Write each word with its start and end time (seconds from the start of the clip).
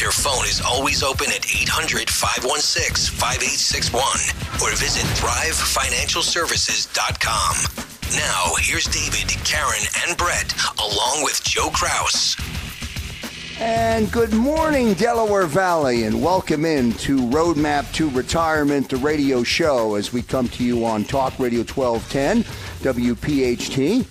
Their 0.00 0.12
phone 0.12 0.46
is 0.46 0.62
always 0.62 1.02
open 1.02 1.26
at 1.26 1.44
800 1.44 2.08
516 2.08 3.18
5861 3.18 4.00
or 4.64 4.70
visit 4.74 5.04
thrivefinancialservices.com. 5.20 7.56
Now, 8.16 8.54
here's 8.56 8.86
David, 8.86 9.28
Karen, 9.44 9.84
and 10.00 10.16
Brett, 10.16 10.54
along 10.78 11.22
with 11.22 11.44
Joe 11.44 11.68
Kraus. 11.68 12.34
And 13.60 14.10
good 14.10 14.32
morning, 14.32 14.94
Delaware 14.94 15.44
Valley, 15.44 16.04
and 16.04 16.22
welcome 16.22 16.64
in 16.64 16.94
to 16.94 17.18
Roadmap 17.18 17.92
to 17.92 18.08
Retirement, 18.08 18.88
the 18.88 18.96
radio 18.96 19.42
show, 19.42 19.96
as 19.96 20.14
we 20.14 20.22
come 20.22 20.48
to 20.48 20.64
you 20.64 20.86
on 20.86 21.04
Talk 21.04 21.38
Radio 21.38 21.60
1210, 21.60 22.44
WPHT. 22.94 24.06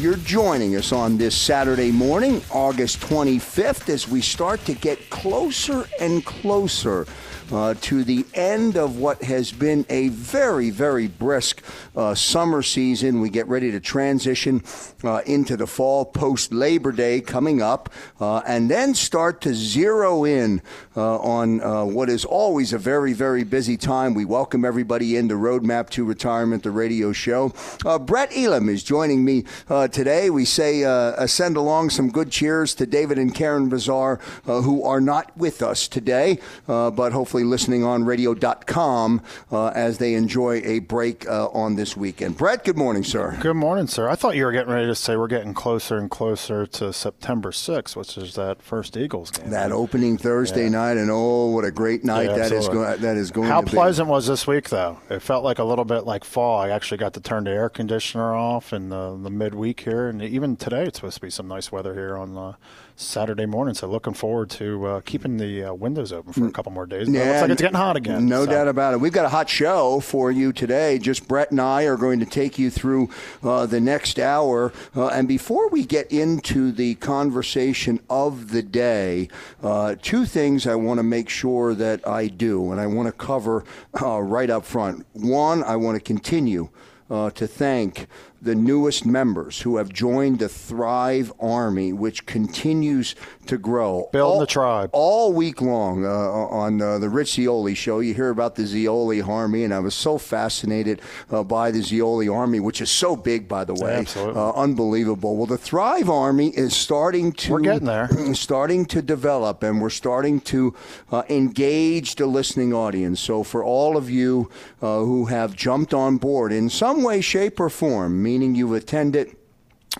You're 0.00 0.16
joining 0.16 0.76
us 0.76 0.92
on 0.92 1.18
this 1.18 1.36
Saturday 1.36 1.92
morning, 1.92 2.40
August 2.50 3.00
25th, 3.00 3.90
as 3.90 4.08
we 4.08 4.22
start 4.22 4.64
to 4.64 4.72
get 4.72 5.10
closer 5.10 5.86
and 6.00 6.24
closer 6.24 7.06
uh, 7.52 7.74
to 7.80 8.04
the 8.04 8.24
end 8.34 8.76
of 8.76 8.96
what 8.96 9.22
has 9.22 9.52
been 9.52 9.84
a 9.88 10.08
very, 10.08 10.70
very 10.70 11.08
brisk 11.08 11.62
uh, 11.96 12.14
summer 12.14 12.62
season. 12.62 13.20
We 13.20 13.30
get 13.30 13.48
ready 13.48 13.70
to 13.72 13.80
transition 13.80 14.62
uh, 15.02 15.22
into 15.26 15.56
the 15.56 15.66
fall 15.66 16.04
post 16.04 16.52
Labor 16.52 16.92
Day 16.92 17.20
coming 17.20 17.60
up, 17.62 17.90
uh, 18.20 18.42
and 18.46 18.70
then 18.70 18.94
start 18.94 19.40
to 19.42 19.54
zero 19.54 20.24
in 20.24 20.62
uh, 20.96 21.18
on 21.18 21.60
uh, 21.62 21.84
what 21.84 22.08
is 22.08 22.24
always 22.24 22.72
a 22.72 22.78
very, 22.78 23.12
very 23.12 23.44
busy 23.44 23.76
time. 23.76 24.14
We 24.14 24.24
welcome 24.24 24.64
everybody 24.64 25.16
into 25.16 25.34
Roadmap 25.34 25.90
to 25.90 26.04
Retirement, 26.04 26.62
the 26.62 26.70
radio 26.70 27.12
show. 27.12 27.52
Brett 28.00 28.30
Elam 28.36 28.68
is 28.68 28.82
joining 28.82 29.24
me 29.24 29.44
today. 29.68 30.30
We 30.30 30.44
say 30.44 30.82
send 31.26 31.56
along 31.56 31.90
some 31.90 32.10
good 32.10 32.30
cheers 32.30 32.74
to 32.76 32.86
David 32.86 33.18
and 33.18 33.34
Karen 33.34 33.68
Bazaar, 33.68 34.16
who 34.44 34.84
are 34.84 35.00
not 35.00 35.36
with 35.36 35.62
us 35.62 35.88
today, 35.88 36.38
but 36.66 37.12
hopefully 37.12 37.39
listening 37.44 37.84
on 37.84 38.04
radio.com 38.04 39.22
uh, 39.50 39.68
as 39.68 39.98
they 39.98 40.14
enjoy 40.14 40.60
a 40.64 40.80
break 40.80 41.28
uh, 41.28 41.48
on 41.48 41.76
this 41.76 41.96
weekend. 41.96 42.36
Brett, 42.36 42.64
good 42.64 42.76
morning, 42.76 43.04
sir. 43.04 43.36
Good 43.40 43.54
morning, 43.54 43.86
sir. 43.86 44.08
I 44.08 44.14
thought 44.14 44.36
you 44.36 44.44
were 44.44 44.52
getting 44.52 44.72
ready 44.72 44.86
to 44.86 44.94
say 44.94 45.16
we're 45.16 45.28
getting 45.28 45.54
closer 45.54 45.98
and 45.98 46.10
closer 46.10 46.66
to 46.66 46.92
September 46.92 47.50
6th, 47.50 47.96
which 47.96 48.16
is 48.16 48.34
that 48.34 48.62
first 48.62 48.96
Eagles 48.96 49.30
game. 49.30 49.50
That 49.50 49.72
opening 49.72 50.18
Thursday 50.18 50.64
yeah. 50.64 50.70
night, 50.70 50.96
and 50.96 51.10
oh, 51.10 51.46
what 51.46 51.64
a 51.64 51.70
great 51.70 52.04
night 52.04 52.30
yeah, 52.30 52.36
that 52.36 52.52
is 52.52 52.68
going. 52.68 53.00
That 53.00 53.16
is 53.16 53.30
going. 53.30 53.48
How 53.48 53.62
pleasant 53.62 54.08
be. 54.08 54.12
was 54.12 54.26
this 54.26 54.46
week, 54.46 54.68
though? 54.68 55.00
It 55.08 55.20
felt 55.20 55.44
like 55.44 55.58
a 55.58 55.64
little 55.64 55.84
bit 55.84 56.04
like 56.04 56.24
fall. 56.24 56.60
I 56.60 56.70
actually 56.70 56.98
got 56.98 57.14
to 57.14 57.20
turn 57.20 57.44
the 57.44 57.50
air 57.50 57.68
conditioner 57.68 58.34
off 58.34 58.72
in 58.72 58.88
the, 58.88 59.18
the 59.20 59.30
midweek 59.30 59.80
here, 59.80 60.08
and 60.08 60.22
even 60.22 60.56
today 60.56 60.84
it's 60.84 60.98
supposed 60.98 61.16
to 61.16 61.22
be 61.22 61.30
some 61.30 61.48
nice 61.48 61.72
weather 61.72 61.94
here 61.94 62.16
on. 62.16 62.36
Uh, 62.36 62.54
Saturday 63.00 63.46
morning. 63.46 63.74
So 63.74 63.88
looking 63.88 64.14
forward 64.14 64.50
to 64.50 64.86
uh, 64.86 65.00
keeping 65.00 65.38
the 65.38 65.64
uh, 65.64 65.74
windows 65.74 66.12
open 66.12 66.32
for 66.32 66.46
a 66.46 66.52
couple 66.52 66.72
more 66.72 66.86
days. 66.86 67.08
Yeah, 67.08 67.22
looks 67.30 67.42
like 67.42 67.50
it's 67.50 67.62
getting 67.62 67.76
hot 67.76 67.96
again. 67.96 68.26
No 68.26 68.44
so. 68.44 68.50
doubt 68.50 68.68
about 68.68 68.94
it. 68.94 69.00
We've 69.00 69.12
got 69.12 69.24
a 69.24 69.30
hot 69.30 69.48
show 69.48 70.00
for 70.00 70.30
you 70.30 70.52
today. 70.52 70.98
Just 70.98 71.26
Brett 71.28 71.50
and 71.50 71.60
I 71.60 71.84
are 71.84 71.96
going 71.96 72.20
to 72.20 72.26
take 72.26 72.58
you 72.58 72.70
through 72.70 73.10
uh, 73.42 73.66
the 73.66 73.80
next 73.80 74.18
hour. 74.18 74.72
Uh, 74.94 75.08
and 75.08 75.26
before 75.28 75.68
we 75.68 75.84
get 75.84 76.10
into 76.10 76.72
the 76.72 76.94
conversation 76.96 78.00
of 78.08 78.50
the 78.50 78.62
day, 78.62 79.28
uh, 79.62 79.96
two 80.00 80.26
things 80.26 80.66
I 80.66 80.74
want 80.74 80.98
to 80.98 81.04
make 81.04 81.28
sure 81.28 81.74
that 81.74 82.06
I 82.06 82.28
do, 82.28 82.70
and 82.72 82.80
I 82.80 82.86
want 82.86 83.06
to 83.06 83.12
cover 83.12 83.64
uh, 84.00 84.20
right 84.20 84.50
up 84.50 84.64
front. 84.64 85.06
One, 85.12 85.62
I 85.64 85.76
want 85.76 85.96
to 85.96 86.00
continue 86.00 86.70
to 87.10 87.48
thank 87.48 88.06
the 88.42 88.54
newest 88.54 89.04
members 89.04 89.60
who 89.60 89.76
have 89.76 89.92
joined 89.92 90.38
the 90.38 90.48
Thrive 90.48 91.32
Army, 91.38 91.92
which 91.92 92.24
continues 92.26 93.14
to 93.46 93.58
grow. 93.58 94.08
Building 94.12 94.34
all, 94.34 94.40
the 94.40 94.46
tribe. 94.46 94.90
All 94.92 95.32
week 95.32 95.60
long 95.60 96.04
uh, 96.04 96.08
on 96.08 96.80
uh, 96.80 96.98
the 96.98 97.08
Rich 97.08 97.34
Zeoli 97.34 97.74
show, 97.74 98.00
you 98.00 98.14
hear 98.14 98.30
about 98.30 98.54
the 98.54 98.66
Zeoli 98.66 99.20
Army, 99.20 99.64
and 99.64 99.74
I 99.74 99.80
was 99.80 99.94
so 99.94 100.18
fascinated 100.18 101.02
uh, 101.30 101.42
by 101.42 101.70
the 101.70 101.82
Zeoli 101.82 102.28
Army, 102.28 102.60
which 102.60 102.80
is 102.80 102.90
so 102.90 103.14
big, 103.16 103.48
by 103.48 103.64
the 103.64 103.74
way. 103.74 103.96
Absolutely. 103.96 104.40
Uh, 104.40 104.52
unbelievable. 104.52 105.36
Well, 105.36 105.46
the 105.46 105.58
Thrive 105.58 106.08
Army 106.08 106.48
is 106.48 106.74
starting 106.74 107.32
to. 107.32 107.52
We're 107.52 107.60
getting 107.60 107.86
there. 107.86 108.08
Starting 108.40 108.86
to 108.86 109.02
develop, 109.02 109.62
and 109.62 109.82
we're 109.82 109.90
starting 109.90 110.40
to 110.40 110.74
uh, 111.10 111.22
engage 111.28 112.14
the 112.14 112.26
listening 112.26 112.72
audience. 112.72 113.20
So, 113.20 113.42
for 113.42 113.62
all 113.64 113.96
of 113.96 114.08
you 114.08 114.48
uh, 114.80 115.00
who 115.00 115.26
have 115.26 115.54
jumped 115.54 115.92
on 115.92 116.16
board 116.16 116.52
in 116.52 116.70
some 116.70 117.02
way, 117.02 117.20
shape, 117.20 117.60
or 117.60 117.68
form, 117.68 118.22
meaning 118.30 118.54
you've 118.54 118.72
attended 118.72 119.34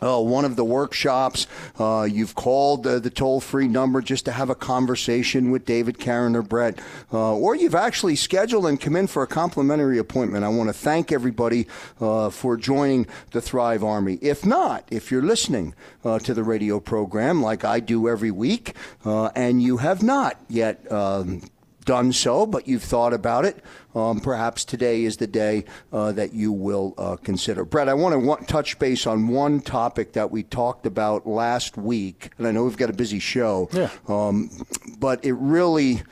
uh, 0.01 0.21
one 0.21 0.45
of 0.45 0.55
the 0.55 0.65
workshops. 0.65 1.49
Uh, 1.81 2.07
you've 2.09 2.37
called 2.37 2.87
uh, 2.87 3.01
the 3.01 3.11
toll 3.11 3.41
free 3.41 3.67
number 3.67 4.01
just 4.01 4.25
to 4.25 4.31
have 4.31 4.51
a 4.51 4.55
conversation 4.55 5.51
with 5.51 5.65
David, 5.65 5.99
Karen, 5.99 6.37
or 6.37 6.43
Brett, 6.43 6.79
uh, 7.13 7.35
or 7.35 7.57
you've 7.57 7.75
actually 7.75 8.15
scheduled 8.15 8.67
and 8.67 8.81
come 8.81 8.95
in 8.95 9.09
for 9.09 9.25
a 9.25 9.27
complimentary 9.27 9.99
appointment. 9.99 10.45
I 10.45 10.49
want 10.49 10.69
to 10.69 10.73
thank 10.73 11.11
everybody 11.11 11.67
uh, 12.01 12.31
for 12.31 12.57
joining 12.57 13.09
the 13.33 13.41
Thrive 13.41 13.83
Army. 13.83 14.17
If 14.23 14.47
not, 14.47 14.85
if 14.93 15.11
you're 15.11 15.23
listening 15.23 15.75
uh, 16.05 16.21
to 16.21 16.33
the 16.33 16.45
radio 16.45 16.79
program 16.79 17.43
like 17.43 17.65
I 17.65 17.81
do 17.81 18.09
every 18.09 18.31
week, 18.31 18.77
and 19.05 19.61
you 19.61 19.79
have 19.79 20.05
not 20.05 20.39
yet, 20.49 20.91
um, 20.93 21.43
done 21.91 22.13
so, 22.13 22.47
but 22.47 22.69
you've 22.69 22.85
thought 22.85 23.13
about 23.13 23.45
it, 23.45 23.65
um, 23.97 24.21
perhaps 24.21 24.65
today 24.65 25.03
is 25.03 25.17
the 25.17 25.27
day 25.27 25.65
uh, 25.93 26.13
that 26.13 26.33
you 26.33 26.53
will 26.53 26.95
uh, 26.97 27.17
consider. 27.17 27.65
Brett, 27.65 27.89
I 27.89 27.95
want 27.95 28.13
to 28.13 28.19
want, 28.21 28.47
touch 28.47 28.79
base 28.79 29.09
on 29.09 29.27
one 29.27 29.61
topic 29.61 30.13
that 30.13 30.31
we 30.31 30.45
talked 30.45 30.87
about 30.87 31.27
last 31.27 31.77
week, 31.77 32.31
and 32.39 32.47
I 32.47 32.53
know 32.53 32.63
we've 32.63 32.77
got 32.77 32.91
a 32.91 32.93
busy 32.93 33.19
show, 33.19 33.69
yeah. 33.73 33.91
um, 34.07 34.53
but 35.01 35.25
it 35.25 35.33
really 35.33 36.05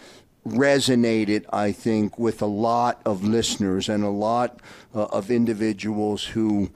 resonated, 0.45 1.45
I 1.53 1.71
think, 1.71 2.19
with 2.19 2.43
a 2.43 2.47
lot 2.47 3.01
of 3.07 3.23
listeners 3.23 3.89
and 3.89 4.03
a 4.03 4.11
lot 4.11 4.59
uh, 4.97 5.05
of 5.05 5.31
individuals 5.31 6.25
who 6.25 6.71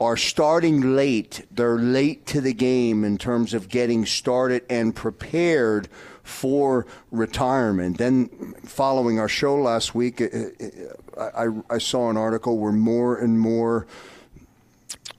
are 0.00 0.16
starting 0.16 0.96
late. 0.96 1.46
They're 1.50 1.78
late 1.78 2.24
to 2.28 2.40
the 2.40 2.54
game 2.54 3.04
in 3.04 3.18
terms 3.18 3.52
of 3.52 3.68
getting 3.68 4.06
started 4.06 4.64
and 4.70 4.96
prepared 4.96 5.90
for 6.22 6.86
retirement. 7.10 7.98
Then, 7.98 8.54
following 8.64 9.18
our 9.18 9.28
show 9.28 9.56
last 9.56 9.94
week, 9.94 10.22
I, 11.20 11.46
I 11.68 11.78
saw 11.78 12.10
an 12.10 12.16
article 12.16 12.58
where 12.58 12.72
more 12.72 13.16
and 13.16 13.38
more 13.38 13.86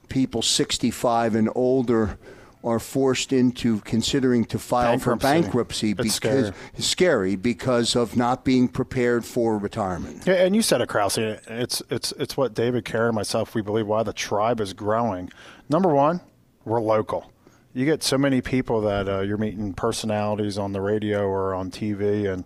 people 0.08 0.42
65 0.42 1.34
and 1.34 1.48
older 1.54 2.18
are 2.62 2.78
forced 2.78 3.30
into 3.32 3.80
considering 3.80 4.42
to 4.46 4.58
file 4.58 4.92
Bankruptcy. 4.92 5.26
for 5.26 5.32
bankruptcy 5.42 5.90
It's 5.90 6.02
because 6.18 6.46
scary. 6.46 6.52
scary 6.78 7.36
because 7.36 7.94
of 7.94 8.16
not 8.16 8.42
being 8.42 8.68
prepared 8.68 9.24
for 9.26 9.58
retirement. 9.58 10.22
Yeah, 10.26 10.34
and 10.46 10.56
you 10.56 10.62
said 10.62 10.80
it, 10.80 10.88
Krause. 10.88 11.18
It's 11.18 11.82
it's 11.90 12.12
it's 12.12 12.38
what 12.38 12.54
David 12.54 12.86
Kerr 12.86 13.08
and 13.08 13.14
myself 13.14 13.54
we 13.54 13.60
believe 13.60 13.86
why 13.86 14.02
the 14.02 14.14
tribe 14.14 14.60
is 14.62 14.72
growing. 14.72 15.30
Number 15.68 15.92
one, 15.92 16.22
we're 16.64 16.80
local. 16.80 17.30
You 17.76 17.84
get 17.84 18.04
so 18.04 18.16
many 18.16 18.40
people 18.40 18.80
that 18.82 19.08
uh, 19.08 19.20
you're 19.22 19.36
meeting 19.36 19.72
personalities 19.72 20.58
on 20.58 20.70
the 20.70 20.80
radio 20.80 21.26
or 21.26 21.54
on 21.54 21.72
TV, 21.72 22.32
and 22.32 22.44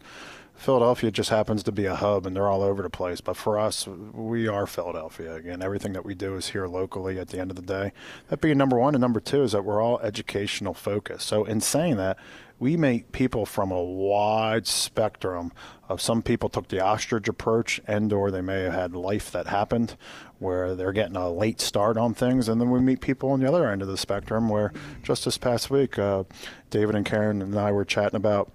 Philadelphia 0.54 1.10
just 1.10 1.28
happens 1.28 1.62
to 1.64 1.70
be 1.70 1.84
a 1.84 1.96
hub, 1.96 2.24
and 2.24 2.34
they're 2.34 2.48
all 2.48 2.62
over 2.62 2.82
the 2.82 2.88
place. 2.88 3.20
But 3.20 3.36
for 3.36 3.58
us, 3.58 3.86
we 3.86 4.48
are 4.48 4.66
Philadelphia. 4.66 5.34
Again, 5.34 5.60
everything 5.60 5.92
that 5.92 6.06
we 6.06 6.14
do 6.14 6.34
is 6.36 6.48
here 6.48 6.66
locally. 6.66 7.18
At 7.18 7.28
the 7.28 7.40
end 7.40 7.50
of 7.50 7.56
the 7.56 7.62
day, 7.62 7.92
that 8.28 8.40
being 8.40 8.56
number 8.56 8.78
one, 8.78 8.94
and 8.94 9.02
number 9.02 9.20
two 9.20 9.42
is 9.42 9.52
that 9.52 9.66
we're 9.66 9.82
all 9.82 10.00
educational 10.00 10.72
focused. 10.72 11.28
So 11.28 11.44
in 11.44 11.60
saying 11.60 11.98
that, 11.98 12.16
we 12.58 12.78
meet 12.78 13.12
people 13.12 13.44
from 13.44 13.70
a 13.70 13.82
wide 13.82 14.66
spectrum 14.66 15.52
of 15.88 16.00
some 16.00 16.22
people 16.22 16.48
took 16.48 16.68
the 16.68 16.80
ostrich 16.80 17.28
approach 17.28 17.80
and 17.86 18.12
or 18.12 18.30
they 18.30 18.40
may 18.40 18.62
have 18.62 18.72
had 18.72 18.94
life 18.94 19.30
that 19.30 19.46
happened 19.46 19.96
where 20.38 20.74
they're 20.74 20.92
getting 20.92 21.16
a 21.16 21.30
late 21.30 21.60
start 21.60 21.96
on 21.96 22.14
things 22.14 22.48
and 22.48 22.60
then 22.60 22.70
we 22.70 22.80
meet 22.80 23.00
people 23.00 23.30
on 23.30 23.40
the 23.40 23.48
other 23.48 23.68
end 23.68 23.82
of 23.82 23.88
the 23.88 23.96
spectrum 23.96 24.48
where 24.48 24.72
just 25.02 25.24
this 25.24 25.38
past 25.38 25.70
week 25.70 25.98
uh, 25.98 26.24
david 26.70 26.94
and 26.94 27.04
karen 27.06 27.42
and 27.42 27.58
i 27.58 27.72
were 27.72 27.84
chatting 27.84 28.16
about 28.16 28.50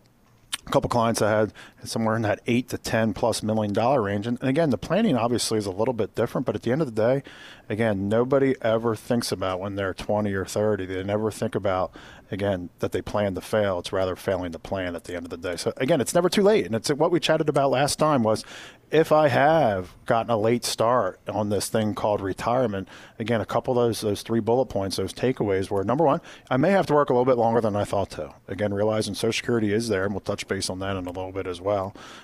a 0.65 0.69
couple 0.69 0.89
clients 0.89 1.21
I 1.21 1.29
had 1.29 1.53
somewhere 1.83 2.15
in 2.15 2.21
that 2.23 2.41
eight 2.47 2.69
to 2.69 2.77
ten 2.77 3.13
plus 3.13 3.43
million 3.43 3.73
dollar 3.73 4.01
range. 4.01 4.27
And, 4.27 4.39
and 4.39 4.49
again, 4.49 4.69
the 4.69 4.77
planning 4.77 5.15
obviously 5.15 5.57
is 5.57 5.65
a 5.65 5.71
little 5.71 5.93
bit 5.93 6.15
different, 6.15 6.45
but 6.45 6.55
at 6.55 6.63
the 6.63 6.71
end 6.71 6.81
of 6.81 6.93
the 6.93 7.01
day, 7.01 7.23
again, 7.69 8.09
nobody 8.09 8.55
ever 8.61 8.95
thinks 8.95 9.31
about 9.31 9.59
when 9.59 9.75
they're 9.75 9.93
20 9.93 10.33
or 10.33 10.45
30. 10.45 10.85
They 10.85 11.03
never 11.03 11.31
think 11.31 11.55
about 11.55 11.91
again 12.31 12.69
that 12.79 12.91
they 12.91 13.01
plan 13.01 13.35
to 13.35 13.41
fail. 13.41 13.79
It's 13.79 13.93
rather 13.93 14.15
failing 14.15 14.51
to 14.51 14.59
plan 14.59 14.95
at 14.95 15.05
the 15.05 15.15
end 15.15 15.25
of 15.25 15.29
the 15.29 15.37
day. 15.37 15.55
So 15.55 15.73
again, 15.77 16.01
it's 16.01 16.13
never 16.13 16.29
too 16.29 16.43
late. 16.43 16.65
And 16.65 16.75
it's 16.75 16.89
what 16.89 17.11
we 17.11 17.19
chatted 17.19 17.49
about 17.49 17.71
last 17.71 17.99
time 17.99 18.23
was 18.23 18.43
if 18.91 19.11
I 19.11 19.27
have 19.27 19.95
gotten 20.05 20.29
a 20.29 20.37
late 20.37 20.63
start 20.63 21.19
on 21.27 21.49
this 21.49 21.67
thing 21.67 21.95
called 21.95 22.21
retirement, 22.21 22.87
again, 23.17 23.41
a 23.41 23.45
couple 23.45 23.77
of 23.77 23.87
those 23.87 24.01
those 24.01 24.21
three 24.21 24.39
bullet 24.39 24.67
points, 24.67 24.97
those 24.97 25.13
takeaways 25.13 25.69
were 25.71 25.83
number 25.83 26.03
one, 26.03 26.21
I 26.49 26.57
may 26.57 26.71
have 26.71 26.85
to 26.87 26.93
work 26.93 27.09
a 27.09 27.13
little 27.13 27.25
bit 27.25 27.37
longer 27.37 27.59
than 27.59 27.75
I 27.75 27.85
thought 27.85 28.11
to. 28.11 28.35
Again, 28.47 28.73
realizing 28.73 29.15
Social 29.15 29.33
Security 29.33 29.73
is 29.73 29.87
there, 29.87 30.03
and 30.03 30.13
we'll 30.13 30.21
touch 30.21 30.47
base 30.47 30.69
on 30.69 30.79
that 30.79 30.95
in 30.95 31.05
a 31.07 31.11
little 31.11 31.31
bit 31.31 31.47
as 31.47 31.59
well. 31.59 31.72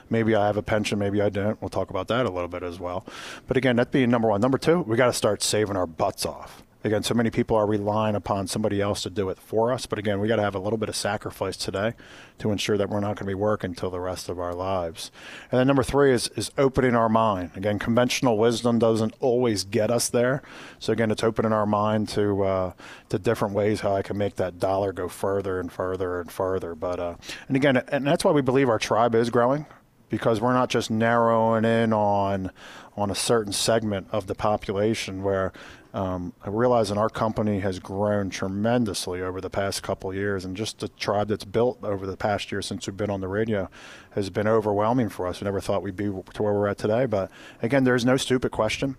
Maybe 0.09 0.35
I 0.35 0.47
have 0.47 0.57
a 0.57 0.63
pension, 0.63 0.99
maybe 0.99 1.21
I 1.21 1.29
don't. 1.29 1.61
We'll 1.61 1.69
talk 1.69 1.89
about 1.89 2.07
that 2.07 2.25
a 2.25 2.29
little 2.29 2.47
bit 2.47 2.63
as 2.63 2.79
well. 2.79 3.05
But 3.47 3.57
again, 3.57 3.75
that 3.77 3.91
being 3.91 4.09
number 4.09 4.27
one. 4.27 4.41
Number 4.41 4.57
two, 4.57 4.79
we 4.81 4.97
got 4.97 5.07
to 5.07 5.13
start 5.13 5.43
saving 5.43 5.75
our 5.75 5.87
butts 5.87 6.25
off. 6.25 6.63
Again, 6.81 7.03
so 7.03 7.13
many 7.13 7.29
people 7.29 7.57
are 7.57 7.65
relying 7.65 8.15
upon 8.15 8.47
somebody 8.47 8.79
else 8.79 9.03
to 9.03 9.09
do 9.09 9.29
it 9.29 9.37
for 9.37 9.73
us. 9.73 9.85
But 9.85 9.99
again, 9.99 10.21
we 10.21 10.29
got 10.29 10.37
to 10.37 10.41
have 10.41 10.55
a 10.55 10.59
little 10.59 10.77
bit 10.77 10.87
of 10.87 10.95
sacrifice 10.95 11.57
today 11.57 11.93
to 12.37 12.51
ensure 12.51 12.77
that 12.77 12.89
we're 12.89 13.01
not 13.01 13.17
going 13.17 13.25
to 13.25 13.25
be 13.25 13.33
working 13.33 13.71
until 13.71 13.89
the 13.89 13.99
rest 13.99 14.29
of 14.29 14.39
our 14.39 14.53
lives. 14.53 15.11
And 15.51 15.59
then 15.59 15.67
number 15.67 15.83
three 15.83 16.13
is, 16.13 16.29
is 16.37 16.51
opening 16.57 16.95
our 16.95 17.09
mind. 17.09 17.51
Again, 17.55 17.79
conventional 17.79 18.37
wisdom 18.37 18.79
doesn't 18.79 19.13
always 19.19 19.65
get 19.65 19.91
us 19.91 20.07
there. 20.07 20.41
So 20.79 20.93
again, 20.93 21.11
it's 21.11 21.23
opening 21.23 21.51
our 21.51 21.65
mind 21.65 22.07
to 22.09 22.43
uh, 22.43 22.73
to 23.09 23.19
different 23.19 23.53
ways 23.53 23.81
how 23.81 23.93
I 23.93 24.01
can 24.01 24.17
make 24.17 24.37
that 24.37 24.57
dollar 24.57 24.93
go 24.93 25.09
further 25.09 25.59
and 25.59 25.69
further 25.69 26.21
and 26.21 26.31
further. 26.31 26.75
But 26.75 26.99
uh, 26.99 27.15
and 27.49 27.57
again, 27.57 27.75
and 27.75 28.07
that's 28.07 28.23
why 28.23 28.31
we 28.31 28.41
believe 28.41 28.69
our 28.69 28.79
tribe 28.79 29.15
is 29.15 29.29
growing 29.29 29.65
because 30.09 30.41
we're 30.41 30.53
not 30.53 30.69
just 30.69 30.89
narrowing 30.89 31.65
in 31.65 31.93
on 31.93 32.51
on 32.97 33.09
a 33.09 33.15
certain 33.15 33.53
segment 33.53 34.07
of 34.11 34.27
the 34.27 34.35
population 34.35 35.23
where 35.23 35.53
um, 35.93 36.33
I 36.43 36.49
realize 36.49 36.89
that 36.89 36.97
our 36.97 37.09
company 37.09 37.61
has 37.61 37.79
grown 37.79 38.29
tremendously 38.29 39.21
over 39.21 39.41
the 39.41 39.49
past 39.49 39.81
couple 39.81 40.13
years, 40.13 40.45
and 40.45 40.55
just 40.55 40.79
the 40.79 40.89
tribe 40.89 41.29
that's 41.29 41.45
built 41.45 41.83
over 41.83 42.05
the 42.05 42.17
past 42.17 42.51
year 42.51 42.61
since 42.61 42.85
we've 42.85 42.95
been 42.95 43.09
on 43.09 43.21
the 43.21 43.27
radio 43.27 43.69
has 44.11 44.29
been 44.29 44.47
overwhelming 44.47 45.09
for 45.09 45.25
us. 45.25 45.41
We 45.41 45.45
never 45.45 45.61
thought 45.61 45.81
we'd 45.81 45.95
be 45.95 46.05
to 46.05 46.43
where 46.43 46.53
we're 46.53 46.67
at 46.67 46.77
today, 46.77 47.05
but 47.05 47.31
again, 47.61 47.85
there's 47.85 48.05
no 48.05 48.17
stupid 48.17 48.51
question. 48.51 48.97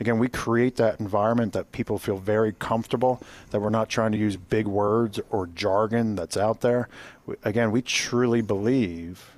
Again, 0.00 0.18
we 0.20 0.28
create 0.28 0.76
that 0.76 1.00
environment 1.00 1.52
that 1.54 1.72
people 1.72 1.98
feel 1.98 2.18
very 2.18 2.52
comfortable, 2.52 3.20
that 3.50 3.60
we're 3.60 3.70
not 3.70 3.88
trying 3.88 4.12
to 4.12 4.18
use 4.18 4.36
big 4.36 4.68
words 4.68 5.18
or 5.30 5.48
jargon 5.48 6.14
that's 6.14 6.36
out 6.36 6.60
there. 6.60 6.88
We, 7.26 7.34
again, 7.42 7.72
we 7.72 7.82
truly 7.82 8.40
believe 8.40 9.37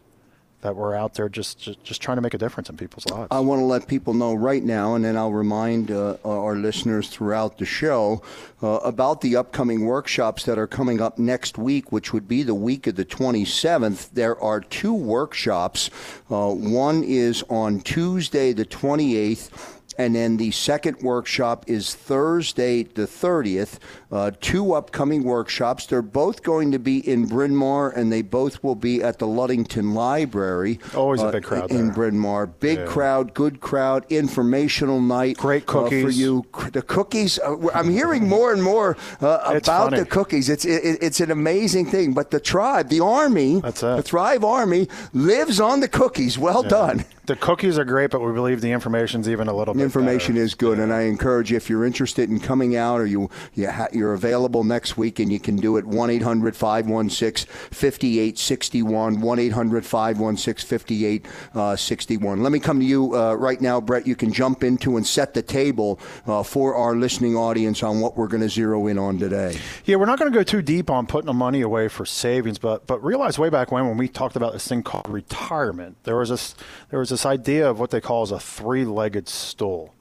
that 0.62 0.76
we're 0.76 0.94
out 0.94 1.14
there 1.14 1.28
just, 1.28 1.58
just 1.58 1.82
just 1.82 2.02
trying 2.02 2.16
to 2.16 2.20
make 2.20 2.34
a 2.34 2.38
difference 2.38 2.68
in 2.68 2.76
people's 2.76 3.06
lives. 3.06 3.28
I 3.30 3.40
want 3.40 3.60
to 3.60 3.64
let 3.64 3.86
people 3.86 4.14
know 4.14 4.34
right 4.34 4.62
now, 4.62 4.94
and 4.94 5.04
then 5.04 5.16
I'll 5.16 5.32
remind 5.32 5.90
uh, 5.90 6.16
our 6.24 6.54
listeners 6.56 7.08
throughout 7.08 7.58
the 7.58 7.64
show 7.64 8.22
uh, 8.62 8.78
about 8.84 9.20
the 9.20 9.36
upcoming 9.36 9.86
workshops 9.86 10.44
that 10.44 10.58
are 10.58 10.66
coming 10.66 11.00
up 11.00 11.18
next 11.18 11.58
week, 11.58 11.92
which 11.92 12.12
would 12.12 12.28
be 12.28 12.42
the 12.42 12.54
week 12.54 12.86
of 12.86 12.96
the 12.96 13.04
27th. 13.04 14.10
There 14.10 14.40
are 14.40 14.60
two 14.60 14.94
workshops. 14.94 15.90
Uh, 16.30 16.52
one 16.52 17.02
is 17.04 17.42
on 17.48 17.80
Tuesday, 17.80 18.52
the 18.52 18.66
28th. 18.66 19.79
And 19.98 20.14
then 20.14 20.36
the 20.36 20.50
second 20.50 21.02
workshop 21.02 21.64
is 21.68 21.94
Thursday, 21.94 22.84
the 22.84 23.02
30th. 23.06 23.78
Uh, 24.10 24.30
two 24.40 24.72
upcoming 24.72 25.24
workshops. 25.24 25.86
They're 25.86 26.00
both 26.00 26.42
going 26.42 26.72
to 26.72 26.78
be 26.78 26.98
in 27.06 27.26
Bryn 27.26 27.54
Mawr, 27.54 27.90
and 27.90 28.10
they 28.10 28.22
both 28.22 28.62
will 28.62 28.74
be 28.74 29.02
at 29.02 29.18
the 29.18 29.26
Ludington 29.26 29.94
Library. 29.94 30.80
Always 30.94 31.20
a 31.20 31.26
uh, 31.26 31.32
big 31.32 31.44
crowd 31.44 31.70
in 31.70 31.86
there. 31.86 31.94
Bryn 31.94 32.18
Mawr. 32.18 32.46
Big 32.46 32.78
Yeah. 32.78 32.86
crowd, 32.86 33.34
good 33.34 33.60
crowd, 33.60 34.06
informational 34.10 35.00
night. 35.00 35.36
Great 35.36 35.68
uh, 35.68 35.88
for 35.88 36.08
you. 36.10 36.46
The 36.72 36.82
cookies. 36.82 37.38
Uh, 37.38 37.56
I'm 37.74 37.90
hearing 37.90 38.28
more 38.28 38.52
and 38.52 38.62
more 38.62 38.96
uh, 39.20 39.38
about 39.44 39.90
the 39.90 40.06
cookies. 40.06 40.48
It's 40.48 40.64
it, 40.64 40.98
it's 41.02 41.20
an 41.20 41.30
amazing 41.30 41.86
thing. 41.86 42.12
But 42.14 42.30
the 42.30 42.40
tribe, 42.40 42.88
the 42.88 43.00
army, 43.00 43.60
the 43.60 44.02
Thrive 44.04 44.44
Army 44.44 44.88
lives 45.12 45.60
on 45.60 45.80
the 45.80 45.88
cookies. 45.88 46.38
Well 46.38 46.62
done. 46.62 47.04
The 47.30 47.36
cookies 47.36 47.78
are 47.78 47.84
great, 47.84 48.10
but 48.10 48.20
we 48.22 48.32
believe 48.32 48.60
the 48.60 48.72
information's 48.72 49.28
even 49.28 49.46
a 49.46 49.54
little 49.54 49.72
The 49.72 49.78
bit 49.78 49.84
information 49.84 50.34
better. 50.34 50.44
is 50.46 50.54
good, 50.56 50.80
and 50.80 50.92
I 50.92 51.02
encourage 51.02 51.52
you 51.52 51.56
if 51.58 51.70
you're 51.70 51.84
interested 51.84 52.28
in 52.28 52.40
coming 52.40 52.74
out 52.74 53.00
or 53.00 53.06
you, 53.06 53.30
you 53.54 53.70
ha- 53.70 53.86
you're 53.92 54.14
available 54.14 54.64
next 54.64 54.96
week 54.98 55.20
and 55.20 55.30
you 55.30 55.38
can 55.38 55.54
do 55.54 55.76
it 55.76 55.86
1 55.86 56.10
800 56.10 56.56
516 56.56 57.46
5861. 57.70 59.20
1 59.20 59.38
800 59.38 59.86
516 59.86 60.78
5861. 60.80 62.42
Let 62.42 62.50
me 62.50 62.58
come 62.58 62.80
to 62.80 62.84
you 62.84 63.14
uh, 63.16 63.34
right 63.34 63.60
now, 63.60 63.80
Brett. 63.80 64.08
You 64.08 64.16
can 64.16 64.32
jump 64.32 64.64
into 64.64 64.96
and 64.96 65.06
set 65.06 65.32
the 65.32 65.42
table 65.42 66.00
uh, 66.26 66.42
for 66.42 66.74
our 66.74 66.96
listening 66.96 67.36
audience 67.36 67.84
on 67.84 68.00
what 68.00 68.16
we're 68.16 68.26
going 68.26 68.42
to 68.42 68.48
zero 68.48 68.88
in 68.88 68.98
on 68.98 69.20
today. 69.20 69.56
Yeah, 69.84 69.96
we're 69.96 70.06
not 70.06 70.18
going 70.18 70.32
to 70.32 70.36
go 70.36 70.42
too 70.42 70.62
deep 70.62 70.90
on 70.90 71.06
putting 71.06 71.26
the 71.26 71.32
money 71.32 71.60
away 71.60 71.86
for 71.86 72.04
savings, 72.04 72.58
but 72.58 72.88
but 72.88 73.00
realize 73.04 73.38
way 73.38 73.50
back 73.50 73.70
when 73.70 73.86
when 73.86 73.98
we 73.98 74.08
talked 74.08 74.34
about 74.34 74.52
this 74.52 74.66
thing 74.66 74.82
called 74.82 75.08
retirement, 75.08 75.96
there 76.02 76.16
was 76.16 76.30
this 76.30 76.56
there 76.90 76.98
was 76.98 77.19
this 77.20 77.26
idea 77.26 77.68
of 77.68 77.78
what 77.78 77.90
they 77.90 78.00
call 78.00 78.22
as 78.22 78.30
a 78.30 78.40
three-legged 78.40 79.28
stool, 79.28 79.94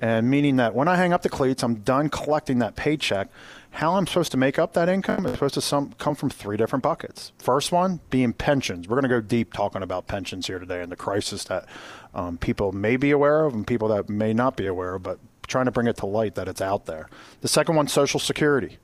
and 0.00 0.28
meaning 0.28 0.56
that 0.56 0.74
when 0.74 0.88
I 0.88 0.96
hang 0.96 1.12
up 1.12 1.22
the 1.22 1.28
cleats, 1.28 1.62
I'm 1.62 1.76
done 1.76 2.08
collecting 2.08 2.58
that 2.58 2.74
paycheck. 2.74 3.28
How 3.70 3.94
I'm 3.94 4.08
supposed 4.08 4.32
to 4.32 4.36
make 4.36 4.58
up 4.58 4.72
that 4.72 4.88
income 4.88 5.24
is 5.24 5.32
supposed 5.32 5.54
to 5.54 5.60
some, 5.60 5.92
come 5.98 6.16
from 6.16 6.30
three 6.30 6.56
different 6.56 6.82
buckets. 6.82 7.30
First 7.38 7.70
one 7.70 8.00
being 8.10 8.32
pensions. 8.32 8.88
We're 8.88 8.96
going 8.96 9.08
to 9.08 9.08
go 9.08 9.20
deep 9.20 9.52
talking 9.52 9.82
about 9.82 10.08
pensions 10.08 10.48
here 10.48 10.58
today 10.58 10.82
and 10.82 10.90
the 10.90 10.96
crisis 10.96 11.44
that 11.44 11.66
um, 12.12 12.38
people 12.38 12.72
may 12.72 12.96
be 12.96 13.12
aware 13.12 13.44
of 13.44 13.54
and 13.54 13.64
people 13.64 13.86
that 13.88 14.08
may 14.08 14.34
not 14.34 14.56
be 14.56 14.66
aware 14.66 14.96
of, 14.96 15.04
but 15.04 15.20
trying 15.46 15.66
to 15.66 15.70
bring 15.70 15.86
it 15.86 15.96
to 15.98 16.06
light 16.06 16.34
that 16.34 16.48
it's 16.48 16.60
out 16.60 16.86
there. 16.86 17.08
The 17.40 17.48
second 17.48 17.76
one, 17.76 17.86
Social 17.86 18.18
Security. 18.18 18.78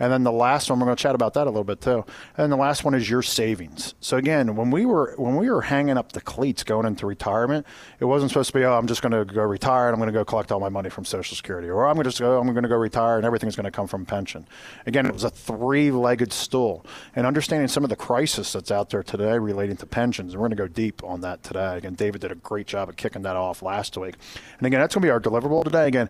And 0.00 0.10
then 0.10 0.24
the 0.24 0.32
last 0.32 0.70
one, 0.70 0.80
we're 0.80 0.86
going 0.86 0.96
to 0.96 1.02
chat 1.02 1.14
about 1.14 1.34
that 1.34 1.46
a 1.46 1.50
little 1.50 1.62
bit 1.62 1.80
too. 1.80 2.04
And 2.36 2.50
the 2.50 2.56
last 2.56 2.84
one 2.84 2.94
is 2.94 3.08
your 3.08 3.22
savings. 3.22 3.94
So 4.00 4.16
again, 4.16 4.56
when 4.56 4.70
we 4.70 4.86
were 4.86 5.14
when 5.16 5.36
we 5.36 5.50
were 5.50 5.60
hanging 5.60 5.96
up 5.96 6.12
the 6.12 6.20
cleats 6.20 6.64
going 6.64 6.86
into 6.86 7.06
retirement, 7.06 7.66
it 8.00 8.06
wasn't 8.06 8.30
supposed 8.30 8.50
to 8.52 8.58
be, 8.58 8.64
oh, 8.64 8.72
I'm 8.72 8.86
just 8.86 9.02
going 9.02 9.12
to 9.12 9.24
go 9.24 9.42
retire 9.42 9.86
and 9.86 9.94
I'm 9.94 10.00
going 10.00 10.12
to 10.12 10.18
go 10.18 10.24
collect 10.24 10.50
all 10.50 10.58
my 10.58 10.70
money 10.70 10.90
from 10.90 11.04
Social 11.04 11.36
Security, 11.36 11.68
or 11.68 11.86
I'm 11.86 11.94
going 11.94 12.04
to 12.04 12.10
just 12.10 12.18
go, 12.18 12.40
I'm 12.40 12.46
going 12.46 12.62
to 12.62 12.68
go 12.68 12.76
retire 12.76 13.16
and 13.16 13.26
everything's 13.26 13.54
going 13.54 13.64
to 13.64 13.70
come 13.70 13.86
from 13.86 14.06
pension. 14.06 14.48
Again, 14.86 15.06
it 15.06 15.12
was 15.12 15.24
a 15.24 15.30
three-legged 15.30 16.32
stool. 16.32 16.84
And 17.14 17.26
understanding 17.26 17.68
some 17.68 17.84
of 17.84 17.90
the 17.90 17.96
crisis 17.96 18.52
that's 18.52 18.70
out 18.70 18.90
there 18.90 19.02
today 19.02 19.38
relating 19.38 19.76
to 19.76 19.86
pensions, 19.86 20.32
and 20.32 20.40
we're 20.40 20.48
going 20.48 20.56
to 20.56 20.62
go 20.62 20.68
deep 20.68 21.04
on 21.04 21.20
that 21.20 21.42
today. 21.42 21.76
Again, 21.76 21.94
David 21.94 22.22
did 22.22 22.32
a 22.32 22.36
great 22.36 22.66
job 22.66 22.88
of 22.88 22.96
kicking 22.96 23.22
that 23.22 23.36
off 23.36 23.62
last 23.62 23.96
week. 23.98 24.14
And 24.58 24.66
again, 24.66 24.80
that's 24.80 24.94
going 24.94 25.02
to 25.02 25.06
be 25.06 25.10
our 25.10 25.20
deliverable 25.20 25.62
today. 25.62 25.86
Again, 25.86 26.08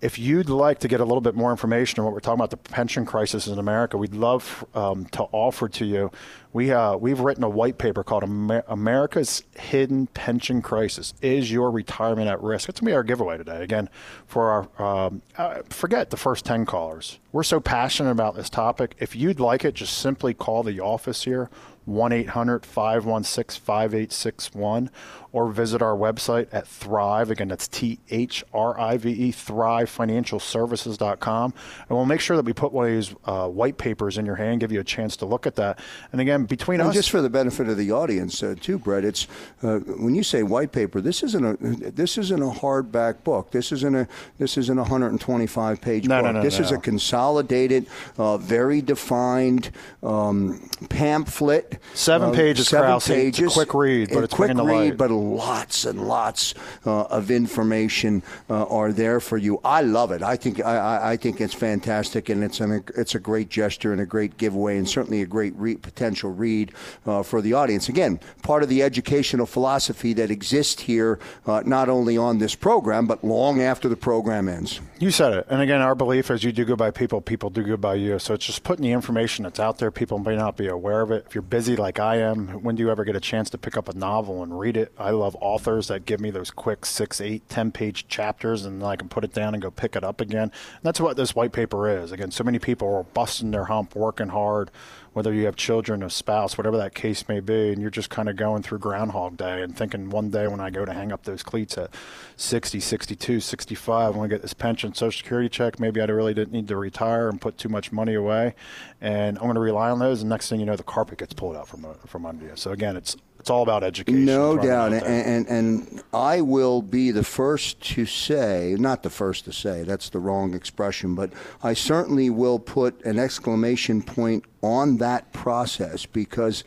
if 0.00 0.18
you'd 0.18 0.48
like 0.48 0.78
to 0.80 0.88
get 0.88 1.00
a 1.00 1.04
little 1.04 1.20
bit 1.20 1.34
more 1.34 1.50
information 1.50 2.00
on 2.00 2.06
what 2.06 2.14
we're 2.14 2.20
talking 2.20 2.40
about, 2.40 2.50
the 2.50 2.56
pension 2.56 3.04
crisis 3.04 3.46
in 3.46 3.58
America, 3.58 3.98
we'd 3.98 4.14
love 4.14 4.64
um, 4.74 5.04
to 5.06 5.24
offer 5.32 5.68
to 5.68 5.84
you. 5.84 6.10
We 6.52 6.72
uh, 6.72 6.96
we've 6.96 7.20
written 7.20 7.44
a 7.44 7.48
white 7.48 7.78
paper 7.78 8.02
called 8.02 8.24
Amer- 8.24 8.64
"America's 8.66 9.44
Hidden 9.56 10.08
Pension 10.08 10.62
Crisis: 10.62 11.14
Is 11.22 11.52
Your 11.52 11.70
Retirement 11.70 12.28
at 12.28 12.42
Risk?" 12.42 12.68
It's 12.68 12.80
gonna 12.80 12.90
be 12.90 12.94
our 12.94 13.04
giveaway 13.04 13.36
today. 13.36 13.62
Again, 13.62 13.88
for 14.26 14.68
our 14.78 15.06
um, 15.06 15.22
uh, 15.36 15.62
forget 15.68 16.10
the 16.10 16.16
first 16.16 16.44
ten 16.44 16.66
callers. 16.66 17.18
We're 17.30 17.44
so 17.44 17.60
passionate 17.60 18.10
about 18.10 18.34
this 18.34 18.50
topic. 18.50 18.96
If 18.98 19.14
you'd 19.14 19.38
like 19.38 19.64
it, 19.64 19.74
just 19.74 19.98
simply 19.98 20.34
call 20.34 20.62
the 20.62 20.80
office 20.80 21.24
here. 21.24 21.50
1 21.86 22.12
800 22.12 22.64
516 22.64 23.60
5861, 23.64 24.90
or 25.32 25.50
visit 25.50 25.82
our 25.82 25.96
website 25.96 26.48
at 26.52 26.66
Thrive. 26.66 27.30
Again, 27.30 27.48
that's 27.48 27.68
T 27.68 27.98
H 28.10 28.44
R 28.52 28.78
I 28.78 28.96
V 28.96 29.10
E, 29.10 29.32
thrivefinancialservices.com. 29.32 31.54
And 31.88 31.96
we'll 31.96 32.06
make 32.06 32.20
sure 32.20 32.36
that 32.36 32.44
we 32.44 32.52
put 32.52 32.72
one 32.72 32.86
of 32.86 32.92
these 32.92 33.14
uh, 33.24 33.48
white 33.48 33.78
papers 33.78 34.18
in 34.18 34.26
your 34.26 34.36
hand, 34.36 34.60
give 34.60 34.72
you 34.72 34.80
a 34.80 34.84
chance 34.84 35.16
to 35.16 35.26
look 35.26 35.46
at 35.46 35.56
that. 35.56 35.78
And 36.12 36.20
again, 36.20 36.44
between 36.44 36.80
and 36.80 36.88
us. 36.88 36.94
just 36.94 37.10
for 37.10 37.22
the 37.22 37.30
benefit 37.30 37.68
of 37.68 37.76
the 37.76 37.92
audience, 37.92 38.42
uh, 38.42 38.54
too, 38.60 38.78
Brett, 38.78 39.04
it's 39.04 39.26
uh, 39.62 39.78
when 39.78 40.14
you 40.14 40.22
say 40.22 40.42
white 40.42 40.72
paper, 40.72 41.00
this 41.00 41.22
isn't 41.22 41.44
a 41.44 41.56
this 41.90 42.18
isn't 42.18 42.42
a 42.42 42.50
hardback 42.50 43.24
book. 43.24 43.50
This 43.50 43.72
isn't 43.72 43.94
a 43.94 44.08
this 44.38 44.56
isn't 44.58 44.78
a 44.78 44.82
125 44.82 45.80
page 45.80 46.06
no, 46.06 46.22
book. 46.22 46.24
No, 46.24 46.32
no, 46.32 46.42
this 46.42 46.58
is 46.58 46.70
a 46.70 46.78
consolidated, 46.78 47.86
uh, 48.18 48.36
very 48.38 48.82
defined 48.82 49.70
um, 50.02 50.68
pamphlet. 50.88 51.78
Seven 51.94 52.30
uh, 52.30 52.32
pages, 52.32 52.68
seven 52.68 52.86
Krause. 52.86 53.06
pages. 53.06 53.40
It's 53.40 53.52
a 53.52 53.54
quick 53.54 53.74
read, 53.74 54.08
but 54.10 54.18
A 54.18 54.22
it's 54.24 54.34
quick 54.34 54.56
the 54.56 54.64
read, 54.64 54.74
light. 54.74 54.96
but 54.96 55.10
lots 55.20 55.84
and 55.84 56.06
lots 56.06 56.54
uh, 56.86 57.02
of 57.04 57.30
information 57.30 58.22
uh, 58.48 58.64
are 58.64 58.92
there 58.92 59.20
for 59.20 59.36
you. 59.36 59.60
I 59.64 59.82
love 59.82 60.10
it. 60.10 60.22
I 60.22 60.36
think 60.36 60.64
I, 60.64 61.12
I, 61.12 61.16
think 61.16 61.40
it's 61.40 61.54
fantastic, 61.54 62.28
and 62.28 62.42
it's 62.42 62.60
an, 62.60 62.84
it's 62.96 63.14
a 63.14 63.20
great 63.20 63.48
gesture 63.48 63.92
and 63.92 64.00
a 64.00 64.06
great 64.06 64.36
giveaway, 64.36 64.78
and 64.78 64.88
certainly 64.88 65.22
a 65.22 65.26
great 65.26 65.54
re- 65.56 65.76
potential 65.76 66.32
read 66.32 66.72
uh, 67.06 67.22
for 67.22 67.40
the 67.40 67.52
audience. 67.52 67.88
Again, 67.88 68.20
part 68.42 68.62
of 68.62 68.68
the 68.68 68.82
educational 68.82 69.46
philosophy 69.46 70.12
that 70.14 70.30
exists 70.30 70.82
here, 70.82 71.18
uh, 71.46 71.62
not 71.64 71.88
only 71.88 72.16
on 72.16 72.38
this 72.38 72.54
program, 72.54 73.06
but 73.06 73.22
long 73.22 73.60
after 73.60 73.88
the 73.88 73.96
program 73.96 74.48
ends. 74.48 74.80
You 74.98 75.10
said 75.10 75.32
it. 75.32 75.46
And 75.48 75.62
again, 75.62 75.80
our 75.80 75.94
belief 75.94 76.30
is 76.30 76.44
you 76.44 76.52
do 76.52 76.64
good 76.64 76.78
by 76.78 76.90
people, 76.90 77.20
people 77.20 77.50
do 77.50 77.62
good 77.62 77.80
by 77.80 77.94
you. 77.94 78.18
So 78.18 78.34
it's 78.34 78.44
just 78.44 78.62
putting 78.62 78.82
the 78.82 78.92
information 78.92 79.44
that's 79.44 79.60
out 79.60 79.78
there. 79.78 79.90
People 79.90 80.18
may 80.18 80.36
not 80.36 80.56
be 80.56 80.68
aware 80.68 81.00
of 81.00 81.10
it. 81.10 81.24
If 81.26 81.34
you're 81.34 81.42
busy 81.42 81.76
like 81.76 81.98
I 81.98 82.16
am, 82.16 82.48
when 82.62 82.76
do 82.76 82.82
you 82.82 82.90
ever 82.90 83.04
get 83.04 83.16
a 83.16 83.20
chance 83.20 83.50
to 83.50 83.58
pick 83.58 83.76
up 83.76 83.88
a 83.88 83.94
novel 83.94 84.42
and 84.42 84.58
read 84.58 84.76
it? 84.76 84.92
I 84.98 85.09
love 85.10 85.36
authors 85.40 85.88
that 85.88 86.06
give 86.06 86.20
me 86.20 86.30
those 86.30 86.50
quick 86.50 86.84
six, 86.86 87.20
eight, 87.20 87.48
ten 87.48 87.72
page 87.72 88.08
chapters 88.08 88.64
and 88.64 88.82
I 88.82 88.96
can 88.96 89.08
put 89.08 89.24
it 89.24 89.32
down 89.32 89.54
and 89.54 89.62
go 89.62 89.70
pick 89.70 89.96
it 89.96 90.04
up 90.04 90.20
again. 90.20 90.42
And 90.42 90.82
that's 90.82 91.00
what 91.00 91.16
this 91.16 91.34
white 91.34 91.52
paper 91.52 91.88
is. 91.88 92.12
Again, 92.12 92.30
so 92.30 92.44
many 92.44 92.58
people 92.58 92.94
are 92.94 93.02
busting 93.02 93.50
their 93.50 93.64
hump, 93.64 93.94
working 93.94 94.28
hard, 94.28 94.70
whether 95.12 95.32
you 95.32 95.46
have 95.46 95.56
children, 95.56 96.02
a 96.02 96.10
spouse, 96.10 96.56
whatever 96.56 96.76
that 96.76 96.94
case 96.94 97.28
may 97.28 97.40
be, 97.40 97.72
and 97.72 97.80
you're 97.80 97.90
just 97.90 98.10
kind 98.10 98.28
of 98.28 98.36
going 98.36 98.62
through 98.62 98.78
Groundhog 98.78 99.36
Day 99.36 99.62
and 99.62 99.76
thinking 99.76 100.08
one 100.08 100.30
day 100.30 100.46
when 100.46 100.60
I 100.60 100.70
go 100.70 100.84
to 100.84 100.92
hang 100.92 101.10
up 101.10 101.24
those 101.24 101.42
cleats 101.42 101.76
at 101.76 101.90
60, 102.36 102.78
62, 102.78 103.40
65, 103.40 104.14
when 104.14 104.24
I 104.24 104.28
get 104.28 104.42
this 104.42 104.54
pension, 104.54 104.94
Social 104.94 105.18
Security 105.18 105.48
check, 105.48 105.80
maybe 105.80 106.00
I 106.00 106.04
really 106.04 106.34
didn't 106.34 106.52
need 106.52 106.68
to 106.68 106.76
retire 106.76 107.28
and 107.28 107.40
put 107.40 107.58
too 107.58 107.68
much 107.68 107.90
money 107.90 108.14
away, 108.14 108.54
and 109.00 109.36
I'm 109.38 109.44
going 109.44 109.54
to 109.54 109.60
rely 109.60 109.90
on 109.90 109.98
those. 109.98 110.20
And 110.20 110.30
next 110.30 110.48
thing 110.48 110.60
you 110.60 110.66
know, 110.66 110.76
the 110.76 110.82
carpet 110.82 111.18
gets 111.18 111.34
pulled 111.34 111.56
out 111.56 111.68
from 111.68 111.84
uh, 111.84 111.94
from 112.06 112.24
under 112.24 112.46
you. 112.46 112.52
So 112.54 112.70
again, 112.70 112.96
it's 112.96 113.16
it's 113.40 113.48
all 113.48 113.62
about 113.62 113.82
education. 113.82 114.26
No 114.26 114.58
doubt, 114.58 114.92
and, 114.92 115.02
and 115.02 115.48
and 115.48 116.02
I 116.12 116.42
will 116.42 116.82
be 116.82 117.10
the 117.10 117.24
first 117.24 117.80
to 117.94 118.04
say, 118.04 118.76
not 118.78 119.02
the 119.02 119.08
first 119.08 119.46
to 119.46 119.52
say, 119.52 119.82
that's 119.82 120.10
the 120.10 120.18
wrong 120.18 120.52
expression, 120.52 121.14
but 121.14 121.32
I 121.62 121.72
certainly 121.72 122.28
will 122.28 122.58
put 122.58 123.02
an 123.06 123.18
exclamation 123.18 124.02
point 124.02 124.44
on 124.62 124.98
that 124.98 125.32
process 125.32 126.04
because 126.04 126.64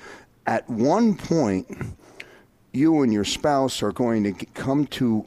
at 0.47 0.67
one 0.67 1.15
point, 1.15 1.67
you 2.71 3.03
and 3.03 3.13
your 3.13 3.23
spouse 3.23 3.83
are 3.83 3.91
going 3.91 4.23
to 4.23 4.45
come 4.47 4.87
to 4.87 5.25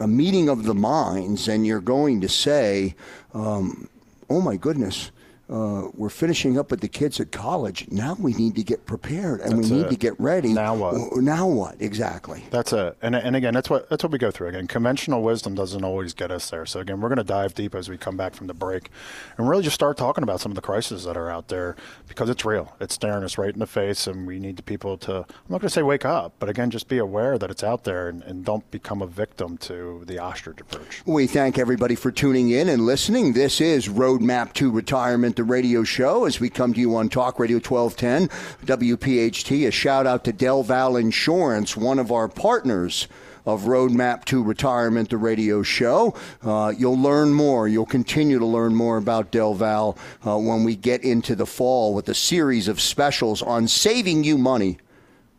a 0.00 0.08
meeting 0.08 0.48
of 0.48 0.64
the 0.64 0.74
minds, 0.74 1.48
and 1.48 1.66
you're 1.66 1.80
going 1.80 2.22
to 2.22 2.30
say, 2.30 2.94
um, 3.34 3.90
"Oh 4.30 4.40
my 4.40 4.56
goodness." 4.56 5.10
Uh, 5.48 5.88
we're 5.94 6.08
finishing 6.08 6.58
up 6.58 6.72
with 6.72 6.80
the 6.80 6.88
kids 6.88 7.20
at 7.20 7.30
college. 7.30 7.86
Now 7.90 8.16
we 8.18 8.32
need 8.34 8.56
to 8.56 8.64
get 8.64 8.84
prepared 8.84 9.40
and 9.40 9.58
That's 9.58 9.70
we 9.70 9.76
need 9.76 9.86
it. 9.86 9.90
to 9.90 9.96
get 9.96 10.18
ready. 10.18 10.52
Now 10.52 10.74
what? 10.74 11.16
Now 11.18 11.46
what? 11.46 11.76
Exactly. 11.80 12.42
That's 12.50 12.72
it. 12.72 12.96
And, 13.00 13.14
and 13.14 13.36
again, 13.36 13.54
that's 13.54 13.70
what 13.70 13.88
that's 13.88 14.02
what 14.02 14.10
we 14.10 14.18
go 14.18 14.32
through. 14.32 14.48
Again, 14.48 14.66
conventional 14.66 15.22
wisdom 15.22 15.54
doesn't 15.54 15.84
always 15.84 16.14
get 16.14 16.32
us 16.32 16.50
there. 16.50 16.66
So 16.66 16.80
again, 16.80 17.00
we're 17.00 17.08
going 17.08 17.18
to 17.18 17.24
dive 17.24 17.54
deep 17.54 17.76
as 17.76 17.88
we 17.88 17.96
come 17.96 18.16
back 18.16 18.34
from 18.34 18.48
the 18.48 18.54
break, 18.54 18.90
and 19.38 19.48
really 19.48 19.62
just 19.62 19.74
start 19.74 19.96
talking 19.96 20.24
about 20.24 20.40
some 20.40 20.50
of 20.50 20.56
the 20.56 20.62
crises 20.62 21.04
that 21.04 21.16
are 21.16 21.30
out 21.30 21.46
there 21.46 21.76
because 22.08 22.28
it's 22.28 22.44
real. 22.44 22.74
It's 22.80 22.94
staring 22.94 23.22
us 23.22 23.38
right 23.38 23.52
in 23.52 23.60
the 23.60 23.66
face, 23.68 24.08
and 24.08 24.26
we 24.26 24.40
need 24.40 24.56
the 24.56 24.64
people 24.64 24.98
to. 24.98 25.18
I'm 25.18 25.24
not 25.48 25.60
going 25.60 25.68
to 25.68 25.70
say 25.70 25.82
wake 25.82 26.04
up, 26.04 26.32
but 26.40 26.48
again, 26.48 26.70
just 26.70 26.88
be 26.88 26.98
aware 26.98 27.38
that 27.38 27.50
it's 27.52 27.62
out 27.62 27.84
there 27.84 28.08
and, 28.08 28.20
and 28.24 28.44
don't 28.44 28.68
become 28.72 29.00
a 29.00 29.06
victim 29.06 29.58
to 29.58 30.02
the 30.06 30.18
ostrich 30.18 30.60
approach. 30.60 31.02
We 31.06 31.28
thank 31.28 31.56
everybody 31.56 31.94
for 31.94 32.10
tuning 32.10 32.50
in 32.50 32.68
and 32.68 32.84
listening. 32.84 33.32
This 33.32 33.60
is 33.60 33.86
Roadmap 33.88 34.52
to 34.54 34.72
Retirement, 34.72 35.35
the 35.36 35.44
radio 35.44 35.84
show, 35.84 36.24
as 36.24 36.40
we 36.40 36.50
come 36.50 36.74
to 36.74 36.80
you 36.80 36.96
on 36.96 37.08
Talk 37.08 37.38
Radio 37.38 37.58
1210, 37.58 38.28
WPHT. 38.66 39.68
A 39.68 39.70
shout 39.70 40.06
out 40.06 40.24
to 40.24 40.32
Del 40.32 40.62
Val 40.62 40.96
Insurance, 40.96 41.76
one 41.76 41.98
of 41.98 42.10
our 42.10 42.28
partners 42.28 43.06
of 43.46 43.62
Roadmap 43.62 44.24
to 44.24 44.42
Retirement, 44.42 45.10
the 45.10 45.16
radio 45.16 45.62
show. 45.62 46.14
Uh, 46.42 46.72
you'll 46.76 46.98
learn 46.98 47.32
more. 47.32 47.68
You'll 47.68 47.86
continue 47.86 48.38
to 48.38 48.46
learn 48.46 48.74
more 48.74 48.96
about 48.96 49.30
Del 49.30 49.54
Val 49.54 49.96
uh, 50.26 50.36
when 50.36 50.64
we 50.64 50.74
get 50.74 51.04
into 51.04 51.36
the 51.36 51.46
fall 51.46 51.94
with 51.94 52.08
a 52.08 52.14
series 52.14 52.66
of 52.66 52.80
specials 52.80 53.42
on 53.42 53.68
saving 53.68 54.24
you 54.24 54.36
money 54.36 54.78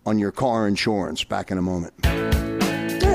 on 0.06 0.18
your 0.18 0.32
car 0.32 0.68
insurance. 0.68 1.24
Back 1.26 1.52
in 1.52 1.58
a 1.58 1.62
moment. 1.62 2.47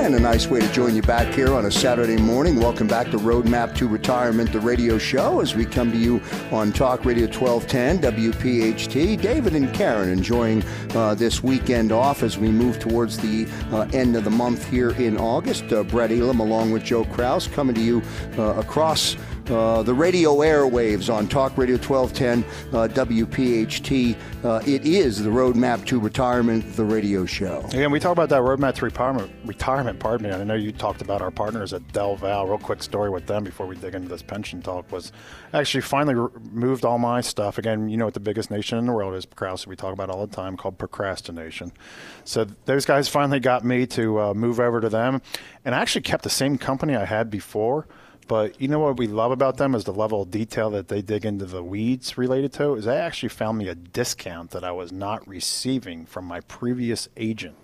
And 0.03 0.15
a 0.15 0.19
nice 0.19 0.47
way 0.47 0.59
to 0.59 0.69
join 0.73 0.97
you 0.97 1.01
back 1.01 1.33
here 1.33 1.53
on 1.53 1.65
a 1.65 1.71
Saturday 1.71 2.17
morning. 2.17 2.59
Welcome 2.59 2.87
back 2.87 3.09
to 3.11 3.17
Roadmap 3.17 3.73
to 3.77 3.87
Retirement, 3.87 4.51
the 4.51 4.59
radio 4.59 4.97
show, 4.97 5.39
as 5.39 5.55
we 5.55 5.63
come 5.63 5.93
to 5.93 5.97
you 5.97 6.21
on 6.51 6.73
Talk 6.73 7.05
Radio 7.05 7.25
1210, 7.25 7.99
WPHT. 8.11 9.21
David 9.21 9.55
and 9.55 9.73
Karen 9.73 10.09
enjoying 10.09 10.61
uh, 10.93 11.15
this 11.15 11.41
weekend 11.41 11.93
off 11.93 12.21
as 12.21 12.37
we 12.37 12.49
move 12.49 12.79
towards 12.79 13.17
the 13.17 13.47
uh, 13.71 13.87
end 13.93 14.17
of 14.17 14.25
the 14.25 14.29
month 14.29 14.67
here 14.67 14.91
in 14.91 15.17
August. 15.17 15.71
Uh, 15.71 15.83
Brett 15.83 16.11
Elam, 16.11 16.41
along 16.41 16.71
with 16.71 16.83
Joe 16.83 17.05
Kraus, 17.05 17.47
coming 17.47 17.73
to 17.73 17.81
you 17.81 18.01
uh, 18.37 18.55
across 18.57 19.15
uh, 19.49 19.83
the 19.83 19.93
radio 19.93 20.37
airwaves 20.37 21.13
on 21.13 21.27
Talk 21.27 21.57
Radio 21.57 21.75
1210 21.75 22.43
uh, 22.73 22.87
WPHT. 22.87 24.17
Uh, 24.43 24.61
it 24.65 24.85
is 24.85 25.21
the 25.21 25.29
Roadmap 25.29 25.85
to 25.85 25.99
Retirement, 25.99 26.75
the 26.75 26.85
radio 26.85 27.25
show. 27.25 27.59
Again, 27.69 27.91
we 27.91 27.99
talk 27.99 28.13
about 28.13 28.29
that 28.29 28.41
roadmap 28.41 28.75
to 28.75 28.85
retirement. 28.85 29.31
Retirement, 29.45 29.99
pardon 29.99 30.29
me. 30.29 30.35
I 30.35 30.43
know 30.43 30.53
you 30.53 30.71
talked 30.71 31.01
about 31.01 31.21
our 31.21 31.31
partners 31.31 31.73
at 31.73 31.85
Del 31.91 32.15
Val. 32.15 32.47
Real 32.47 32.57
quick 32.57 32.81
story 32.81 33.09
with 33.09 33.25
them 33.25 33.43
before 33.43 33.65
we 33.65 33.75
dig 33.75 33.95
into 33.95 34.07
this 34.07 34.21
pension 34.21 34.61
talk 34.61 34.89
was 34.91 35.11
actually 35.53 35.81
finally 35.81 36.15
re- 36.15 36.29
moved 36.51 36.85
all 36.85 36.97
my 36.97 37.19
stuff. 37.19 37.57
Again, 37.57 37.89
you 37.89 37.97
know 37.97 38.05
what 38.05 38.13
the 38.13 38.19
biggest 38.19 38.49
nation 38.49 38.77
in 38.77 38.85
the 38.85 38.93
world 38.93 39.13
is, 39.13 39.25
Krause. 39.25 39.67
We 39.67 39.75
talk 39.75 39.93
about 39.93 40.09
all 40.09 40.25
the 40.25 40.33
time 40.33 40.55
called 40.55 40.77
procrastination. 40.77 41.71
So 42.23 42.45
those 42.65 42.85
guys 42.85 43.09
finally 43.09 43.39
got 43.39 43.65
me 43.65 43.85
to 43.87 44.19
uh, 44.21 44.33
move 44.33 44.59
over 44.59 44.79
to 44.79 44.89
them, 44.89 45.21
and 45.65 45.75
I 45.75 45.79
actually 45.79 46.03
kept 46.03 46.23
the 46.23 46.29
same 46.29 46.57
company 46.57 46.95
I 46.95 47.05
had 47.05 47.29
before. 47.29 47.87
But 48.27 48.59
you 48.61 48.67
know 48.67 48.79
what 48.79 48.97
we 48.97 49.07
love 49.07 49.31
about 49.31 49.57
them 49.57 49.75
is 49.75 49.83
the 49.83 49.93
level 49.93 50.21
of 50.21 50.31
detail 50.31 50.69
that 50.71 50.87
they 50.87 51.01
dig 51.01 51.25
into 51.25 51.45
the 51.45 51.63
weeds 51.63 52.17
related 52.17 52.53
to. 52.53 52.75
Is 52.75 52.85
they 52.85 52.97
actually 52.97 53.29
found 53.29 53.57
me 53.57 53.67
a 53.67 53.75
discount 53.75 54.51
that 54.51 54.63
I 54.63 54.71
was 54.71 54.91
not 54.91 55.27
receiving 55.27 56.05
from 56.05 56.25
my 56.25 56.39
previous 56.41 57.09
agent. 57.17 57.55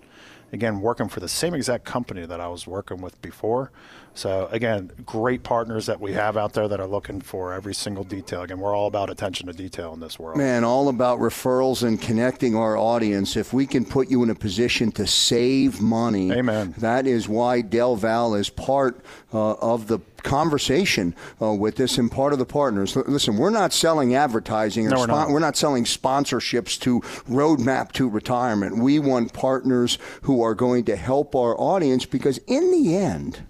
Again, 0.52 0.80
working 0.80 1.08
for 1.08 1.20
the 1.20 1.28
same 1.28 1.54
exact 1.54 1.84
company 1.84 2.26
that 2.26 2.40
I 2.40 2.48
was 2.48 2.66
working 2.66 3.00
with 3.00 3.20
before. 3.22 3.70
So 4.14 4.48
again, 4.50 4.90
great 5.06 5.42
partners 5.42 5.86
that 5.86 6.00
we 6.00 6.12
have 6.12 6.36
out 6.36 6.52
there 6.52 6.68
that 6.68 6.80
are 6.80 6.86
looking 6.86 7.20
for 7.20 7.52
every 7.54 7.74
single 7.74 8.04
detail. 8.04 8.42
Again, 8.42 8.58
we're 8.58 8.74
all 8.76 8.86
about 8.88 9.08
attention 9.08 9.46
to 9.46 9.52
detail 9.52 9.94
in 9.94 10.00
this 10.00 10.18
world. 10.18 10.36
Man, 10.36 10.64
all 10.64 10.88
about 10.88 11.20
referrals 11.20 11.82
and 11.86 12.00
connecting 12.00 12.54
our 12.56 12.76
audience. 12.76 13.36
If 13.36 13.52
we 13.52 13.66
can 13.66 13.84
put 13.84 14.10
you 14.10 14.22
in 14.22 14.30
a 14.30 14.34
position 14.34 14.90
to 14.92 15.06
save 15.06 15.80
money, 15.80 16.32
Amen. 16.32 16.74
that 16.78 17.06
is 17.06 17.28
why 17.28 17.60
Del 17.62 17.96
Val 17.96 18.34
is 18.34 18.50
part 18.50 19.00
uh, 19.32 19.52
of 19.52 19.86
the 19.86 20.00
conversation 20.22 21.14
uh, 21.40 21.52
with 21.52 21.76
this 21.76 21.96
and 21.96 22.10
part 22.10 22.32
of 22.34 22.38
the 22.38 22.44
partners. 22.44 22.94
L- 22.96 23.04
Listen, 23.06 23.36
we're 23.38 23.48
not 23.48 23.72
selling 23.72 24.14
advertising 24.14 24.86
or 24.86 24.90
No, 24.90 24.98
we're 24.98 25.06
not. 25.06 25.30
we're 25.30 25.38
not 25.38 25.56
selling 25.56 25.84
sponsorships 25.84 26.78
to 26.80 27.00
Roadmap 27.28 27.92
to 27.92 28.08
Retirement. 28.08 28.76
We 28.82 28.98
want 28.98 29.32
partners 29.32 29.96
who 30.22 30.42
are 30.42 30.54
going 30.54 30.84
to 30.86 30.96
help 30.96 31.34
our 31.34 31.58
audience 31.58 32.04
because 32.04 32.38
in 32.46 32.70
the 32.70 32.96
end, 32.96 33.44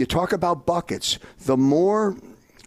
you 0.00 0.06
talk 0.06 0.32
about 0.32 0.66
buckets. 0.66 1.18
The 1.44 1.56
more 1.56 2.16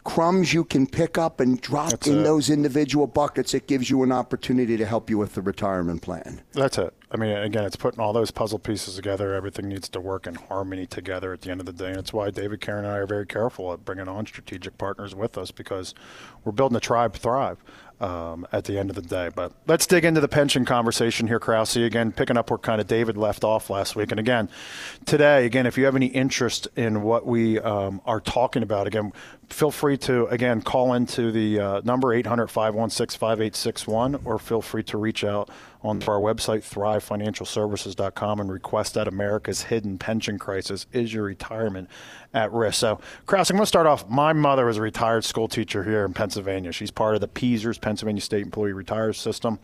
crumbs 0.04 0.54
you 0.54 0.63
can 0.66 0.86
pick 0.86 1.18
up 1.18 1.40
and 1.40 1.60
drop 1.62 1.90
That's 1.92 2.08
in 2.08 2.20
it. 2.20 2.24
those 2.24 2.50
individual 2.50 3.08
buckets, 3.08 3.54
it 3.54 3.68
gives 3.68 3.90
you 3.90 4.04
an 4.04 4.12
opportunity 4.12 4.75
to 4.78 4.86
help 4.86 5.10
you 5.10 5.18
with 5.18 5.34
the 5.34 5.42
retirement 5.42 6.02
plan. 6.02 6.42
That's 6.52 6.78
it. 6.78 6.94
I 7.10 7.18
mean, 7.18 7.32
again, 7.36 7.63
it's 7.63 7.75
putting 7.75 8.00
all 8.00 8.12
those 8.12 8.30
puzzle 8.30 8.60
pieces 8.60 8.96
together. 8.96 9.34
Everything 9.34 9.70
needs 9.70 9.88
to 9.90 10.02
work 10.02 10.28
in 10.28 10.36
harmony 10.36 10.86
together 10.86 11.32
at 11.34 11.42
the 11.42 11.52
end 11.52 11.60
of 11.62 11.66
the 11.66 11.74
day. 11.74 11.90
And 11.90 11.98
it's 11.98 12.12
why 12.12 12.32
David, 12.32 12.60
Karen, 12.60 12.86
and 12.86 12.94
I 12.94 12.98
are 12.98 13.06
very 13.08 13.25
careful 13.25 13.72
at 13.72 13.86
bringing 13.86 14.08
on 14.08 14.25
strategic 14.25 14.78
partners 14.78 15.16
with 15.16 15.38
us 15.38 15.52
because 15.52 15.94
we're 16.44 16.52
building 16.52 16.75
a 16.75 16.82
tribe 16.82 17.13
thrive. 17.13 17.63
Um, 18.03 18.45
at 18.51 18.65
the 18.65 18.77
end 18.77 18.89
of 18.89 18.95
the 18.95 19.01
day. 19.01 19.29
But 19.33 19.53
let's 19.65 19.88
dig 19.88 20.03
into 20.03 20.19
the 20.19 20.27
pension 20.27 20.65
conversation 20.65 21.27
here, 21.27 21.39
Krause. 21.39 21.77
Again, 21.77 22.12
picking 22.12 22.36
up 22.36 22.50
where 22.50 22.57
kind 22.57 22.81
of 22.81 22.88
David 22.88 23.15
left 23.15 23.45
off 23.45 23.69
last 23.69 23.95
week. 23.95 24.12
And 24.12 24.19
again, 24.19 24.50
today, 25.05 25.45
again, 25.45 25.65
if 25.65 25.77
you 25.77 25.86
have 25.86 25.95
any 25.95 26.07
interest 26.07 26.67
in 26.75 27.01
what 27.01 27.25
we 27.25 27.60
um, 27.60 28.01
are 28.05 28.19
talking 28.19 28.62
about, 28.62 28.88
again, 28.88 29.13
feel 29.48 29.72
free 29.72 29.98
to, 30.00 30.25
again, 30.27 30.62
call 30.62 30.93
into 30.93 31.31
the 31.31 31.60
uh, 31.60 31.81
number 31.86 32.13
800 32.13 32.48
516 32.48 33.17
5861 33.17 34.19
or 34.25 34.38
feel 34.38 34.62
free 34.62 34.83
to 34.83 34.98
reach 34.98 35.24
out 35.24 35.50
on 35.81 36.01
our 36.03 36.19
website, 36.19 36.62
thrivefinancialservices.com, 36.62 38.39
and 38.39 38.51
request 38.51 38.93
that 38.93 39.07
America's 39.07 39.63
hidden 39.63 39.98
pension 39.98 40.39
crisis 40.39 40.86
is 40.93 41.13
your 41.13 41.24
retirement 41.24 41.89
at 42.34 42.52
risk. 42.52 42.80
So, 42.80 43.00
Krause, 43.25 43.50
I'm 43.50 43.58
going 43.58 43.63
to 43.63 43.68
start 43.68 43.88
off. 43.88 44.10
My 44.10 44.34
mother 44.34 44.66
was 44.66 44.78
a 44.78 44.82
retired 44.82 45.24
school 45.24 45.48
teacher 45.48 45.84
here 45.84 46.06
in 46.06 46.13
Pennsylvania. 46.13 46.72
She's 46.72 46.92
part 46.92 47.16
of 47.16 47.22
the 47.22 47.28
PSERS, 47.28 47.80
Pennsylvania 47.80 48.22
State 48.22 48.44
Employee 48.44 48.74
Retires 48.74 49.18
System, 49.18 49.60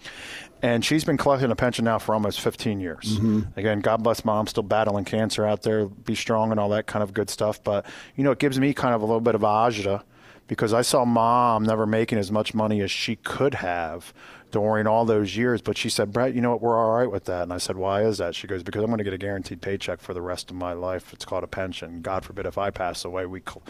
and 0.62 0.84
she's 0.84 1.04
been 1.04 1.18
collecting 1.18 1.52
a 1.52 1.56
pension 1.56 1.86
now 1.86 1.98
for 2.00 2.14
almost 2.14 2.42
15 2.42 2.80
years. 2.80 3.18
Mm-hmm. 3.18 3.60
Again, 3.60 3.80
God 3.80 4.04
bless 4.04 4.24
mom, 4.24 4.48
still 4.48 4.64
battling 4.64 5.06
cancer 5.06 5.46
out 5.46 5.64
there, 5.64 5.88
be 5.88 6.16
strong 6.16 6.52
and 6.52 6.60
all 6.60 6.70
that 6.70 6.86
kind 6.86 7.02
of 7.02 7.14
good 7.14 7.30
stuff. 7.30 7.64
But, 7.64 7.86
you 8.16 8.24
know, 8.24 8.32
it 8.32 8.40
gives 8.40 8.60
me 8.60 8.74
kind 8.74 8.94
of 8.94 9.02
a 9.02 9.06
little 9.06 9.22
bit 9.22 9.36
of 9.36 9.42
agita 9.42 10.04
because 10.50 10.74
I 10.74 10.82
saw 10.82 11.06
mom 11.06 11.64
never 11.64 11.86
making 11.86 12.18
as 12.18 12.32
much 12.32 12.56
money 12.56 12.82
as 12.82 12.90
she 12.90 13.16
could 13.18 13.54
have 13.54 14.14
during 14.50 14.88
all 14.88 15.06
those 15.06 15.38
years. 15.38 15.62
But 15.62 15.78
she 15.78 15.90
said, 15.90 16.12
Brett, 16.12 16.34
you 16.34 16.42
know 16.42 16.50
what? 16.50 16.62
We're 16.62 16.78
all 16.78 16.98
right 16.98 17.10
with 17.10 17.26
that. 17.26 17.44
And 17.44 17.54
I 17.54 17.60
said, 17.60 17.78
why 17.78 18.04
is 18.04 18.18
that? 18.18 18.34
She 18.34 18.48
goes, 18.48 18.64
because 18.64 18.82
I'm 18.84 18.90
going 18.90 18.98
to 18.98 19.04
get 19.04 19.14
a 19.14 19.20
guaranteed 19.20 19.62
paycheck 19.62 20.02
for 20.02 20.16
the 20.16 20.24
rest 20.24 20.50
of 20.50 20.56
my 20.56 20.74
life. 20.74 21.14
It's 21.14 21.24
called 21.24 21.44
a 21.44 21.48
pension. 21.48 22.02
God 22.02 22.26
forbid 22.26 22.48
if 22.48 22.58
I 22.58 22.72
pass 22.72 23.06
away, 23.06 23.28
we 23.28 23.42
cl- 23.42 23.62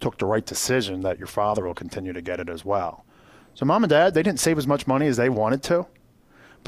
took 0.00 0.18
the 0.18 0.26
right 0.26 0.44
decision 0.44 1.00
that 1.00 1.16
your 1.16 1.26
father 1.26 1.64
will 1.64 1.74
continue 1.74 2.12
to 2.12 2.20
get 2.20 2.40
it 2.40 2.50
as 2.50 2.62
well. 2.62 3.06
So 3.54 3.64
mom 3.64 3.82
and 3.82 3.90
dad, 3.90 4.12
they 4.12 4.22
didn't 4.22 4.40
save 4.40 4.58
as 4.58 4.66
much 4.66 4.86
money 4.86 5.06
as 5.06 5.16
they 5.16 5.30
wanted 5.30 5.62
to. 5.64 5.86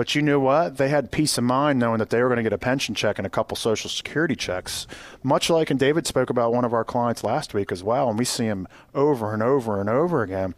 But 0.00 0.14
you 0.14 0.23
knew 0.23 0.40
what? 0.40 0.78
They 0.78 0.88
had 0.88 1.12
peace 1.12 1.37
of 1.37 1.45
mind 1.45 1.78
knowing 1.78 1.99
that 1.99 2.09
they 2.09 2.23
were 2.23 2.28
going 2.28 2.38
to 2.38 2.42
get 2.42 2.54
a 2.54 2.57
pension 2.57 2.95
check 2.95 3.19
and 3.19 3.26
a 3.26 3.28
couple 3.28 3.54
Social 3.54 3.90
Security 3.90 4.35
checks. 4.35 4.87
Much 5.23 5.50
like, 5.50 5.69
and 5.69 5.78
David 5.78 6.07
spoke 6.07 6.30
about 6.30 6.54
one 6.54 6.64
of 6.64 6.73
our 6.73 6.85
clients 6.85 7.23
last 7.23 7.52
week 7.52 7.71
as 7.71 7.85
well, 7.85 8.09
and 8.09 8.19
we 8.19 8.25
see 8.25 8.47
him 8.47 8.66
over 8.95 9.35
and 9.35 9.42
over 9.42 9.78
and 9.78 9.90
over 9.90 10.23
again 10.23 10.54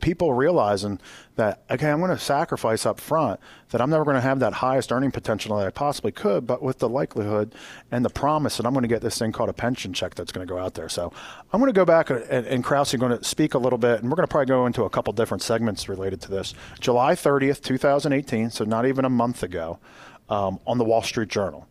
people 0.00 0.32
realizing 0.32 0.98
that 1.36 1.62
okay 1.70 1.90
i'm 1.90 2.00
going 2.00 2.10
to 2.10 2.18
sacrifice 2.18 2.84
up 2.84 2.98
front 2.98 3.38
that 3.70 3.80
i'm 3.80 3.88
never 3.88 4.04
going 4.04 4.16
to 4.16 4.20
have 4.20 4.40
that 4.40 4.54
highest 4.54 4.90
earning 4.90 5.10
potential 5.10 5.56
that 5.56 5.66
i 5.66 5.70
possibly 5.70 6.10
could 6.10 6.46
but 6.46 6.60
with 6.60 6.78
the 6.78 6.88
likelihood 6.88 7.54
and 7.90 8.04
the 8.04 8.10
promise 8.10 8.56
that 8.56 8.66
i'm 8.66 8.72
going 8.72 8.82
to 8.82 8.88
get 8.88 9.00
this 9.00 9.18
thing 9.18 9.30
called 9.30 9.48
a 9.48 9.52
pension 9.52 9.92
check 9.92 10.14
that's 10.14 10.32
going 10.32 10.46
to 10.46 10.52
go 10.52 10.58
out 10.58 10.74
there 10.74 10.88
so 10.88 11.12
i'm 11.52 11.60
going 11.60 11.72
to 11.72 11.78
go 11.78 11.84
back 11.84 12.10
and, 12.10 12.46
and 12.46 12.64
krause 12.64 12.92
is 12.92 13.00
going 13.00 13.16
to 13.16 13.22
speak 13.24 13.54
a 13.54 13.58
little 13.58 13.78
bit 13.78 14.00
and 14.00 14.10
we're 14.10 14.16
going 14.16 14.26
to 14.26 14.30
probably 14.30 14.46
go 14.46 14.66
into 14.66 14.82
a 14.82 14.90
couple 14.90 15.12
different 15.12 15.42
segments 15.42 15.88
related 15.88 16.20
to 16.20 16.30
this 16.30 16.52
july 16.80 17.14
30th 17.14 17.62
2018 17.62 18.50
so 18.50 18.64
not 18.64 18.86
even 18.86 19.04
a 19.04 19.10
month 19.10 19.42
ago 19.42 19.78
um, 20.28 20.58
on 20.66 20.78
the 20.78 20.84
wall 20.84 21.02
street 21.02 21.28
journal 21.28 21.68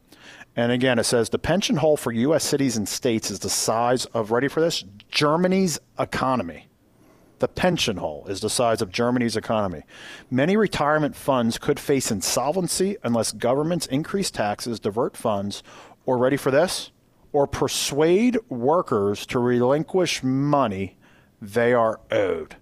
and 0.56 0.72
again, 0.72 1.00
it 1.00 1.04
says 1.04 1.30
the 1.30 1.40
pension 1.40 1.76
hole 1.76 1.98
for 1.98 2.14
U.S. 2.14 2.44
cities 2.44 2.78
and 2.78 2.88
states 2.88 3.30
is 3.30 3.40
the 3.40 3.50
size 3.50 4.06
of, 4.06 4.32
ready 4.32 4.48
for 4.48 4.62
this, 4.62 4.86
Germany's 5.10 5.80
economy. 6.00 6.68
The 7.40 7.48
pension 7.48 7.98
hole 7.98 8.26
is 8.28 8.40
the 8.40 8.50
size 8.50 8.82
of 8.82 8.92
Germany's 8.92 9.36
economy. 9.36 9.84
Many 10.32 10.56
retirement 10.56 11.16
funds 11.16 11.58
could 11.58 11.80
face 11.80 12.12
insolvency 12.12 12.98
unless 13.04 13.32
governments 13.32 13.86
increase 13.88 14.32
taxes, 14.32 14.80
divert 14.80 15.18
funds, 15.18 15.62
or 16.06 16.18
ready 16.18 16.38
for 16.38 16.52
this, 16.52 16.92
or 17.34 17.46
persuade 17.46 18.38
workers 18.48 19.26
to 19.26 19.40
relinquish 19.40 20.24
money 20.24 20.98
they 21.42 21.74
are 21.74 22.00
owed. 22.10 22.56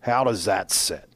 How 0.00 0.24
does 0.24 0.44
that 0.44 0.70
sit? 0.70 1.08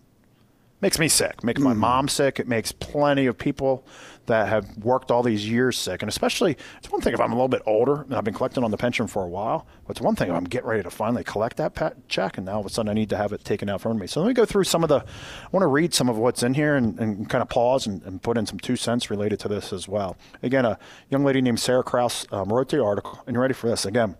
Makes 0.81 0.99
me 0.99 1.09
sick. 1.09 1.45
Makes 1.45 1.61
my 1.61 1.75
hmm. 1.75 1.79
mom 1.79 2.09
sick. 2.09 2.41
It 2.41 2.49
makes 2.49 2.73
plenty 2.73 3.27
of 3.27 3.39
people 3.39 3.87
that 4.27 4.49
have 4.49 4.77
worked 4.79 5.11
all 5.11 5.23
these 5.23 5.49
years 5.49 5.77
sick. 5.77 6.03
And 6.03 6.09
especially, 6.09 6.57
it's 6.79 6.91
one 6.91 7.01
thing 7.01 7.13
if 7.13 7.21
I'm 7.21 7.33
a 7.33 7.35
little 7.35 7.49
bit 7.49 7.63
older 7.67 8.03
and 8.03 8.15
I've 8.15 8.25
been 8.25 8.35
collecting 8.35 8.63
on 8.63 8.71
the 8.71 8.77
pension 8.77 9.07
for 9.07 9.25
a 9.25 9.29
while, 9.29 9.67
but 9.87 9.97
it's 9.97 10.01
one 10.01 10.15
thing 10.15 10.31
if 10.31 10.35
I'm 10.35 10.45
getting 10.45 10.69
ready 10.69 10.83
to 10.83 10.91
finally 10.91 11.25
collect 11.25 11.57
that 11.57 11.73
check 12.09 12.37
and 12.37 12.47
now 12.47 12.55
all 12.55 12.61
of 12.61 12.67
a 12.67 12.71
sudden 12.71 12.89
I 12.89 12.95
need 12.95 13.11
to 13.11 13.17
have 13.17 13.33
it 13.33 13.45
taken 13.45 13.69
out 13.69 13.81
from 13.81 13.99
me. 13.99 14.07
So 14.07 14.21
let 14.21 14.29
me 14.29 14.35
go 14.35 14.45
through 14.45 14.65
some 14.65 14.83
of 14.83 14.89
the, 14.89 15.01
I 15.01 15.49
want 15.51 15.63
to 15.63 15.69
read 15.69 15.93
some 15.93 16.09
of 16.09 16.19
what's 16.19 16.43
in 16.43 16.55
here 16.55 16.77
and, 16.77 16.99
and 16.99 17.29
kind 17.29 17.43
of 17.43 17.49
pause 17.49 17.87
and, 17.87 18.03
and, 18.05 18.23
put 18.23 18.39
in 18.39 18.47
some 18.47 18.61
two 18.61 18.77
cents 18.77 19.11
related 19.11 19.41
to 19.41 19.49
this 19.49 19.73
as 19.73 19.89
well. 19.89 20.17
Again, 20.43 20.65
a 20.65 20.79
young 21.11 21.25
lady 21.25 21.41
named 21.41 21.59
Sarah 21.59 21.83
Krouse 21.83 22.33
um, 22.33 22.53
wrote 22.53 22.69
the 22.69 22.83
article, 22.83 23.21
and 23.27 23.35
you're 23.35 23.43
ready 23.43 23.55
for 23.55 23.69
this. 23.69 23.85
Again, 23.85 24.17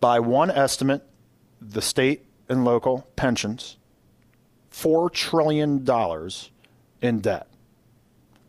by 0.00 0.18
one 0.18 0.50
estimate, 0.50 1.04
the 1.60 1.80
state 1.80 2.26
and 2.48 2.64
local 2.64 3.06
pensions, 3.14 3.76
$4 4.72 5.12
trillion 5.12 5.86
in 7.00 7.20
debt 7.20 7.46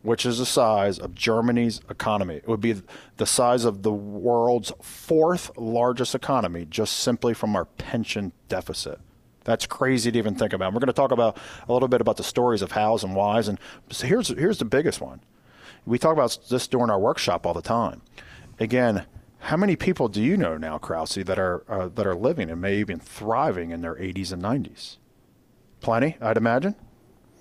which 0.02 0.24
is 0.24 0.38
the 0.38 0.46
size 0.46 0.98
of 0.98 1.14
Germany's 1.14 1.80
economy. 1.90 2.36
It 2.36 2.48
would 2.48 2.60
be 2.60 2.82
the 3.16 3.26
size 3.26 3.64
of 3.64 3.82
the 3.82 3.92
world's 3.92 4.72
fourth 4.80 5.50
largest 5.56 6.14
economy 6.14 6.64
just 6.64 6.96
simply 6.96 7.34
from 7.34 7.56
our 7.56 7.64
pension 7.64 8.32
deficit. 8.48 9.00
That's 9.44 9.66
crazy 9.66 10.12
to 10.12 10.18
even 10.18 10.34
think 10.34 10.52
about. 10.52 10.74
We're 10.74 10.80
going 10.80 10.88
to 10.88 10.92
talk 10.92 11.10
about 11.10 11.38
a 11.66 11.72
little 11.72 11.88
bit 11.88 12.00
about 12.00 12.18
the 12.18 12.22
stories 12.22 12.60
of 12.62 12.72
hows 12.72 13.02
and 13.02 13.16
whys. 13.16 13.48
And 13.48 13.58
so 13.90 14.06
here's 14.06 14.28
here's 14.28 14.58
the 14.58 14.64
biggest 14.64 15.00
one. 15.00 15.20
We 15.86 15.98
talk 15.98 16.12
about 16.12 16.38
this 16.50 16.66
during 16.66 16.90
our 16.90 16.98
workshop 16.98 17.46
all 17.46 17.54
the 17.54 17.62
time. 17.62 18.02
Again, 18.60 19.06
how 19.38 19.56
many 19.56 19.74
people 19.74 20.08
do 20.08 20.20
you 20.20 20.36
know 20.36 20.58
now, 20.58 20.78
Krause, 20.78 21.14
that 21.14 21.38
are 21.38 21.64
uh, 21.68 21.88
that 21.94 22.06
are 22.06 22.14
living 22.14 22.50
and 22.50 22.60
may 22.60 22.76
even 22.76 22.98
thriving 22.98 23.70
in 23.70 23.80
their 23.80 23.94
80s 23.94 24.32
and 24.32 24.42
90s? 24.42 24.98
Plenty, 25.80 26.16
I'd 26.20 26.36
imagine. 26.36 26.74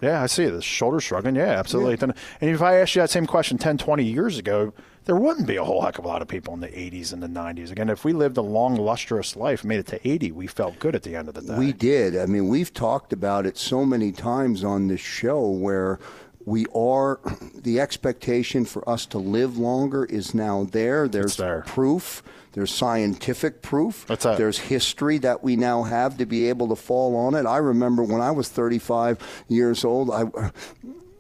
Yeah, 0.02 0.22
I 0.22 0.28
see 0.28 0.44
it. 0.44 0.52
The 0.52 0.62
shoulder 0.62 1.00
shrugging. 1.00 1.36
Yeah, 1.36 1.60
absolutely. 1.60 1.96
Yeah. 1.96 2.14
And 2.42 2.50
if 2.52 2.62
I 2.62 2.76
asked 2.76 2.96
you 2.96 3.02
that 3.02 3.10
same 3.10 3.26
question 3.26 3.58
10, 3.58 3.78
20 3.78 4.04
years 4.04 4.38
ago, 4.38 4.74
there 5.06 5.16
wouldn't 5.16 5.48
be 5.48 5.56
a 5.56 5.64
whole 5.64 5.82
heck 5.82 5.98
of 5.98 6.06
a 6.06 6.08
lot 6.08 6.22
of 6.22 6.28
people 6.28 6.54
in 6.54 6.60
the 6.60 6.68
80s 6.68 7.14
and 7.14 7.24
the 7.24 7.28
90s. 7.28 7.72
Again, 7.72 7.90
if 7.90 8.04
we 8.04 8.14
lived 8.14 8.38
a 8.38 8.42
long, 8.42 8.76
lustrous 8.76 9.36
life, 9.36 9.64
made 9.64 9.80
it 9.80 9.88
to 9.88 10.08
80, 10.08 10.34
we 10.34 10.48
felt 10.48 10.80
good 10.80 10.96
at 10.96 11.04
the 11.04 11.16
end 11.16 11.30
of 11.30 11.34
the 11.34 11.42
day. 11.42 11.58
We 11.58 11.72
did. 11.72 12.18
I 12.18 12.26
mean, 12.26 12.50
we've 12.50 12.74
talked 12.74 13.14
about 13.14 13.46
it 13.46 13.58
so 13.58 13.86
many 13.86 14.12
times 14.12 14.64
on 14.64 14.88
this 14.88 15.00
show 15.00 15.50
where 15.50 16.00
we 16.46 16.66
are 16.76 17.20
the 17.56 17.80
expectation 17.80 18.66
for 18.66 18.88
us 18.88 19.06
to 19.08 19.18
live 19.18 19.58
longer 19.58 20.06
is 20.06 20.34
now 20.34 20.66
there. 20.66 21.08
There's 21.08 21.38
there. 21.38 21.64
proof 21.66 22.22
there's 22.58 22.74
scientific 22.74 23.62
proof. 23.62 24.06
There's 24.36 24.58
history 24.58 25.20
that 25.20 25.44
we 25.44 25.56
now 25.56 25.84
have 25.84 26.18
to 26.18 26.26
be 26.26 26.50
able 26.50 26.68
to 26.70 26.76
fall 26.76 27.16
on 27.16 27.36
it. 27.36 27.46
I 27.46 27.58
remember 27.58 28.02
when 28.02 28.20
I 28.20 28.32
was 28.32 28.50
35 28.50 29.20
years 29.48 29.86
old, 29.86 30.10
I 30.10 30.24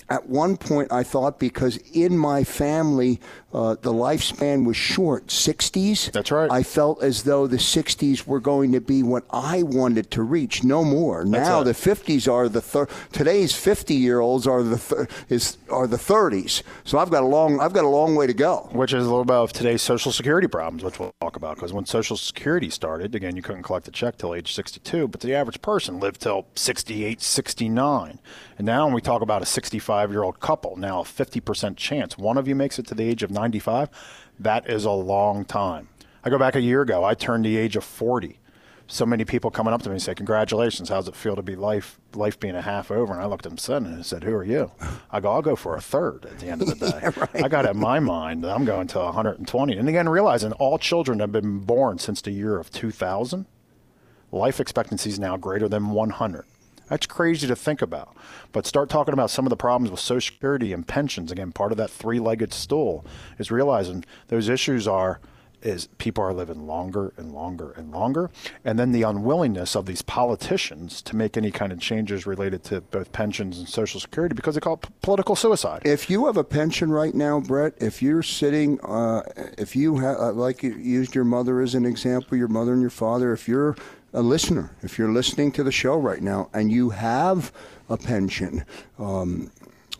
at 0.10 0.28
one 0.28 0.58
point 0.58 0.92
I 0.92 1.04
thought 1.04 1.38
because 1.38 1.78
in 1.94 2.18
my 2.18 2.44
family 2.44 3.20
uh, 3.54 3.76
the 3.82 3.94
lifespan 3.94 4.66
was 4.66 4.76
short, 4.76 5.28
60s. 5.28 6.12
That's 6.12 6.32
right. 6.32 6.52
I 6.52 6.64
felt 6.64 7.02
as 7.02 7.24
though 7.24 7.48
the 7.48 7.58
60s 7.58 8.28
were 8.28 8.42
going 8.42 8.74
to 8.74 8.82
be 8.82 9.04
what 9.04 9.24
I 9.32 9.64
wanted 9.64 10.12
to 10.12 10.24
reach, 10.24 10.66
no 10.66 10.84
more. 10.84 11.24
That's 11.24 11.48
now 11.48 11.64
the 11.64 11.72
50s 11.72 12.32
are 12.32 12.50
the 12.50 12.62
thir- 12.62 12.88
today's 13.14 13.56
50 13.56 13.94
year 13.94 14.20
olds 14.20 14.48
are 14.48 14.64
the 14.64 14.78
thir- 14.78 15.08
is 15.30 15.58
are 15.70 15.88
the 15.88 15.98
30s. 15.98 16.62
So 16.84 16.98
I've 17.00 17.10
got 17.10 17.24
a 17.24 17.28
long 17.28 17.62
I've 17.62 17.74
got 17.74 17.86
a 17.86 17.90
long 17.90 18.16
way 18.16 18.28
to 18.28 18.34
go. 18.34 18.68
Which 18.74 18.94
is 18.94 19.06
a 19.06 19.10
little 19.10 19.26
bit 19.26 19.36
of 19.36 19.54
today's 19.54 19.82
Social 19.82 20.12
Security 20.12 20.48
problems, 20.48 20.84
which 20.84 21.00
we'll 21.00 21.14
talk 21.22 21.38
about. 21.38 21.56
Because 21.56 21.72
when 21.72 21.86
Social 21.86 22.18
Security 22.18 22.70
started, 22.70 23.16
again, 23.16 23.38
you 23.38 23.42
couldn't 23.42 23.64
collect 23.64 23.88
a 23.88 23.92
check 23.92 24.18
till 24.18 24.36
age 24.36 24.54
62, 24.54 25.08
but 25.08 25.22
the 25.22 25.34
average 25.34 25.62
person 25.62 26.00
lived 26.02 26.22
till 26.22 26.48
68, 26.56 27.22
69. 27.22 28.20
And 28.58 28.66
now 28.66 28.86
when 28.86 28.94
we 28.94 29.02
talk 29.02 29.22
about 29.22 29.42
a 29.42 29.46
65 29.46 30.12
year 30.12 30.24
old 30.24 30.40
couple, 30.42 30.76
now 30.76 31.00
a 31.02 31.04
50% 31.04 31.78
chance 31.78 32.18
one 32.18 32.38
of 32.38 32.48
you 32.48 32.56
makes 32.56 32.78
it 32.78 32.88
to 32.88 32.96
the 32.96 33.04
age 33.04 33.24
of 33.24 33.32
95, 33.48 33.90
that 34.40 34.70
is 34.70 34.84
a 34.84 34.92
long 34.92 35.46
time. 35.46 35.88
I 36.24 36.30
go 36.30 36.38
back 36.38 36.56
a 36.56 36.62
year 36.62 36.82
ago, 36.82 37.04
I 37.06 37.14
turned 37.14 37.46
the 37.46 37.56
age 37.56 37.78
of 37.78 37.84
40. 37.84 38.40
So 38.90 39.06
many 39.06 39.26
people 39.26 39.52
coming 39.52 39.74
up 39.74 39.82
to 39.84 39.90
me 39.90 39.96
and 39.96 40.02
say, 40.02 40.16
"Congratulations! 40.16 40.88
How's 40.88 41.10
it 41.10 41.16
feel 41.16 41.36
to 41.36 41.42
be 41.42 41.58
life 41.58 42.00
life 42.16 42.40
being 42.40 42.56
a 42.56 42.62
half 42.62 42.90
over?" 42.90 43.12
And 43.12 43.22
I 43.22 43.26
looked 43.26 43.46
at 43.46 43.50
them 43.50 43.58
son 43.58 43.86
and 43.86 44.06
said, 44.06 44.24
"Who 44.24 44.34
are 44.34 44.46
you?" 44.46 44.72
I 45.12 45.20
go, 45.20 45.30
"I'll 45.30 45.42
go 45.42 45.58
for 45.58 45.76
a 45.76 45.82
third 45.82 46.26
at 46.26 46.40
the 46.40 46.48
end 46.48 46.62
of 46.62 46.70
the 46.70 46.76
day." 46.92 47.00
yeah, 47.02 47.12
right. 47.18 47.44
I 47.44 47.50
got 47.50 47.66
in 47.66 47.78
my 47.78 48.00
mind 48.00 48.46
that 48.46 48.56
I'm 48.56 48.64
going 48.64 48.88
to 48.88 49.00
120, 49.00 49.78
and 49.78 49.90
again 49.90 50.08
realizing 50.08 50.54
all 50.54 50.78
children 50.78 51.20
have 51.20 51.34
been 51.34 51.60
born 51.60 52.00
since 52.00 52.22
the 52.22 52.32
year 52.32 52.58
of 52.58 52.72
2000. 52.72 53.46
Life 54.32 54.62
expectancy 54.62 55.10
is 55.10 55.20
now 55.20 55.36
greater 55.36 55.68
than 55.68 55.90
100. 55.90 56.46
That's 56.88 57.06
crazy 57.06 57.48
to 57.48 57.56
think 57.56 57.82
about. 57.82 58.16
But 58.52 58.66
start 58.66 58.90
talking 58.90 59.14
about 59.14 59.30
some 59.30 59.46
of 59.46 59.50
the 59.50 59.58
problems 59.58 59.92
with 59.92 60.00
Social 60.00 60.34
Security 60.34 60.74
and 60.74 60.88
pensions. 60.88 61.32
Again, 61.32 61.52
part 61.52 61.72
of 61.72 61.78
that 61.78 61.90
three 61.90 62.20
legged 62.20 62.54
stool 62.54 63.06
is 63.38 63.52
realizing 63.52 64.06
those 64.28 64.50
issues 64.50 64.88
are 64.88 65.20
is 65.62 65.88
people 65.98 66.24
are 66.24 66.34
living 66.34 66.68
longer 66.68 67.14
and 67.18 67.34
longer 67.34 67.72
and 67.72 67.92
longer. 67.92 68.30
And 68.64 68.78
then 68.78 68.92
the 68.92 69.04
unwillingness 69.04 69.76
of 69.76 69.86
these 69.86 70.02
politicians 70.02 71.02
to 71.04 71.16
make 71.16 71.36
any 71.36 71.52
kind 71.52 71.72
of 71.72 71.80
changes 71.80 72.28
related 72.28 72.64
to 72.66 72.82
both 72.82 73.12
pensions 73.12 73.58
and 73.58 73.68
Social 73.68 74.00
Security 74.00 74.36
because 74.36 74.56
they 74.56 74.62
call 74.62 74.76
it 74.76 74.84
p- 74.84 74.90
political 75.02 75.36
suicide. 75.36 75.82
If 75.86 76.10
you 76.10 76.28
have 76.28 76.38
a 76.38 76.44
pension 76.44 76.92
right 76.92 77.14
now, 77.14 77.40
Brett, 77.40 77.74
if 77.80 78.02
you're 78.02 78.24
sitting, 78.24 78.80
uh, 78.82 79.24
if 79.58 79.76
you 79.76 79.98
have, 79.98 80.18
uh, 80.18 80.32
like 80.32 80.64
you 80.64 80.76
used 80.76 81.16
your 81.16 81.26
mother 81.26 81.62
as 81.62 81.76
an 81.76 81.86
example, 81.86 82.38
your 82.38 82.48
mother 82.48 82.74
and 82.74 82.82
your 82.82 82.90
father, 82.92 83.34
if 83.34 83.48
you're 83.48 83.76
a 84.18 84.22
listener, 84.22 84.72
if 84.82 84.98
you're 84.98 85.12
listening 85.12 85.52
to 85.52 85.64
the 85.64 85.72
show 85.72 85.96
right 85.96 86.24
now 86.24 86.50
and 86.52 86.72
you 86.72 86.90
have 86.90 87.54
a 87.88 87.96
pension, 87.96 88.66
um, 88.98 89.52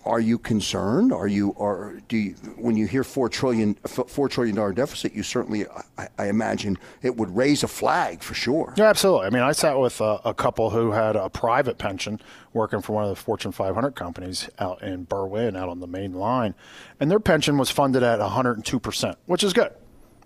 are 0.06 0.20
you 0.20 0.40
concerned? 0.40 1.14
Are 1.14 1.28
you 1.28 1.54
are 1.60 2.02
do 2.08 2.18
you, 2.18 2.32
when 2.58 2.76
you 2.76 2.88
hear 2.88 3.04
four 3.04 3.30
trillion 3.30 3.76
four 3.76 4.28
trillion 4.28 4.56
dollar 4.56 4.74
deficit? 4.74 5.14
You 5.14 5.22
certainly, 5.22 5.68
I, 6.00 6.08
I, 6.18 6.30
imagine, 6.30 6.80
it 7.04 7.16
would 7.16 7.36
raise 7.36 7.62
a 7.62 7.68
flag 7.68 8.24
for 8.24 8.34
sure. 8.34 8.74
Yeah, 8.76 8.86
absolutely. 8.86 9.28
I 9.28 9.30
mean, 9.30 9.44
I 9.44 9.52
sat 9.52 9.78
with 9.78 10.02
a, 10.02 10.20
a, 10.26 10.34
couple 10.34 10.72
who 10.72 10.92
had 10.92 11.16
a 11.16 11.30
private 11.30 11.78
pension 11.78 12.20
working 12.54 12.82
for 12.82 12.94
one 12.94 13.04
of 13.04 13.12
the 13.12 13.16
Fortune 13.16 13.52
500 13.52 13.92
companies 13.92 14.50
out 14.58 14.82
in 14.82 15.06
Berwyn, 15.06 15.56
out 15.56 15.70
on 15.70 15.80
the 15.80 15.88
main 15.88 16.14
line, 16.14 16.56
and 17.00 17.12
their 17.12 17.20
pension 17.20 17.58
was 17.60 17.70
funded 17.70 18.02
at 18.02 18.18
102 18.18 18.80
percent, 18.80 19.18
which 19.28 19.44
is 19.44 19.54
good, 19.54 19.74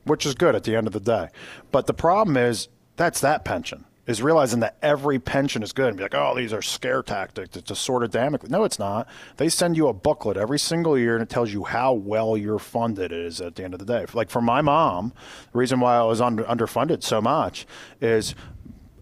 which 0.06 0.25
is 0.25 0.34
good 0.34 0.56
at 0.56 0.63
the 0.63 0.77
end 0.77 0.88
of 0.88 0.93
the 0.93 1.01
day. 1.01 1.27
But 1.73 1.88
the 1.88 1.93
problem 1.93 2.38
is 2.38 2.69
that's 2.95 3.21
that 3.21 3.45
pension 3.45 3.86
is 4.08 4.21
realizing 4.21 4.62
that 4.62 4.77
every 4.82 5.19
pension 5.19 5.62
is 5.62 5.73
good 5.73 5.88
and 5.88 5.97
be 5.97 6.04
like, 6.04 6.15
oh, 6.15 6.34
these 6.36 6.54
are 6.54 6.62
scare 6.62 7.04
tactics. 7.04 7.56
It's 7.56 7.67
just 7.67 7.84
sort 7.84 8.04
of 8.04 8.12
damage. 8.12 8.41
No, 8.43 8.63
it's 8.63 8.80
not. 8.80 9.08
They 9.38 9.47
send 9.47 9.77
you 9.77 9.88
a 9.88 9.93
booklet 9.93 10.38
every 10.38 10.60
single 10.60 10.97
year 10.97 11.13
and 11.15 11.23
it 11.23 11.30
tells 11.30 11.54
you 11.54 11.63
how 11.63 11.93
well 11.93 12.36
you're 12.36 12.60
funded 12.60 13.12
is 13.12 13.39
at 13.41 13.56
the 13.56 13.63
end 13.63 13.73
of 13.73 13.80
the 13.80 13.86
day. 13.86 14.06
Like 14.13 14.30
for 14.30 14.41
my 14.41 14.62
mom, 14.62 15.13
the 15.51 15.58
reason 15.58 15.80
why 15.80 15.97
I 15.97 16.04
was 16.04 16.19
under, 16.19 16.43
underfunded 16.43 17.04
so 17.04 17.21
much 17.21 17.67
is, 18.01 18.34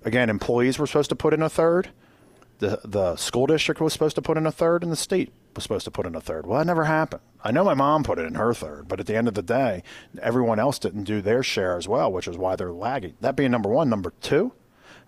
again, 0.04 0.30
employees 0.30 0.78
were 0.78 0.88
supposed 0.88 1.10
to 1.10 1.16
put 1.16 1.34
in 1.34 1.42
a 1.42 1.50
third. 1.50 1.90
The, 2.60 2.82
the 2.84 3.16
school 3.16 3.48
district 3.48 3.80
was 3.80 3.94
supposed 3.94 4.16
to 4.16 4.22
put 4.22 4.38
in 4.38 4.46
a 4.46 4.52
third 4.52 4.84
and 4.84 4.92
the 4.92 4.98
state 4.98 5.32
was 5.56 5.64
supposed 5.64 5.86
to 5.86 5.92
put 5.92 6.06
in 6.06 6.16
a 6.16 6.22
third. 6.22 6.46
Well, 6.46 6.60
that 6.60 6.68
never 6.68 6.86
happened. 6.86 7.22
I 7.44 7.52
know 7.52 7.64
my 7.64 7.74
mom 7.74 8.04
put 8.04 8.20
it 8.20 8.26
in 8.26 8.36
her 8.36 8.54
third, 8.54 8.88
but 8.88 9.00
at 9.00 9.08
the 9.08 9.16
end 9.16 9.28
of 9.28 9.34
the 9.34 9.42
day, 9.42 9.84
everyone 10.22 10.60
else 10.60 10.80
didn't 10.80 11.06
do 11.06 11.22
their 11.22 11.44
share 11.44 11.78
as 11.78 11.88
well, 11.88 12.12
which 12.12 12.28
is 12.28 12.38
why 12.38 12.56
they're 12.56 12.72
lagging. 12.72 13.16
That 13.22 13.36
being 13.36 13.52
number 13.52 13.70
one. 13.70 13.90
Number 13.90 14.14
two, 14.22 14.54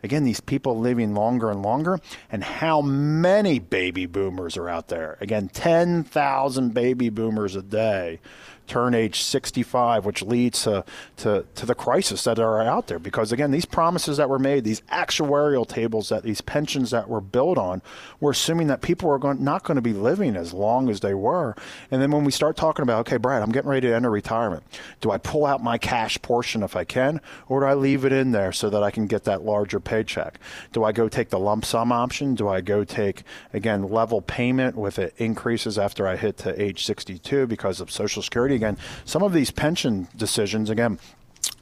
Again, 0.04 0.24
these 0.24 0.40
people 0.40 0.80
living 0.80 1.14
longer 1.14 1.52
and 1.52 1.62
longer, 1.62 2.00
and 2.32 2.44
how 2.44 2.82
many 2.82 3.60
baby 3.60 4.08
boomers 4.08 4.58
are 4.58 4.68
out 4.68 4.88
there? 4.88 5.18
Again, 5.22 5.48
10,000 5.50 6.74
baby 6.74 7.10
boomers 7.10 7.56
a 7.56 7.62
day 7.62 8.20
turn 8.72 8.96
age 8.96 9.22
65, 9.22 10.06
which 10.06 10.22
leads 10.22 10.64
to, 10.64 10.86
to, 11.18 11.46
to 11.56 11.66
the 11.66 11.76
crisis 11.76 12.24
that 12.24 12.40
are 12.40 12.62
out 12.62 12.88
there. 12.88 13.00
Because 13.00 13.34
again, 13.34 13.52
these 13.52 13.66
promises 13.66 14.16
that 14.16 14.30
were 14.30 14.40
made, 14.40 14.64
these 14.64 14.80
actuarial 14.84 15.68
tables 15.68 16.08
that 16.08 16.24
these 16.24 16.40
pensions 16.40 16.92
that 16.92 17.10
were 17.10 17.20
built 17.20 17.58
on, 17.58 17.82
we're 18.22 18.32
assuming 18.32 18.68
that 18.68 18.82
people 18.82 19.10
are 19.10 19.18
going, 19.18 19.44
not 19.44 19.66
going 19.66 19.76
to 19.76 19.82
be 19.82 19.92
living 19.92 20.38
as 20.38 20.54
long 20.54 20.90
as 20.90 21.02
they 21.02 21.14
were. 21.14 21.54
And 21.92 22.02
then 22.02 22.12
when 22.12 22.24
we 22.24 22.32
start 22.32 22.56
talking 22.56 22.84
about, 22.84 23.02
okay, 23.02 23.18
Brad, 23.18 23.42
I'm 23.42 23.52
getting 23.52 23.70
ready 23.70 23.88
to 23.90 23.94
enter 23.94 24.10
retirement. 24.10 24.64
Do 25.02 25.12
I 25.12 25.18
pull 25.18 25.46
out 25.46 25.62
my 25.62 25.78
cash 25.78 26.22
portion 26.22 26.64
if 26.64 26.78
I 26.78 26.86
can, 26.86 27.20
or 27.50 27.60
do 27.60 27.66
I 27.66 27.74
leave 27.74 28.06
it 28.06 28.14
in 28.14 28.32
there 28.32 28.54
so 28.54 28.70
that 28.70 28.84
I 28.84 28.90
can 28.90 29.06
get 29.06 29.26
that 29.26 29.44
larger 29.44 29.82
paycheck? 29.82 30.40
Do 30.72 30.86
I 30.86 30.94
go 30.94 31.10
take 31.10 31.30
the 31.30 31.40
lump 31.40 31.66
sum 31.66 31.92
option? 31.92 32.36
Do 32.36 32.48
I 32.48 32.62
go 32.62 32.86
take, 32.86 33.24
again, 33.52 33.90
level 33.90 34.22
payment 34.22 34.78
with 34.78 34.98
it 34.98 35.14
increases 35.18 35.78
after 35.78 36.08
I 36.08 36.16
hit 36.16 36.38
to 36.38 36.62
age 36.62 36.86
62 36.86 37.48
because 37.48 37.82
of 37.82 37.92
Social 37.92 38.24
Security? 38.24 38.61
Again, 38.62 38.78
some 39.06 39.24
of 39.24 39.34
these 39.34 39.50
pension 39.50 40.08
decisions, 40.16 40.70
again, 40.70 41.00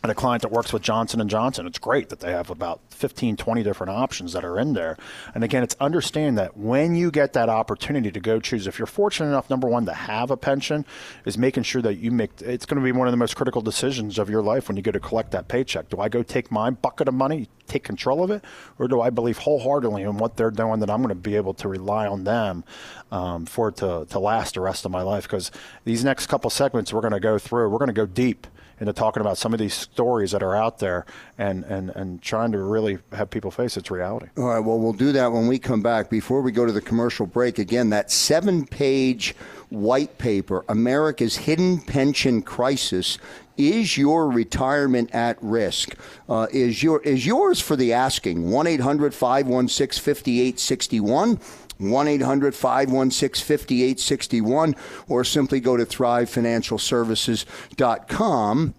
and 0.01 0.11
a 0.11 0.15
client 0.15 0.41
that 0.43 0.51
works 0.51 0.71
with 0.71 0.81
Johnson 0.81 1.27
Johnson, 1.27 1.67
it's 1.67 1.79
great 1.79 2.09
that 2.09 2.21
they 2.21 2.31
have 2.31 2.49
about 2.49 2.79
15, 2.89 3.35
20 3.35 3.63
different 3.63 3.91
options 3.91 4.33
that 4.33 4.45
are 4.45 4.57
in 4.57 4.73
there. 4.73 4.97
And 5.35 5.43
again, 5.43 5.61
it's 5.61 5.75
understanding 5.79 6.35
that 6.35 6.55
when 6.57 6.95
you 6.95 7.11
get 7.11 7.33
that 7.33 7.49
opportunity 7.49 8.11
to 8.11 8.19
go 8.19 8.39
choose, 8.39 8.65
if 8.65 8.79
you're 8.79 8.85
fortunate 8.85 9.27
enough, 9.27 9.49
number 9.49 9.67
one, 9.67 9.85
to 9.85 9.93
have 9.93 10.31
a 10.31 10.37
pension, 10.37 10.85
is 11.25 11.37
making 11.37 11.63
sure 11.63 11.81
that 11.81 11.95
you 11.95 12.11
make 12.11 12.41
it's 12.41 12.65
going 12.65 12.79
to 12.79 12.83
be 12.83 12.91
one 12.91 13.07
of 13.07 13.11
the 13.11 13.17
most 13.17 13.35
critical 13.35 13.61
decisions 13.61 14.17
of 14.17 14.29
your 14.29 14.41
life 14.41 14.67
when 14.67 14.77
you 14.77 14.83
go 14.83 14.91
to 14.91 14.99
collect 14.99 15.31
that 15.31 15.47
paycheck. 15.47 15.89
Do 15.89 15.99
I 15.99 16.07
go 16.07 16.23
take 16.23 16.51
my 16.51 16.69
bucket 16.69 17.07
of 17.07 17.13
money, 17.13 17.49
take 17.67 17.83
control 17.83 18.23
of 18.23 18.31
it, 18.31 18.43
or 18.77 18.87
do 18.87 19.01
I 19.01 19.09
believe 19.09 19.39
wholeheartedly 19.39 20.03
in 20.03 20.17
what 20.17 20.37
they're 20.37 20.51
doing 20.51 20.79
that 20.79 20.89
I'm 20.89 21.01
going 21.01 21.09
to 21.09 21.15
be 21.15 21.35
able 21.35 21.53
to 21.55 21.67
rely 21.67 22.07
on 22.07 22.23
them 22.23 22.63
um, 23.11 23.45
for 23.45 23.69
it 23.69 23.77
to, 23.77 24.05
to 24.09 24.19
last 24.19 24.53
the 24.53 24.61
rest 24.61 24.85
of 24.85 24.91
my 24.91 25.01
life? 25.01 25.23
Because 25.23 25.51
these 25.83 26.03
next 26.05 26.27
couple 26.27 26.49
segments 26.49 26.93
we're 26.93 27.01
going 27.01 27.13
to 27.13 27.19
go 27.19 27.37
through, 27.37 27.69
we're 27.69 27.79
going 27.79 27.87
to 27.87 27.93
go 27.93 28.05
deep 28.05 28.47
into 28.79 28.93
talking 28.93 29.21
about 29.21 29.37
some 29.37 29.53
of 29.53 29.59
these 29.59 29.73
stories 29.73 30.31
that 30.31 30.41
are 30.41 30.55
out 30.55 30.79
there 30.79 31.05
and, 31.37 31.63
and, 31.65 31.89
and 31.91 32.21
trying 32.21 32.51
to 32.51 32.59
really 32.59 32.99
have 33.11 33.29
people 33.29 33.51
face 33.51 33.77
its 33.77 33.91
reality. 33.91 34.27
All 34.37 34.45
right, 34.45 34.59
well, 34.59 34.79
we'll 34.79 34.93
do 34.93 35.11
that 35.11 35.31
when 35.31 35.47
we 35.47 35.59
come 35.59 35.81
back. 35.81 36.09
Before 36.09 36.41
we 36.41 36.51
go 36.51 36.65
to 36.65 36.71
the 36.71 36.81
commercial 36.81 37.25
break, 37.25 37.59
again, 37.59 37.89
that 37.89 38.11
seven 38.11 38.65
page 38.65 39.35
white 39.69 40.17
paper, 40.17 40.65
America's 40.67 41.37
Hidden 41.37 41.81
Pension 41.81 42.41
Crisis. 42.41 43.17
Is 43.57 43.97
your 43.97 44.29
retirement 44.29 45.13
at 45.13 45.37
risk? 45.41 45.95
Uh, 46.29 46.47
is, 46.53 46.81
your, 46.81 47.01
is 47.01 47.25
yours 47.25 47.59
for 47.59 47.75
the 47.75 47.91
asking? 47.91 48.49
1 48.49 48.67
800 48.67 49.13
516 49.13 50.01
5861. 50.01 51.39
1 51.79 52.07
800 52.07 52.53
516 52.53 53.43
5861, 53.43 54.75
or 55.07 55.23
simply 55.23 55.59
go 55.59 55.75
to 55.75 55.85
thrivefinancialservices.com 55.85 58.75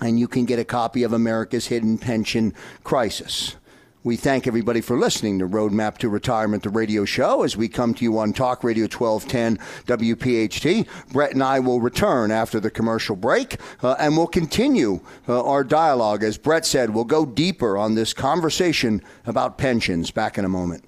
and 0.00 0.18
you 0.18 0.28
can 0.28 0.44
get 0.44 0.58
a 0.58 0.64
copy 0.64 1.02
of 1.02 1.12
America's 1.12 1.66
Hidden 1.66 1.98
Pension 1.98 2.54
Crisis. 2.82 3.56
We 4.04 4.16
thank 4.16 4.48
everybody 4.48 4.80
for 4.80 4.98
listening 4.98 5.38
to 5.38 5.46
Roadmap 5.46 5.98
to 5.98 6.08
Retirement, 6.08 6.64
the 6.64 6.70
radio 6.70 7.04
show, 7.04 7.44
as 7.44 7.56
we 7.56 7.68
come 7.68 7.94
to 7.94 8.02
you 8.02 8.18
on 8.18 8.32
Talk 8.32 8.64
Radio 8.64 8.88
1210 8.88 9.58
WPHT. 9.86 10.88
Brett 11.12 11.34
and 11.34 11.42
I 11.42 11.60
will 11.60 11.80
return 11.80 12.32
after 12.32 12.58
the 12.58 12.70
commercial 12.70 13.14
break, 13.14 13.60
uh, 13.80 13.94
and 14.00 14.16
we'll 14.16 14.26
continue 14.26 15.00
uh, 15.28 15.44
our 15.44 15.62
dialogue. 15.62 16.24
As 16.24 16.36
Brett 16.36 16.66
said, 16.66 16.90
we'll 16.90 17.04
go 17.04 17.24
deeper 17.24 17.78
on 17.78 17.94
this 17.94 18.12
conversation 18.12 19.02
about 19.24 19.56
pensions. 19.56 20.10
Back 20.10 20.36
in 20.36 20.44
a 20.44 20.48
moment. 20.48 20.82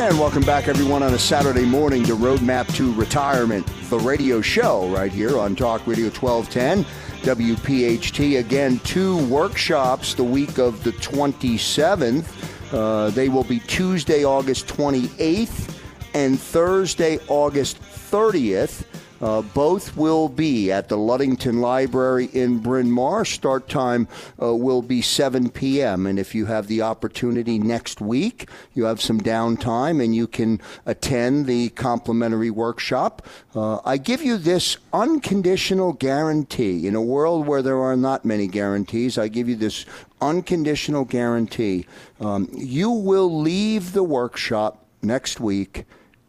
And 0.00 0.18
welcome 0.18 0.42
back, 0.44 0.66
everyone, 0.66 1.02
on 1.02 1.12
a 1.12 1.18
Saturday 1.18 1.66
morning 1.66 2.02
to 2.04 2.16
Roadmap 2.16 2.74
to 2.76 2.90
Retirement, 2.94 3.66
the 3.90 3.98
radio 3.98 4.40
show 4.40 4.88
right 4.88 5.12
here 5.12 5.38
on 5.38 5.54
Talk 5.54 5.86
Radio 5.86 6.06
1210, 6.06 6.86
WPHT. 7.22 8.38
Again, 8.38 8.78
two 8.78 9.18
workshops 9.26 10.14
the 10.14 10.24
week 10.24 10.56
of 10.56 10.82
the 10.84 10.92
27th. 10.92 12.24
Uh, 12.72 13.10
they 13.10 13.28
will 13.28 13.44
be 13.44 13.60
Tuesday, 13.60 14.24
August 14.24 14.66
28th 14.68 15.78
and 16.14 16.40
Thursday, 16.40 17.18
August 17.28 17.78
30th. 17.82 18.84
Uh, 19.20 19.42
both 19.42 19.96
will 19.96 20.28
be 20.28 20.72
at 20.72 20.88
the 20.88 20.96
Ludington 20.96 21.60
Library 21.60 22.26
in 22.32 22.58
Bryn 22.58 22.90
Mawr. 22.90 23.24
Start 23.24 23.68
time 23.68 24.08
uh, 24.40 24.54
will 24.54 24.82
be 24.82 25.02
7 25.02 25.50
p.m. 25.50 26.06
And 26.06 26.18
if 26.18 26.34
you 26.34 26.46
have 26.46 26.66
the 26.66 26.82
opportunity 26.82 27.58
next 27.58 28.00
week, 28.00 28.48
you 28.74 28.84
have 28.84 29.00
some 29.00 29.20
downtime 29.20 30.02
and 30.02 30.14
you 30.14 30.26
can 30.26 30.60
attend 30.86 31.46
the 31.46 31.68
complimentary 31.70 32.50
workshop. 32.50 33.26
Uh, 33.54 33.80
I 33.84 33.98
give 33.98 34.22
you 34.22 34.38
this 34.38 34.78
unconditional 34.92 35.92
guarantee. 35.92 36.86
In 36.86 36.94
a 36.94 37.02
world 37.02 37.46
where 37.46 37.62
there 37.62 37.80
are 37.80 37.96
not 37.96 38.24
many 38.24 38.46
guarantees, 38.46 39.18
I 39.18 39.28
give 39.28 39.48
you 39.48 39.56
this 39.56 39.84
unconditional 40.20 41.04
guarantee. 41.04 41.86
Um, 42.20 42.48
you 42.52 42.90
will 42.90 43.40
leave 43.40 43.92
the 43.92 44.02
workshop 44.02 44.86
next 45.02 45.40
week 45.40 45.84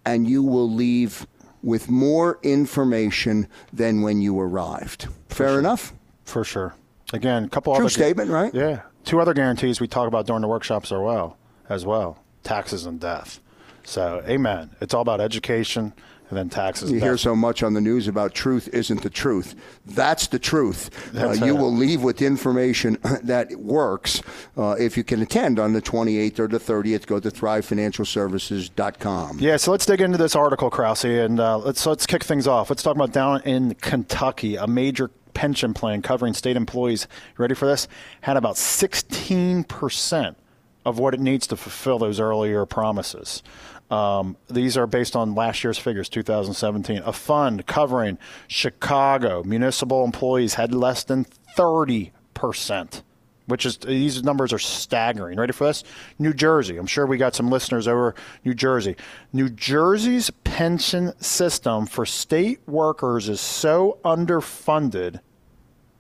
and 0.06 0.28
you 0.28 0.44
will 0.44 0.70
leave 0.70 1.28
with 1.64 1.90
more 1.90 2.40
information 2.44 3.48
than 3.72 4.02
when 4.02 4.22
you 4.22 4.40
arrived. 4.40 5.08
Fair 5.30 5.50
sure. 5.50 5.60
enough? 5.60 5.94
For 6.26 6.44
sure. 6.44 6.74
Again, 7.14 7.46
a 7.46 7.50
couple 7.50 7.74
True 7.76 7.86
other 7.86 7.90
statement, 7.90 8.30
gu- 8.30 8.34
right? 8.34 8.54
Yeah. 8.54 8.82
Two 9.04 9.20
other 9.20 9.34
guarantees 9.34 9.82
we 9.82 9.88
talk 9.88 10.08
about 10.08 10.26
during 10.26 10.42
the 10.42 10.48
workshops 10.48 10.92
are 10.92 11.02
well 11.02 11.38
as 11.70 11.86
well. 11.86 12.18
Taxes 12.44 12.86
and 12.86 13.00
death. 13.00 13.40
So, 13.84 14.24
amen. 14.28 14.76
It's 14.80 14.94
all 14.94 15.02
about 15.02 15.22
education 15.22 15.94
and 16.32 16.38
then 16.38 16.50
taxes. 16.50 16.92
You 16.92 17.02
hear 17.02 17.18
so 17.18 17.36
much 17.36 17.62
on 17.62 17.74
the 17.74 17.82
news 17.82 18.08
about 18.08 18.34
truth 18.34 18.70
isn't 18.70 19.04
the 19.04 19.10
truth. 19.10 19.54
That's 19.86 20.28
the 20.28 20.40
truth. 20.40 20.90
Uh, 21.16 21.34
you 21.34 21.58
will 21.58 21.74
leave 21.74 22.04
with 22.04 22.22
information 22.22 22.98
that 23.24 23.54
works. 23.58 24.22
Uh, 24.58 24.78
if 24.80 24.96
you 24.96 25.04
can 25.04 25.22
attend 25.22 25.60
on 25.60 25.74
the 25.74 25.82
28th 25.82 26.40
or 26.40 26.48
the 26.48 26.58
30th, 26.58 27.06
go 27.06 27.20
to 27.20 27.30
thrivefinancialservices.com. 27.30 29.40
Yeah, 29.40 29.58
so 29.58 29.72
let's 29.72 29.86
dig 29.86 30.00
into 30.00 30.18
this 30.18 30.34
article, 30.36 30.70
Krause, 30.70 31.04
and 31.04 31.38
uh, 31.40 31.58
let's 31.58 31.86
let's 31.86 32.08
kick 32.08 32.24
things 32.24 32.48
off. 32.48 32.70
Let's 32.70 32.82
talk 32.82 32.96
about 32.96 33.12
down 33.12 33.42
in 33.42 33.76
Kentucky, 33.76 34.56
a 34.56 34.68
major 34.68 35.10
pension 35.34 35.74
plan 35.74 36.02
covering 36.02 36.34
state 36.34 36.56
employees. 36.56 37.10
You 37.38 37.42
ready 37.42 37.56
for 37.56 37.66
this? 37.66 37.90
Had 38.22 38.38
about 38.38 38.56
16 38.56 39.66
percent 39.66 40.38
of 40.86 40.98
what 40.98 41.14
it 41.14 41.20
needs 41.20 41.46
to 41.48 41.56
fulfill 41.56 42.00
those 42.00 42.20
earlier 42.20 42.66
promises. 42.66 43.44
Um, 43.92 44.38
these 44.50 44.78
are 44.78 44.88
based 44.88 45.16
on 45.16 45.36
last 45.36 45.64
year's 45.64 45.78
figures, 45.78 46.08
2017. 46.10 47.04
A 47.06 47.14
fund 47.14 47.68
covering 47.68 48.18
Chicago 48.48 49.44
municipal 49.44 50.06
employees 50.06 50.54
had 50.56 50.74
less 50.74 51.04
than 51.04 51.26
30 51.26 52.14
percent 52.34 53.04
which 53.52 53.66
is 53.66 53.78
these 53.78 54.24
numbers 54.24 54.54
are 54.54 54.60
staggering. 54.60 55.38
Ready 55.38 55.52
for 55.52 55.66
this? 55.66 55.84
New 56.18 56.34
Jersey. 56.34 56.78
I'm 56.78 56.88
sure 56.88 57.06
we 57.06 57.18
got 57.18 57.36
some 57.36 57.50
listeners 57.50 57.86
over 57.88 58.16
New 58.46 58.54
Jersey. 58.54 58.96
New 59.34 59.50
Jersey's 59.50 60.30
pension 60.46 61.14
system 61.22 61.86
for 61.86 62.06
state 62.06 62.60
workers 62.66 63.28
is 63.28 63.42
so 63.42 64.00
underfunded, 64.06 65.20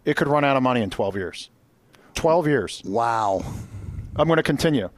it 0.05 0.15
could 0.15 0.29
run 0.29 0.45
out 0.45 0.55
of 0.55 0.63
money 0.63 0.81
in 0.81 0.89
12 0.89 1.15
years. 1.17 1.49
12 2.15 2.47
years. 2.47 2.81
Wow. 2.85 3.43
I'm 4.15 4.27
going 4.27 4.37
to 4.37 4.43
continue. 4.43 4.89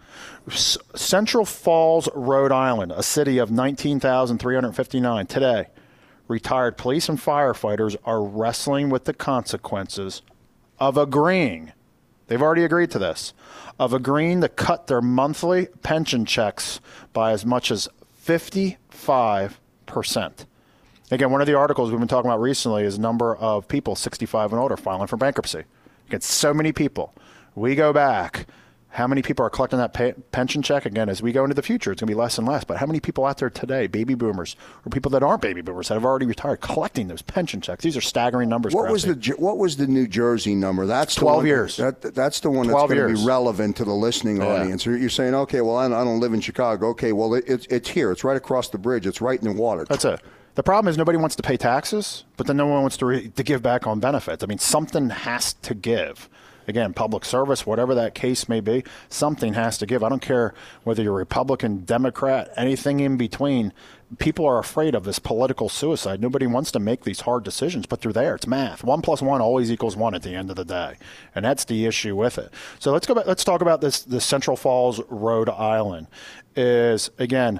Central 0.50 1.46
Falls, 1.46 2.10
Rhode 2.14 2.52
Island, 2.52 2.92
a 2.92 3.04
city 3.04 3.38
of 3.38 3.52
19,359 3.52 5.28
today. 5.28 5.68
Retired 6.28 6.78
police 6.78 7.10
and 7.10 7.20
firefighters 7.20 7.96
are 8.06 8.24
wrestling 8.24 8.90
with 8.90 9.06
the 9.06 9.14
consequences 9.14 10.22
of 10.80 10.98
agreeing. 10.98 11.72
They've 12.28 12.42
already 12.42 12.64
agreed 12.64 12.92
to 12.92 13.00
this. 13.00 13.34
Of 13.80 13.94
agreeing 13.94 14.42
to 14.42 14.50
cut 14.50 14.88
their 14.88 15.02
monthly 15.02 15.68
pension 15.82 16.26
checks 16.26 16.80
by 17.14 17.32
as 17.32 17.46
much 17.46 17.72
as 17.72 17.88
55%. 18.26 19.58
Again, 21.12 21.32
one 21.32 21.42
of 21.42 21.48
the 21.48 21.56
articles 21.56 21.92
we've 21.92 22.00
been 22.00 22.08
talking 22.08 22.30
about 22.30 22.42
recently 22.42 22.84
is 22.84 22.98
number 22.98 23.36
of 23.36 23.68
people 23.68 23.96
65 23.96 24.52
and 24.52 24.60
older 24.60 24.78
filing 24.78 25.08
for 25.08 25.18
bankruptcy. 25.18 25.64
Get 26.10 26.24
so 26.24 26.54
many 26.54 26.72
people. 26.72 27.14
We 27.56 27.76
go 27.76 27.94
back 27.94 28.48
how 28.94 29.08
many 29.08 29.24
people 29.24 29.44
are 29.44 29.50
collecting 29.50 29.80
that 29.80 29.92
pay, 29.92 30.14
pension 30.32 30.62
check? 30.62 30.86
Again, 30.86 31.10
as 31.10 31.20
we 31.20 31.32
go 31.32 31.44
into 31.44 31.56
the 31.56 31.64
future, 31.64 31.92
it's 31.92 32.00
going 32.00 32.08
to 32.08 32.14
be 32.14 32.20
less 32.20 32.38
and 32.38 32.48
less. 32.48 32.64
But 32.64 32.78
how 32.78 32.86
many 32.86 33.00
people 33.00 33.26
out 33.26 33.40
there 33.40 33.50
today, 33.50 33.88
baby 33.88 34.14
boomers 34.14 34.56
or 34.86 34.92
people 34.92 35.10
that 35.12 35.24
aren't 35.24 35.42
baby 35.42 35.62
boomers 35.62 35.88
that 35.88 35.96
have 35.96 36.06
already 36.06 36.28
retired, 36.28 36.62
collecting 36.62 37.08
those 37.08 37.24
pension 37.24 37.60
checks? 37.60 37.84
These 37.84 37.98
are 37.98 38.02
staggering 38.02 38.50
numbers. 38.50 38.76
What 38.76 38.92
was 38.92 39.04
the 39.04 39.36
What 39.40 39.58
was 39.58 39.78
the 39.78 39.88
New 39.88 40.08
Jersey 40.08 40.54
number? 40.54 40.86
That's 40.86 41.16
twelve 41.16 41.38
one, 41.38 41.48
years. 41.48 41.78
That, 41.78 42.02
that's 42.02 42.40
the 42.40 42.52
one 42.52 42.68
that's 42.68 42.88
going 42.88 43.16
to 43.16 43.20
be 43.20 43.26
relevant 43.26 43.78
to 43.78 43.86
the 43.86 43.94
listening 43.94 44.38
yeah. 44.38 44.48
audience. 44.48 44.86
You're 44.86 45.10
saying, 45.10 45.34
okay, 45.34 45.62
well, 45.62 45.78
I 45.78 45.88
don't 45.90 46.20
live 46.20 46.34
in 46.34 46.42
Chicago. 46.42 46.90
Okay, 46.90 47.14
well, 47.14 47.34
it, 47.34 47.46
it's 47.48 47.66
it's 47.68 47.90
here. 47.90 48.12
It's 48.12 48.24
right 48.24 48.38
across 48.38 48.70
the 48.70 48.78
bridge. 48.78 49.08
It's 49.08 49.22
right 49.22 49.42
in 49.42 49.46
the 49.56 49.60
water. 49.60 49.86
That's 49.90 50.06
it. 50.06 50.22
The 50.56 50.62
problem 50.62 50.88
is 50.88 51.00
nobody 51.00 51.18
wants 51.18 51.36
to 51.38 51.42
pay 51.42 51.58
taxes, 51.58 52.26
but 52.38 52.46
then 52.46 52.58
no 52.58 52.68
one 52.68 52.84
wants 52.84 52.98
to, 52.98 53.08
re- 53.08 53.30
to 53.30 53.42
give 53.42 53.64
back 53.64 53.88
on 53.88 54.00
benefits. 54.00 54.44
I 54.44 54.46
mean, 54.46 54.60
something 54.60 55.10
has 55.10 55.54
to 55.54 55.74
give 55.74 56.30
again, 56.68 56.94
public 56.94 57.26
service, 57.26 57.66
whatever 57.66 57.96
that 57.96 58.16
case 58.16 58.48
may 58.50 58.60
be, 58.60 58.84
something 59.10 59.54
has 59.54 59.78
to 59.80 59.86
give. 59.86 60.04
I 60.04 60.10
don't 60.10 60.22
care 60.22 60.54
whether 60.84 61.04
you're 61.04 61.14
Republican, 61.14 61.86
Democrat, 61.86 62.52
anything 62.56 63.00
in 63.00 63.18
between. 63.18 63.74
People 64.20 64.46
are 64.46 64.60
afraid 64.60 64.94
of 64.94 65.06
this 65.06 65.18
political 65.18 65.70
suicide. 65.70 66.22
Nobody 66.22 66.46
wants 66.46 66.72
to 66.72 66.80
make 66.80 67.04
these 67.04 67.22
hard 67.22 67.44
decisions, 67.44 67.86
but 67.88 68.02
they're 68.02 68.14
there. 68.14 68.36
It's 68.36 68.46
math. 68.46 68.84
One 68.84 69.02
plus 69.02 69.22
one 69.22 69.42
always 69.42 69.72
equals 69.72 69.96
one 69.96 70.14
at 70.14 70.22
the 70.22 70.36
end 70.36 70.50
of 70.50 70.56
the 70.56 70.66
day, 70.66 70.98
and 71.34 71.44
that's 71.44 71.66
the 71.66 71.86
issue 71.86 72.16
with 72.16 72.38
it. 72.38 72.54
So 72.78 72.92
let's 72.92 73.08
go 73.08 73.16
back. 73.16 73.26
Let's 73.26 73.44
talk 73.44 73.62
about 73.62 73.82
this. 73.82 74.04
The 74.04 74.22
Central 74.22 74.56
Falls, 74.56 75.02
Rhode 75.10 75.50
Island, 75.50 76.08
is 76.56 77.10
again 77.18 77.60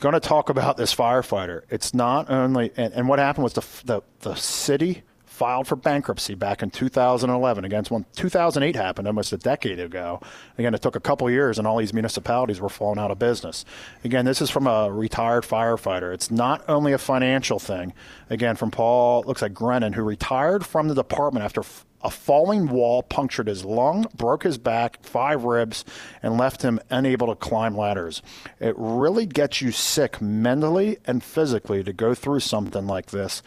going 0.00 0.14
to 0.14 0.20
talk 0.20 0.50
about 0.50 0.76
this 0.76 0.92
firefighter. 0.92 1.62
It's 1.70 1.94
not 1.94 2.28
only 2.28 2.72
and, 2.76 2.92
and 2.92 3.08
what 3.08 3.20
happened 3.20 3.44
was 3.44 3.52
the 3.52 3.64
the, 3.84 4.02
the 4.20 4.34
city 4.34 5.04
filed 5.32 5.66
for 5.66 5.76
bankruptcy 5.76 6.34
back 6.34 6.62
in 6.62 6.70
2011 6.70 7.64
against 7.64 7.90
one. 7.90 8.04
2008 8.14 8.76
happened 8.76 9.08
almost 9.08 9.32
a 9.32 9.38
decade 9.38 9.80
ago. 9.80 10.20
Again, 10.58 10.74
it 10.74 10.82
took 10.82 10.94
a 10.94 11.00
couple 11.00 11.28
years, 11.30 11.58
and 11.58 11.66
all 11.66 11.78
these 11.78 11.94
municipalities 11.94 12.60
were 12.60 12.68
falling 12.68 12.98
out 12.98 13.10
of 13.10 13.18
business. 13.18 13.64
Again, 14.04 14.26
this 14.26 14.42
is 14.42 14.50
from 14.50 14.66
a 14.66 14.92
retired 14.92 15.44
firefighter. 15.44 16.12
It's 16.12 16.30
not 16.30 16.62
only 16.68 16.92
a 16.92 16.98
financial 16.98 17.58
thing. 17.58 17.94
Again, 18.28 18.56
from 18.56 18.70
Paul, 18.70 19.24
looks 19.26 19.40
like 19.40 19.54
Grennan, 19.54 19.94
who 19.94 20.02
retired 20.02 20.66
from 20.66 20.88
the 20.88 20.94
department 20.94 21.44
after 21.44 21.62
a 22.04 22.10
falling 22.10 22.68
wall 22.68 23.02
punctured 23.02 23.46
his 23.46 23.64
lung, 23.64 24.06
broke 24.14 24.42
his 24.42 24.58
back, 24.58 25.02
five 25.04 25.44
ribs, 25.44 25.84
and 26.22 26.36
left 26.36 26.62
him 26.62 26.80
unable 26.90 27.28
to 27.28 27.36
climb 27.36 27.76
ladders. 27.76 28.22
It 28.60 28.74
really 28.76 29.24
gets 29.26 29.62
you 29.62 29.70
sick 29.70 30.20
mentally 30.20 30.98
and 31.04 31.22
physically 31.22 31.84
to 31.84 31.92
go 31.92 32.14
through 32.14 32.40
something 32.40 32.86
like 32.86 33.06
this 33.06 33.42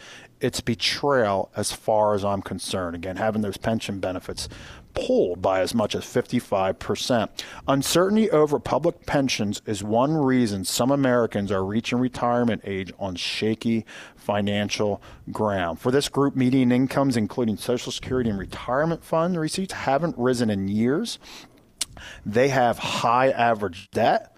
it's 0.46 0.60
betrayal 0.60 1.50
as 1.56 1.72
far 1.72 2.14
as 2.14 2.24
I'm 2.24 2.40
concerned. 2.40 2.94
Again, 2.94 3.16
having 3.16 3.42
those 3.42 3.56
pension 3.56 3.98
benefits 3.98 4.48
pulled 4.94 5.42
by 5.42 5.58
as 5.58 5.74
much 5.74 5.96
as 5.96 6.04
55%. 6.04 7.28
Uncertainty 7.66 8.30
over 8.30 8.60
public 8.60 9.06
pensions 9.06 9.60
is 9.66 9.82
one 9.82 10.16
reason 10.16 10.64
some 10.64 10.92
Americans 10.92 11.50
are 11.50 11.64
reaching 11.64 11.98
retirement 11.98 12.62
age 12.64 12.92
on 13.00 13.16
shaky 13.16 13.84
financial 14.14 15.02
ground. 15.32 15.80
For 15.80 15.90
this 15.90 16.08
group, 16.08 16.36
median 16.36 16.70
incomes, 16.70 17.16
including 17.16 17.56
Social 17.56 17.90
Security 17.90 18.30
and 18.30 18.38
retirement 18.38 19.02
fund 19.02 19.36
receipts, 19.38 19.72
haven't 19.72 20.16
risen 20.16 20.48
in 20.48 20.68
years. 20.68 21.18
They 22.24 22.50
have 22.50 22.78
high 22.78 23.30
average 23.30 23.90
debt, 23.90 24.36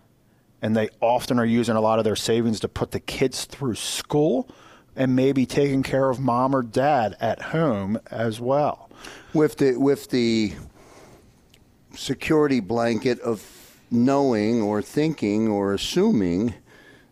and 0.62 0.74
they 0.74 0.88
often 1.02 1.38
are 1.38 1.44
using 1.44 1.76
a 1.76 1.82
lot 1.82 1.98
of 1.98 2.06
their 2.06 2.16
savings 2.16 2.60
to 2.60 2.68
put 2.68 2.92
the 2.92 3.00
kids 3.00 3.44
through 3.44 3.74
school 3.74 4.50
and 4.98 5.14
maybe 5.14 5.46
taking 5.46 5.84
care 5.84 6.10
of 6.10 6.18
mom 6.18 6.54
or 6.54 6.62
dad 6.62 7.16
at 7.20 7.40
home 7.40 7.98
as 8.10 8.40
well. 8.40 8.90
With 9.32 9.56
the 9.56 9.76
with 9.76 10.10
the 10.10 10.52
security 11.94 12.60
blanket 12.60 13.20
of 13.20 13.80
knowing 13.90 14.60
or 14.60 14.82
thinking 14.82 15.48
or 15.48 15.72
assuming 15.72 16.54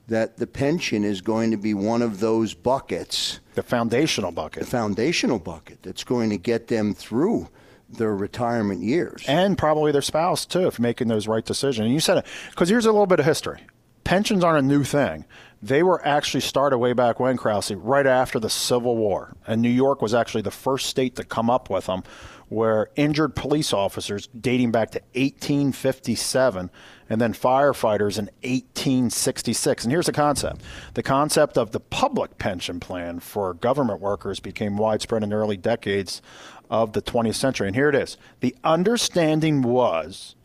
that 0.08 0.36
the 0.36 0.46
pension 0.46 1.04
is 1.04 1.20
going 1.20 1.52
to 1.52 1.56
be 1.56 1.74
one 1.74 2.02
of 2.02 2.20
those 2.20 2.54
buckets. 2.54 3.40
The 3.54 3.62
foundational 3.62 4.32
bucket. 4.32 4.64
The 4.64 4.70
foundational 4.70 5.38
bucket 5.38 5.82
that's 5.82 6.04
going 6.04 6.30
to 6.30 6.36
get 6.36 6.66
them 6.66 6.92
through 6.92 7.48
their 7.88 8.14
retirement 8.16 8.82
years. 8.82 9.24
And 9.28 9.56
probably 9.56 9.92
their 9.92 10.02
spouse, 10.02 10.44
too, 10.44 10.66
if 10.66 10.80
making 10.80 11.06
those 11.08 11.28
right 11.28 11.44
decisions. 11.44 11.84
And 11.84 11.94
you 11.94 12.00
said 12.00 12.18
it, 12.18 12.26
because 12.50 12.68
here's 12.68 12.86
a 12.86 12.92
little 12.92 13.06
bit 13.06 13.20
of 13.20 13.26
history 13.26 13.60
pensions 14.06 14.44
aren't 14.44 14.64
a 14.64 14.66
new 14.66 14.84
thing. 14.84 15.24
They 15.66 15.82
were 15.82 16.00
actually 16.06 16.42
started 16.42 16.78
way 16.78 16.92
back 16.92 17.18
when, 17.18 17.36
Krause, 17.36 17.72
right 17.72 18.06
after 18.06 18.38
the 18.38 18.48
Civil 18.48 18.96
War. 18.96 19.34
And 19.48 19.60
New 19.60 19.68
York 19.68 20.00
was 20.00 20.14
actually 20.14 20.42
the 20.42 20.52
first 20.52 20.86
state 20.86 21.16
to 21.16 21.24
come 21.24 21.50
up 21.50 21.68
with 21.68 21.86
them, 21.86 22.04
where 22.48 22.90
injured 22.94 23.34
police 23.34 23.72
officers 23.72 24.28
dating 24.28 24.70
back 24.70 24.92
to 24.92 25.00
1857 25.14 26.70
and 27.10 27.20
then 27.20 27.32
firefighters 27.32 28.16
in 28.16 28.26
1866. 28.44 29.82
And 29.82 29.90
here's 29.90 30.06
the 30.06 30.12
concept 30.12 30.62
the 30.94 31.02
concept 31.02 31.58
of 31.58 31.72
the 31.72 31.80
public 31.80 32.38
pension 32.38 32.78
plan 32.78 33.18
for 33.18 33.52
government 33.52 34.00
workers 34.00 34.38
became 34.38 34.76
widespread 34.76 35.24
in 35.24 35.30
the 35.30 35.36
early 35.36 35.56
decades 35.56 36.22
of 36.70 36.92
the 36.92 37.02
20th 37.02 37.34
century. 37.34 37.66
And 37.66 37.74
here 37.74 37.88
it 37.88 37.96
is 37.96 38.16
the 38.38 38.54
understanding 38.62 39.62
was 39.62 40.36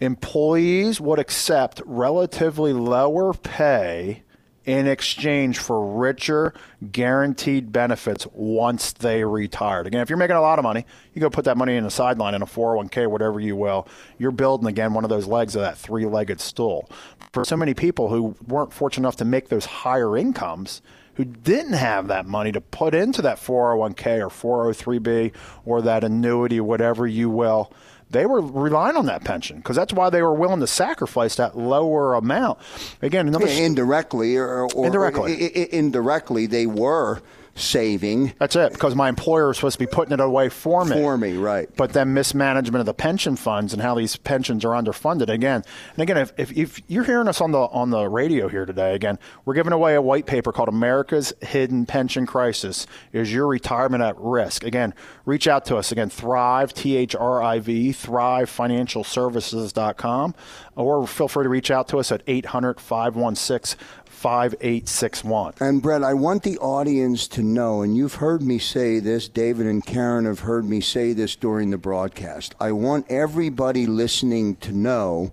employees 0.00 1.00
would 1.00 1.18
accept 1.18 1.80
relatively 1.86 2.74
lower 2.74 3.32
pay 3.32 4.22
in 4.66 4.88
exchange 4.88 5.58
for 5.58 5.86
richer 5.96 6.52
guaranteed 6.90 7.72
benefits 7.72 8.26
once 8.32 8.92
they 8.92 9.24
retired. 9.24 9.86
Again, 9.86 10.00
if 10.02 10.10
you're 10.10 10.18
making 10.18 10.36
a 10.36 10.40
lot 10.40 10.58
of 10.58 10.64
money, 10.64 10.84
you 11.14 11.20
go 11.20 11.30
put 11.30 11.44
that 11.44 11.56
money 11.56 11.76
in 11.76 11.86
a 11.86 11.90
sideline 11.90 12.34
in 12.34 12.42
a 12.42 12.46
401k, 12.46 13.08
whatever 13.08 13.38
you 13.38 13.54
will. 13.54 13.86
You're 14.18 14.32
building 14.32 14.66
again 14.66 14.92
one 14.92 15.04
of 15.04 15.10
those 15.10 15.26
legs 15.26 15.54
of 15.54 15.62
that 15.62 15.78
three-legged 15.78 16.40
stool. 16.40 16.90
For 17.32 17.44
so 17.44 17.56
many 17.56 17.74
people 17.74 18.08
who 18.08 18.34
weren't 18.46 18.72
fortunate 18.72 19.04
enough 19.06 19.16
to 19.16 19.24
make 19.24 19.48
those 19.48 19.66
higher 19.66 20.16
incomes, 20.16 20.82
who 21.14 21.24
didn't 21.24 21.72
have 21.72 22.08
that 22.08 22.26
money 22.26 22.52
to 22.52 22.60
put 22.60 22.94
into 22.94 23.22
that 23.22 23.38
401k 23.38 24.20
or 24.20 24.74
403b 24.74 25.32
or 25.64 25.80
that 25.80 26.04
annuity, 26.04 26.60
whatever 26.60 27.06
you 27.06 27.30
will, 27.30 27.72
they 28.10 28.26
were 28.26 28.40
relying 28.40 28.96
on 28.96 29.06
that 29.06 29.24
pension 29.24 29.56
because 29.56 29.76
that's 29.76 29.92
why 29.92 30.10
they 30.10 30.22
were 30.22 30.34
willing 30.34 30.60
to 30.60 30.66
sacrifice 30.66 31.36
that 31.36 31.56
lower 31.56 32.14
amount. 32.14 32.58
Again, 33.02 33.32
yeah, 33.32 33.46
indirectly 33.46 34.36
or, 34.36 34.68
or 34.74 34.86
indirectly, 34.86 35.46
or, 35.46 35.66
indirectly 35.72 36.46
they 36.46 36.66
were 36.66 37.20
saving. 37.56 38.34
That's 38.38 38.54
it, 38.54 38.72
because 38.72 38.94
my 38.94 39.08
employer 39.08 39.50
is 39.50 39.56
supposed 39.56 39.78
to 39.78 39.84
be 39.84 39.86
putting 39.86 40.12
it 40.12 40.20
away 40.20 40.48
for 40.48 40.84
me. 40.84 40.92
For 40.92 41.18
me, 41.18 41.36
right. 41.36 41.68
But 41.76 41.92
then 41.92 42.14
mismanagement 42.14 42.78
of 42.80 42.86
the 42.86 42.94
pension 42.94 43.34
funds 43.34 43.72
and 43.72 43.82
how 43.82 43.96
these 43.96 44.14
pensions 44.16 44.64
are 44.64 44.70
underfunded 44.70 45.28
again. 45.28 45.64
And 45.94 46.02
again, 46.02 46.18
if, 46.18 46.32
if, 46.36 46.56
if, 46.56 46.80
you're 46.88 47.04
hearing 47.04 47.28
us 47.28 47.40
on 47.40 47.52
the 47.52 47.58
on 47.58 47.90
the 47.90 48.08
radio 48.08 48.48
here 48.48 48.66
today, 48.66 48.94
again, 48.94 49.18
we're 49.44 49.54
giving 49.54 49.72
away 49.72 49.94
a 49.94 50.02
white 50.02 50.26
paper 50.26 50.52
called 50.52 50.68
America's 50.68 51.32
Hidden 51.40 51.86
Pension 51.86 52.26
Crisis. 52.26 52.86
Is 53.12 53.32
your 53.32 53.46
retirement 53.46 54.02
at 54.02 54.16
risk? 54.18 54.62
Again, 54.62 54.92
reach 55.24 55.48
out 55.48 55.64
to 55.66 55.76
us. 55.76 55.92
Again, 55.92 56.10
Thrive, 56.10 56.74
T 56.74 56.96
H 56.96 57.14
R 57.16 57.42
I 57.42 57.58
V, 57.58 57.90
ThriveFinancialServices.com, 57.90 60.34
or 60.76 61.06
feel 61.06 61.28
free 61.28 61.44
to 61.44 61.48
reach 61.48 61.70
out 61.70 61.88
to 61.88 61.98
us 61.98 62.12
at 62.12 62.22
800 62.26 62.78
516 62.80 63.78
5861. 64.26 65.54
And 65.60 65.80
Brett, 65.80 66.02
I 66.02 66.12
want 66.12 66.42
the 66.42 66.58
audience 66.58 67.28
to 67.28 67.44
know, 67.44 67.82
and 67.82 67.96
you've 67.96 68.16
heard 68.16 68.42
me 68.42 68.58
say 68.58 68.98
this, 68.98 69.28
David 69.28 69.66
and 69.66 69.86
Karen 69.86 70.24
have 70.24 70.40
heard 70.40 70.64
me 70.64 70.80
say 70.80 71.12
this 71.12 71.36
during 71.36 71.70
the 71.70 71.78
broadcast. 71.78 72.56
I 72.58 72.72
want 72.72 73.06
everybody 73.08 73.86
listening 73.86 74.56
to 74.56 74.72
know 74.72 75.32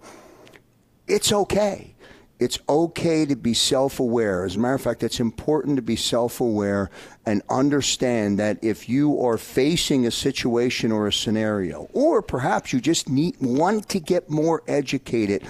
it's 1.07 1.31
okay. 1.31 1.95
It's 2.37 2.59
okay 2.69 3.25
to 3.25 3.35
be 3.35 3.55
self 3.55 3.99
aware. 3.99 4.45
As 4.45 4.57
a 4.57 4.59
matter 4.59 4.75
of 4.75 4.81
fact, 4.81 5.01
it's 5.01 5.19
important 5.19 5.77
to 5.77 5.81
be 5.81 5.95
self 5.95 6.39
aware 6.39 6.91
and 7.25 7.41
understand 7.49 8.37
that 8.37 8.63
if 8.63 8.87
you 8.87 9.19
are 9.25 9.39
facing 9.39 10.05
a 10.05 10.11
situation 10.11 10.91
or 10.91 11.07
a 11.07 11.13
scenario, 11.13 11.89
or 11.93 12.21
perhaps 12.21 12.71
you 12.71 12.79
just 12.79 13.09
need 13.09 13.37
want 13.41 13.89
to 13.89 13.99
get 13.99 14.29
more 14.29 14.61
educated 14.67 15.43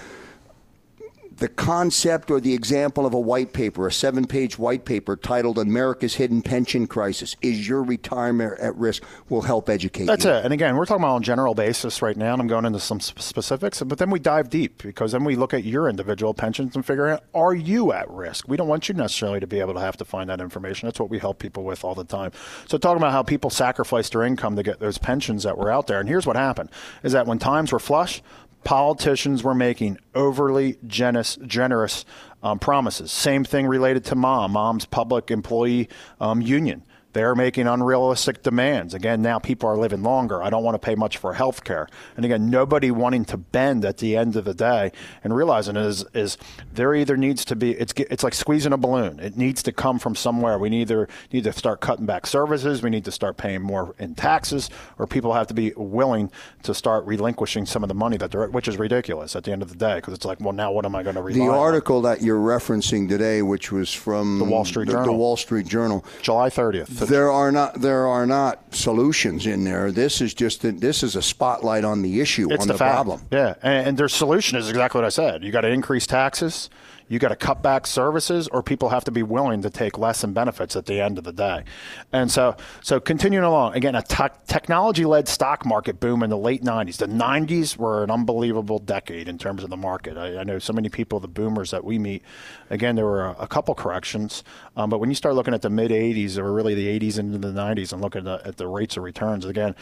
the 1.44 1.50
concept 1.50 2.32
or 2.32 2.40
the 2.40 2.54
example 2.54 3.06
of 3.06 3.14
a 3.14 3.20
white 3.20 3.52
paper, 3.52 3.86
a 3.86 3.92
seven 3.92 4.26
page 4.26 4.58
white 4.58 4.86
paper 4.86 5.18
titled 5.18 5.60
America's 5.60 6.16
Hidden 6.16 6.42
Pension 6.42 6.88
Crisis, 6.88 7.36
is 7.42 7.68
your 7.68 7.84
retirement 7.84 8.58
at 8.62 8.74
risk, 8.78 9.04
will 9.28 9.42
help 9.42 9.68
educate 9.68 10.06
That's 10.06 10.24
you. 10.24 10.32
it. 10.32 10.46
And 10.46 10.54
again, 10.54 10.78
we're 10.78 10.86
talking 10.86 11.04
about 11.04 11.16
on 11.16 11.22
a 11.22 11.26
general 11.26 11.54
basis 11.54 12.02
right 12.02 12.16
now, 12.16 12.32
and 12.32 12.42
I'm 12.42 12.48
going 12.48 12.64
into 12.64 12.80
some 12.80 13.02
specifics, 13.02 13.84
but 13.84 13.98
then 13.98 14.10
we 14.10 14.20
dive 14.20 14.50
deep 14.50 14.84
because 14.84 15.12
then 15.12 15.26
we 15.26 15.36
look 15.36 15.54
at 15.54 15.66
your 15.66 15.90
individual 15.90 16.34
pensions 16.34 16.78
and 16.78 16.86
figure 16.86 17.10
out 17.10 17.26
are 17.36 17.54
you 17.54 17.92
at 17.92 18.10
risk? 18.10 18.48
We 18.48 18.56
don't 18.56 18.70
want 18.70 18.88
you 18.88 18.96
necessarily 18.96 19.42
to 19.42 19.48
be 19.48 19.60
able 19.60 19.74
to 19.74 19.82
have 19.82 19.98
to 19.98 20.06
find 20.06 20.30
that 20.30 20.40
information. 20.40 20.88
That's 20.88 21.02
what 21.02 21.10
we 21.10 21.20
help 21.20 21.40
people 21.40 21.66
with 21.66 21.84
all 21.84 21.94
the 21.94 22.06
time. 22.06 22.32
So 22.70 22.78
talking 22.78 23.00
about 23.00 23.12
how 23.12 23.22
people 23.22 23.50
sacrifice 23.50 24.10
their 24.10 24.24
income 24.24 24.56
to 24.56 24.64
get 24.64 24.80
those 24.80 24.98
pensions 24.98 25.44
that 25.44 25.58
were 25.58 25.70
out 25.70 25.88
there. 25.88 26.00
And 26.00 26.08
here's 26.08 26.26
what 26.26 26.38
happened 26.38 26.70
is 27.04 27.12
that 27.12 27.28
when 27.28 27.38
times 27.38 27.74
were 27.74 27.80
flush, 27.80 28.22
politicians 28.64 29.44
were 29.44 29.56
making 29.56 29.98
overly 30.16 30.78
generous, 30.86 31.38
generous 31.46 32.06
um, 32.42 32.60
promises. 32.60 33.12
Same 33.12 33.44
thing 33.44 33.68
related 33.68 34.06
to 34.06 34.16
mom, 34.16 34.52
mom's 34.52 34.86
public 34.86 35.32
employee 35.32 35.90
um, 36.20 36.42
union. 36.42 36.84
They're 37.14 37.36
making 37.36 37.68
unrealistic 37.68 38.44
demands. 38.44 38.94
Again, 38.94 39.22
now 39.22 39.40
people 39.40 39.70
are 39.70 39.78
living 39.78 40.04
longer. 40.04 40.42
I 40.44 40.50
don't 40.50 40.64
want 40.64 40.76
to 40.76 40.80
pay 40.80 40.96
much 40.96 41.18
for 41.18 41.34
health 41.34 41.64
care. 41.64 41.88
And 42.16 42.26
again, 42.26 42.50
nobody 42.50 42.92
wanting 42.92 43.26
to 43.26 43.38
bend 43.38 43.86
at 43.86 43.98
the 43.98 44.18
end 44.18 44.36
of 44.36 44.46
the 44.46 44.54
day 44.54 44.92
and 45.24 45.36
realizing 45.36 45.76
is 45.76 46.06
is 46.14 46.38
there 46.74 46.94
either 46.96 47.16
needs 47.16 47.46
to 47.46 47.56
be 47.56 47.72
it's 47.72 47.94
it's 47.98 48.24
like 48.24 48.34
squeezing 48.34 48.74
a 48.74 48.78
balloon. 48.78 49.20
It 49.20 49.38
needs 49.38 49.62
to 49.64 49.72
come 49.72 50.00
from 50.00 50.16
somewhere. 50.16 50.58
We 50.58 50.70
either 50.72 51.08
need 51.32 51.44
to 51.46 51.54
start 51.54 51.82
cutting 51.82 52.06
back 52.06 52.26
services, 52.26 52.82
we 52.82 52.90
need 52.90 53.06
to 53.06 53.12
start 53.12 53.38
paying 53.38 53.62
more 53.62 53.94
in 54.00 54.16
taxes, 54.16 54.70
or 54.98 55.06
people 55.08 55.34
have 55.34 55.48
to 55.48 55.54
be 55.54 55.72
willing 55.78 56.32
to 56.64 56.74
start 56.74 57.06
relinquishing 57.06 57.66
some 57.66 57.84
of 57.84 57.90
the 57.90 57.94
money 57.96 58.18
that 58.18 58.32
they're 58.32 58.48
which 58.48 58.68
is 58.68 58.78
ridiculous 58.78 59.36
at 59.36 59.44
the 59.44 59.52
end 59.52 59.62
of 59.62 59.70
the 59.70 59.76
day 59.76 59.96
because 59.96 60.14
it's 60.14 60.26
like, 60.26 60.40
well, 60.40 60.52
now 60.54 60.72
what 60.72 60.84
am 60.86 60.96
I 60.96 61.04
going 61.04 61.16
to 61.16 61.22
rely 61.22 61.38
The 61.46 61.52
on? 61.52 61.58
article 61.60 62.02
that 62.02 62.22
you're 62.24 62.40
referencing 62.40 63.08
today, 63.08 63.42
which 63.44 63.72
was 63.72 63.94
from 63.94 64.40
The 64.40 64.46
Wall 64.46 64.66
Street 64.66 64.86
the, 64.88 64.94
Journal. 64.94 65.06
the 65.14 65.20
Wall 65.20 65.38
Street 65.38 65.68
Journal, 65.68 66.04
July 66.24 66.50
30th. 66.50 67.03
There 67.06 67.32
are 67.32 67.52
not 67.52 67.82
there 67.82 68.08
are 68.08 68.26
not 68.26 68.74
solutions 68.74 69.46
in 69.46 69.64
there. 69.64 69.92
This 69.92 70.22
is 70.22 70.34
just 70.34 70.64
a, 70.64 70.72
this 70.72 71.04
is 71.04 71.16
a 71.16 71.22
spotlight 71.22 71.84
on 71.84 72.02
the 72.02 72.22
issue 72.22 72.52
It's 72.52 72.62
on 72.62 72.68
the, 72.68 72.74
the, 72.74 72.78
fact. 72.80 72.94
problem. 72.94 73.22
Yeah, 73.32 73.56
and, 73.62 73.90
and 73.90 73.98
their 73.98 74.10
solution 74.10 74.58
is 74.58 74.70
exactly 74.70 75.00
what 75.00 75.06
I 75.06 75.10
said. 75.10 75.44
You 75.44 75.52
got 75.52 75.62
to 75.62 75.70
increase 75.70 76.08
taxes, 76.08 76.70
you 77.08 77.20
got 77.20 77.30
to 77.30 77.36
cut 77.36 77.62
back 77.62 77.86
services, 77.88 78.48
or 78.50 78.64
people 78.64 78.90
have 78.90 79.04
to 79.06 79.12
be 79.12 79.24
willing 79.24 79.62
to 79.62 79.70
take 79.70 79.98
less 79.98 80.24
in 80.24 80.34
benefits 80.34 80.76
at 80.76 80.86
the 80.86 81.02
end 81.02 81.18
of 81.18 81.24
the 81.24 81.34
day. 81.34 81.64
And 82.12 82.32
so, 82.32 82.56
so 82.82 83.00
continuing 83.00 83.46
along 83.46 83.76
again, 83.76 83.96
a 83.96 84.02
te- 84.02 84.36
technology-led 84.48 85.28
stock 85.28 85.66
market 85.66 86.00
boom 86.00 86.24
in 86.24 86.30
the 86.30 86.38
late 86.38 86.64
'90s. 86.64 86.98
The 86.98 87.08
'90s 87.08 87.78
were 87.78 88.04
an 88.04 88.12
unbelievable 88.12 88.80
decade 88.80 89.28
in 89.28 89.38
terms 89.38 89.64
of 89.64 89.70
the 89.70 89.78
market. 89.78 90.18
I, 90.18 90.40
I 90.40 90.44
know 90.44 90.60
so 90.60 90.74
many 90.74 90.90
people, 90.90 91.20
the 91.20 91.28
boomers 91.28 91.72
that 91.72 91.84
we 91.84 92.00
meet. 92.00 92.24
Again, 92.70 92.96
there 92.96 93.06
were 93.06 93.26
a, 93.26 93.36
a 93.40 93.48
couple 93.48 93.76
corrections, 93.76 94.44
um, 94.76 94.90
but 94.90 95.00
when 95.00 95.10
you 95.10 95.16
start 95.16 95.36
looking 95.36 95.54
at 95.54 95.62
the 95.62 95.70
mid 95.70 95.92
'80s 95.92 96.38
or 96.38 96.52
really 96.54 96.76
the 96.76 97.00
'80s 97.00 97.20
into 97.20 97.38
the 97.38 97.52
'90s 97.52 97.94
and 97.94 98.02
looking 98.02 98.28
at 98.28 98.44
the, 98.44 98.48
at 98.48 98.58
the 98.58 98.68
rates 98.68 98.98
of 98.98 99.04
returns, 99.04 99.46
again, 99.46 99.76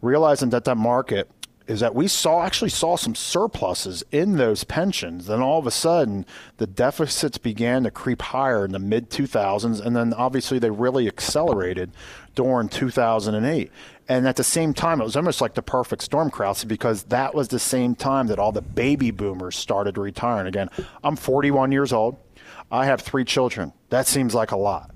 realizing 0.00 0.50
that 0.50 0.64
that 0.64 0.76
market 0.76 1.30
is 1.68 1.80
that 1.80 1.94
we 1.94 2.08
saw 2.08 2.42
actually 2.42 2.70
saw 2.70 2.96
some 2.96 3.14
surpluses 3.14 4.02
in 4.10 4.38
those 4.38 4.64
pensions. 4.64 5.26
Then 5.26 5.42
all 5.42 5.58
of 5.58 5.66
a 5.66 5.70
sudden, 5.70 6.24
the 6.56 6.66
deficits 6.66 7.36
began 7.36 7.84
to 7.84 7.90
creep 7.90 8.22
higher 8.22 8.64
in 8.64 8.72
the 8.72 8.78
mid 8.78 9.10
2000s, 9.10 9.84
and 9.84 9.94
then 9.94 10.14
obviously 10.14 10.58
they 10.58 10.70
really 10.70 11.06
accelerated 11.06 11.90
during 12.34 12.70
2008. 12.70 13.70
And 14.08 14.26
at 14.26 14.36
the 14.36 14.44
same 14.44 14.72
time, 14.72 15.02
it 15.02 15.04
was 15.04 15.16
almost 15.16 15.42
like 15.42 15.52
the 15.52 15.62
perfect 15.62 16.02
storm, 16.02 16.30
Krause, 16.30 16.64
because 16.64 17.02
that 17.04 17.34
was 17.34 17.48
the 17.48 17.58
same 17.58 17.94
time 17.94 18.28
that 18.28 18.38
all 18.38 18.52
the 18.52 18.62
baby 18.62 19.10
boomers 19.10 19.54
started 19.54 19.98
retiring. 19.98 20.46
Again, 20.46 20.70
I'm 21.04 21.16
41 21.16 21.70
years 21.70 21.92
old. 21.92 22.16
I 22.70 22.86
have 22.86 23.02
three 23.02 23.24
children. 23.24 23.74
That 23.90 24.06
seems 24.06 24.34
like 24.34 24.52
a 24.52 24.56
lot. 24.56 24.90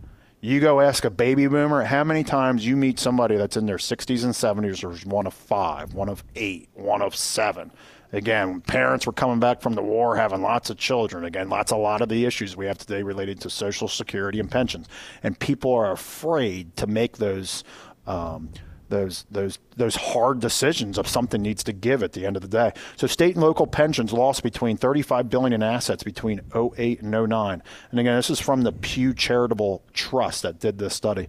You 0.45 0.59
go 0.59 0.81
ask 0.81 1.05
a 1.05 1.11
baby 1.11 1.47
boomer 1.47 1.85
how 1.85 2.03
many 2.03 2.25
times 2.25 2.67
you 2.67 2.77
meet 2.77 2.99
somebody 2.99 3.37
that's 3.37 3.57
in 3.57 3.67
their 3.67 3.77
60s 3.77 4.25
and 4.25 4.35
70s 4.35 4.83
or 4.83 5.09
one 5.09 5.29
of 5.29 5.35
five, 5.35 5.95
one 5.95 6.09
of 6.09 6.25
eight, 6.35 6.69
one 6.75 7.01
of 7.01 7.15
seven. 7.15 7.71
Again, 8.13 8.61
parents 8.61 9.07
were 9.07 9.13
coming 9.13 9.39
back 9.39 9.63
from 9.63 9.75
the 9.75 9.83
war 9.83 10.17
having 10.17 10.43
lots 10.43 10.69
of 10.69 10.79
children. 10.79 11.25
Again, 11.25 11.49
lots 11.49 11.71
a 11.71 11.77
lot 11.77 12.03
of 12.03 12.09
the 12.09 12.25
issues 12.25 12.57
we 12.57 12.67
have 12.67 12.77
today 12.77 13.05
related 13.05 13.41
to 13.43 13.51
Social 13.51 13.87
Security 13.87 14.41
and 14.41 14.51
pensions. 14.51 14.89
And 15.23 15.39
people 15.39 15.73
are 15.75 15.93
afraid 15.93 16.77
to 16.77 16.89
make 16.89 17.19
those. 17.19 17.63
Um, 18.09 18.51
those 18.93 19.25
those 19.31 19.59
those 19.77 19.97
hard 19.97 20.39
decisions 20.39 20.99
of 20.99 21.09
something 21.09 21.43
needs 21.43 21.65
to 21.65 21.73
give 21.73 22.03
at 22.03 22.13
the 22.13 22.25
end 22.27 22.37
of 22.37 22.43
the 22.43 22.49
day. 22.49 22.73
So 22.97 23.07
state 23.07 23.35
and 23.35 23.43
local 23.43 23.67
pensions 23.67 24.13
lost 24.13 24.43
between 24.43 24.77
35 24.77 25.29
billion 25.31 25.55
in 25.55 25.63
assets 25.63 26.03
between 26.05 26.43
08 26.55 27.01
and 27.01 27.11
09. 27.11 27.63
And 27.91 28.01
again, 28.01 28.15
this 28.17 28.31
is 28.31 28.39
from 28.39 28.63
the 28.63 28.73
Pew 28.73 29.15
Charitable 29.15 29.83
Trust 29.95 30.43
that 30.43 30.61
did 30.61 30.79
this 30.79 30.95
study. 30.95 31.27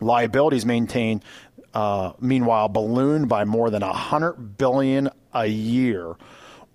Liabilities 0.00 0.66
maintained 0.66 1.24
uh, 1.74 2.12
meanwhile 2.20 2.68
ballooned 2.68 3.28
by 3.28 3.44
more 3.44 3.70
than 3.70 3.82
100 3.82 4.58
billion 4.58 5.08
a 5.32 5.46
year 5.46 6.16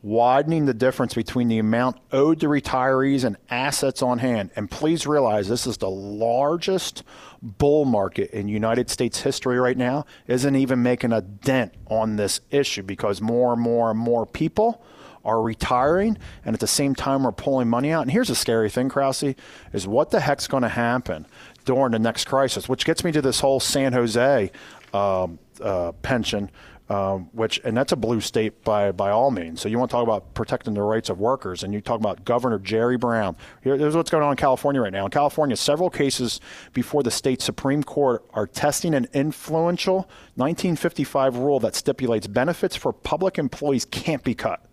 widening 0.03 0.65
the 0.65 0.73
difference 0.73 1.13
between 1.13 1.47
the 1.47 1.57
amount 1.57 1.97
owed 2.11 2.39
to 2.39 2.47
retirees 2.47 3.23
and 3.23 3.35
assets 3.49 4.01
on 4.01 4.19
hand. 4.19 4.51
And 4.55 4.69
please 4.69 5.07
realize 5.07 5.47
this 5.47 5.67
is 5.67 5.77
the 5.77 5.89
largest 5.89 7.03
bull 7.41 7.85
market 7.85 8.31
in 8.31 8.47
United 8.47 8.89
States 8.89 9.21
history 9.21 9.59
right 9.59 9.77
now. 9.77 10.05
Isn't 10.27 10.55
even 10.55 10.83
making 10.83 11.13
a 11.13 11.21
dent 11.21 11.73
on 11.87 12.15
this 12.15 12.41
issue 12.51 12.83
because 12.83 13.21
more 13.21 13.53
and 13.53 13.61
more 13.61 13.89
and 13.89 13.99
more 13.99 14.25
people 14.25 14.83
are 15.25 15.41
retiring 15.41 16.17
and 16.45 16.53
at 16.53 16.59
the 16.61 16.67
same 16.67 16.95
time 16.95 17.23
we're 17.23 17.31
pulling 17.33 17.67
money 17.67 17.91
out. 17.91 18.03
And 18.03 18.11
here's 18.11 18.29
a 18.29 18.35
scary 18.35 18.69
thing, 18.69 18.87
Krause, 18.87 19.35
is 19.73 19.87
what 19.87 20.11
the 20.11 20.21
heck's 20.21 20.47
going 20.47 20.63
to 20.63 20.69
happen 20.69 21.27
during 21.65 21.91
the 21.91 21.99
next 21.99 22.25
crisis, 22.25 22.69
which 22.69 22.85
gets 22.85 23.03
me 23.03 23.11
to 23.11 23.21
this 23.21 23.41
whole 23.41 23.59
San 23.59 23.91
Jose 23.91 24.51
um, 24.93 25.37
uh, 25.61 25.91
pension 26.01 26.49
um, 26.89 27.29
which 27.33 27.59
and 27.65 27.75
that's 27.75 27.91
a 27.91 27.97
blue 27.97 28.21
state 28.21 28.63
by 28.63 28.91
by 28.91 29.09
all 29.11 29.29
means. 29.29 29.61
So 29.61 29.67
you 29.67 29.77
want 29.77 29.91
to 29.91 29.95
talk 29.95 30.03
about 30.03 30.33
protecting 30.33 30.73
the 30.73 30.81
rights 30.81 31.09
of 31.09 31.19
workers, 31.19 31.63
and 31.63 31.73
you 31.73 31.81
talk 31.81 31.99
about 31.99 32.23
Governor 32.23 32.59
Jerry 32.59 32.97
Brown. 32.97 33.35
here's 33.61 33.95
what's 33.95 34.09
going 34.09 34.23
on 34.23 34.31
in 34.31 34.37
California 34.37 34.81
right 34.81 34.93
now. 34.93 35.05
In 35.05 35.11
California, 35.11 35.57
several 35.57 35.89
cases 35.89 36.39
before 36.73 37.03
the 37.03 37.11
state 37.11 37.41
supreme 37.41 37.83
court 37.83 38.25
are 38.33 38.47
testing 38.47 38.93
an 38.93 39.07
influential 39.13 40.09
1955 40.35 41.37
rule 41.37 41.59
that 41.59 41.75
stipulates 41.75 42.27
benefits 42.27 42.75
for 42.75 42.93
public 42.93 43.37
employees 43.37 43.83
can't 43.85 44.23
be 44.23 44.33
cut. 44.33 44.63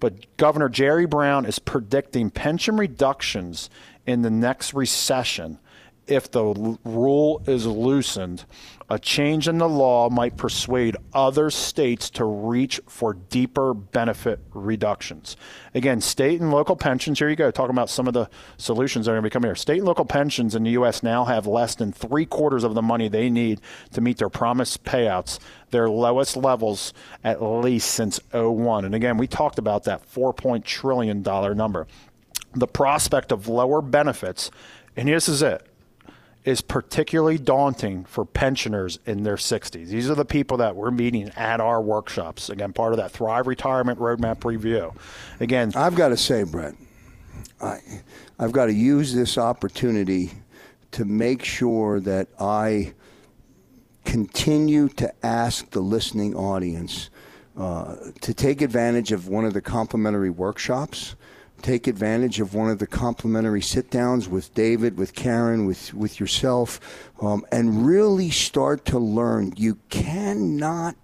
But 0.00 0.36
Governor 0.36 0.68
Jerry 0.68 1.06
Brown 1.06 1.44
is 1.44 1.58
predicting 1.58 2.30
pension 2.30 2.76
reductions 2.76 3.70
in 4.06 4.22
the 4.22 4.30
next 4.30 4.74
recession 4.74 5.58
if 6.06 6.30
the 6.30 6.44
l- 6.44 6.78
rule 6.84 7.42
is 7.46 7.66
loosened, 7.66 8.44
a 8.90 8.98
change 8.98 9.48
in 9.48 9.58
the 9.58 9.68
law 9.68 10.10
might 10.10 10.36
persuade 10.36 10.96
other 11.14 11.50
states 11.50 12.10
to 12.10 12.24
reach 12.24 12.80
for 12.86 13.14
deeper 13.14 13.72
benefit 13.72 14.40
reductions. 14.52 15.36
Again, 15.74 16.02
state 16.02 16.40
and 16.40 16.50
local 16.50 16.76
pensions, 16.76 17.18
here 17.18 17.30
you 17.30 17.36
go, 17.36 17.50
talking 17.50 17.74
about 17.74 17.88
some 17.88 18.06
of 18.06 18.12
the 18.12 18.28
solutions 18.58 19.06
that 19.06 19.12
are 19.12 19.14
going 19.14 19.22
to 19.22 19.30
be 19.30 19.32
coming 19.32 19.48
here. 19.48 19.54
State 19.54 19.78
and 19.78 19.86
local 19.86 20.04
pensions 20.04 20.54
in 20.54 20.64
the 20.64 20.72
U.S. 20.72 21.02
now 21.02 21.24
have 21.24 21.46
less 21.46 21.74
than 21.74 21.92
three 21.92 22.26
quarters 22.26 22.62
of 22.62 22.74
the 22.74 22.82
money 22.82 23.08
they 23.08 23.30
need 23.30 23.60
to 23.92 24.02
meet 24.02 24.18
their 24.18 24.28
promised 24.28 24.84
payouts, 24.84 25.38
their 25.70 25.88
lowest 25.88 26.36
levels 26.36 26.92
at 27.22 27.42
least 27.42 27.90
since 27.90 28.20
01. 28.32 28.84
And 28.84 28.94
again, 28.94 29.16
we 29.16 29.26
talked 29.26 29.58
about 29.58 29.84
that 29.84 30.06
$4 30.12 30.62
trillion 30.62 31.22
number. 31.22 31.86
The 32.54 32.68
prospect 32.68 33.32
of 33.32 33.48
lower 33.48 33.80
benefits, 33.80 34.50
and 34.94 35.08
this 35.08 35.28
is 35.28 35.42
it 35.42 35.66
is 36.44 36.60
particularly 36.60 37.38
daunting 37.38 38.04
for 38.04 38.24
pensioners 38.24 38.98
in 39.06 39.22
their 39.22 39.36
60s. 39.36 39.88
These 39.88 40.10
are 40.10 40.14
the 40.14 40.26
people 40.26 40.58
that 40.58 40.76
we're 40.76 40.90
meeting 40.90 41.30
at 41.36 41.60
our 41.60 41.80
workshops. 41.80 42.50
Again, 42.50 42.72
part 42.72 42.92
of 42.92 42.98
that 42.98 43.12
Thrive 43.12 43.46
Retirement 43.46 43.98
Roadmap 43.98 44.44
review. 44.44 44.92
Again, 45.40 45.72
I've 45.74 45.94
got 45.94 46.08
to 46.08 46.16
say, 46.18 46.42
Brett, 46.42 46.74
I, 47.62 47.78
I've 48.38 48.52
got 48.52 48.66
to 48.66 48.74
use 48.74 49.14
this 49.14 49.38
opportunity 49.38 50.32
to 50.92 51.06
make 51.06 51.42
sure 51.42 51.98
that 52.00 52.28
I 52.38 52.92
continue 54.04 54.88
to 54.90 55.12
ask 55.24 55.70
the 55.70 55.80
listening 55.80 56.36
audience 56.36 57.08
uh, 57.56 57.96
to 58.20 58.34
take 58.34 58.60
advantage 58.60 59.12
of 59.12 59.28
one 59.28 59.46
of 59.46 59.54
the 59.54 59.62
complimentary 59.62 60.30
workshops 60.30 61.14
take 61.64 61.86
advantage 61.86 62.40
of 62.40 62.54
one 62.54 62.68
of 62.68 62.78
the 62.78 62.86
complimentary 62.86 63.62
sit 63.62 63.90
downs 63.90 64.28
with 64.28 64.52
David, 64.54 64.98
with 64.98 65.14
Karen, 65.14 65.64
with, 65.64 65.94
with 65.94 66.20
yourself, 66.20 66.78
um, 67.22 67.44
and 67.50 67.86
really 67.86 68.30
start 68.30 68.84
to 68.84 68.98
learn. 68.98 69.54
You 69.56 69.78
cannot 69.88 70.94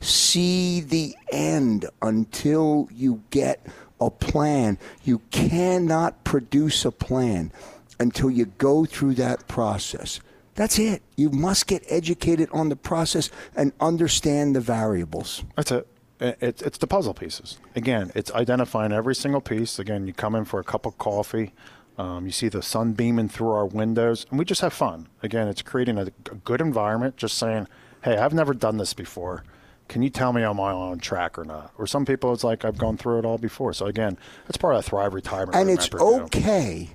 see 0.00 0.80
the 0.80 1.16
end 1.32 1.86
until 2.02 2.88
you 2.92 3.22
get 3.30 3.66
a 3.98 4.10
plan. 4.10 4.78
You 5.04 5.20
cannot 5.30 6.22
produce 6.22 6.84
a 6.84 6.92
plan 6.92 7.50
until 7.98 8.30
you 8.30 8.46
go 8.46 8.84
through 8.84 9.14
that 9.14 9.48
process. 9.48 10.20
That's 10.54 10.78
it. 10.78 11.02
You 11.16 11.30
must 11.30 11.66
get 11.66 11.82
educated 11.88 12.50
on 12.52 12.68
the 12.68 12.76
process 12.76 13.30
and 13.56 13.72
understand 13.80 14.54
the 14.54 14.60
variables. 14.60 15.44
That's 15.56 15.72
it. 15.72 15.86
It's 16.20 16.60
it's 16.60 16.78
the 16.78 16.86
puzzle 16.86 17.14
pieces. 17.14 17.58
Again, 17.74 18.12
it's 18.14 18.30
identifying 18.32 18.92
every 18.92 19.14
single 19.14 19.40
piece. 19.40 19.78
Again, 19.78 20.06
you 20.06 20.12
come 20.12 20.34
in 20.34 20.44
for 20.44 20.60
a 20.60 20.64
cup 20.64 20.84
of 20.86 20.98
coffee. 20.98 21.52
Um, 21.96 22.26
you 22.26 22.32
see 22.32 22.48
the 22.48 22.62
sun 22.62 22.92
beaming 22.92 23.28
through 23.28 23.50
our 23.50 23.66
windows, 23.66 24.26
and 24.30 24.38
we 24.38 24.44
just 24.44 24.60
have 24.60 24.72
fun. 24.72 25.08
Again, 25.22 25.48
it's 25.48 25.62
creating 25.62 25.98
a, 25.98 26.02
a 26.30 26.34
good 26.44 26.60
environment. 26.60 27.16
Just 27.16 27.36
saying, 27.38 27.68
hey, 28.04 28.16
I've 28.16 28.34
never 28.34 28.54
done 28.54 28.76
this 28.76 28.94
before. 28.94 29.44
Can 29.88 30.02
you 30.02 30.10
tell 30.10 30.32
me 30.32 30.42
am 30.42 30.60
I 30.60 30.70
on 30.70 31.00
track 31.00 31.36
or 31.38 31.44
not? 31.44 31.72
Or 31.76 31.86
some 31.86 32.06
people, 32.06 32.32
it's 32.32 32.44
like 32.44 32.64
I've 32.64 32.78
gone 32.78 32.96
through 32.96 33.18
it 33.18 33.24
all 33.24 33.38
before. 33.38 33.72
So 33.72 33.86
again, 33.86 34.16
that's 34.46 34.56
part 34.56 34.76
of 34.76 34.84
that 34.84 34.88
Thrive 34.88 35.14
retirement. 35.14 35.56
And 35.56 35.68
it's 35.68 35.92
okay 35.92 36.90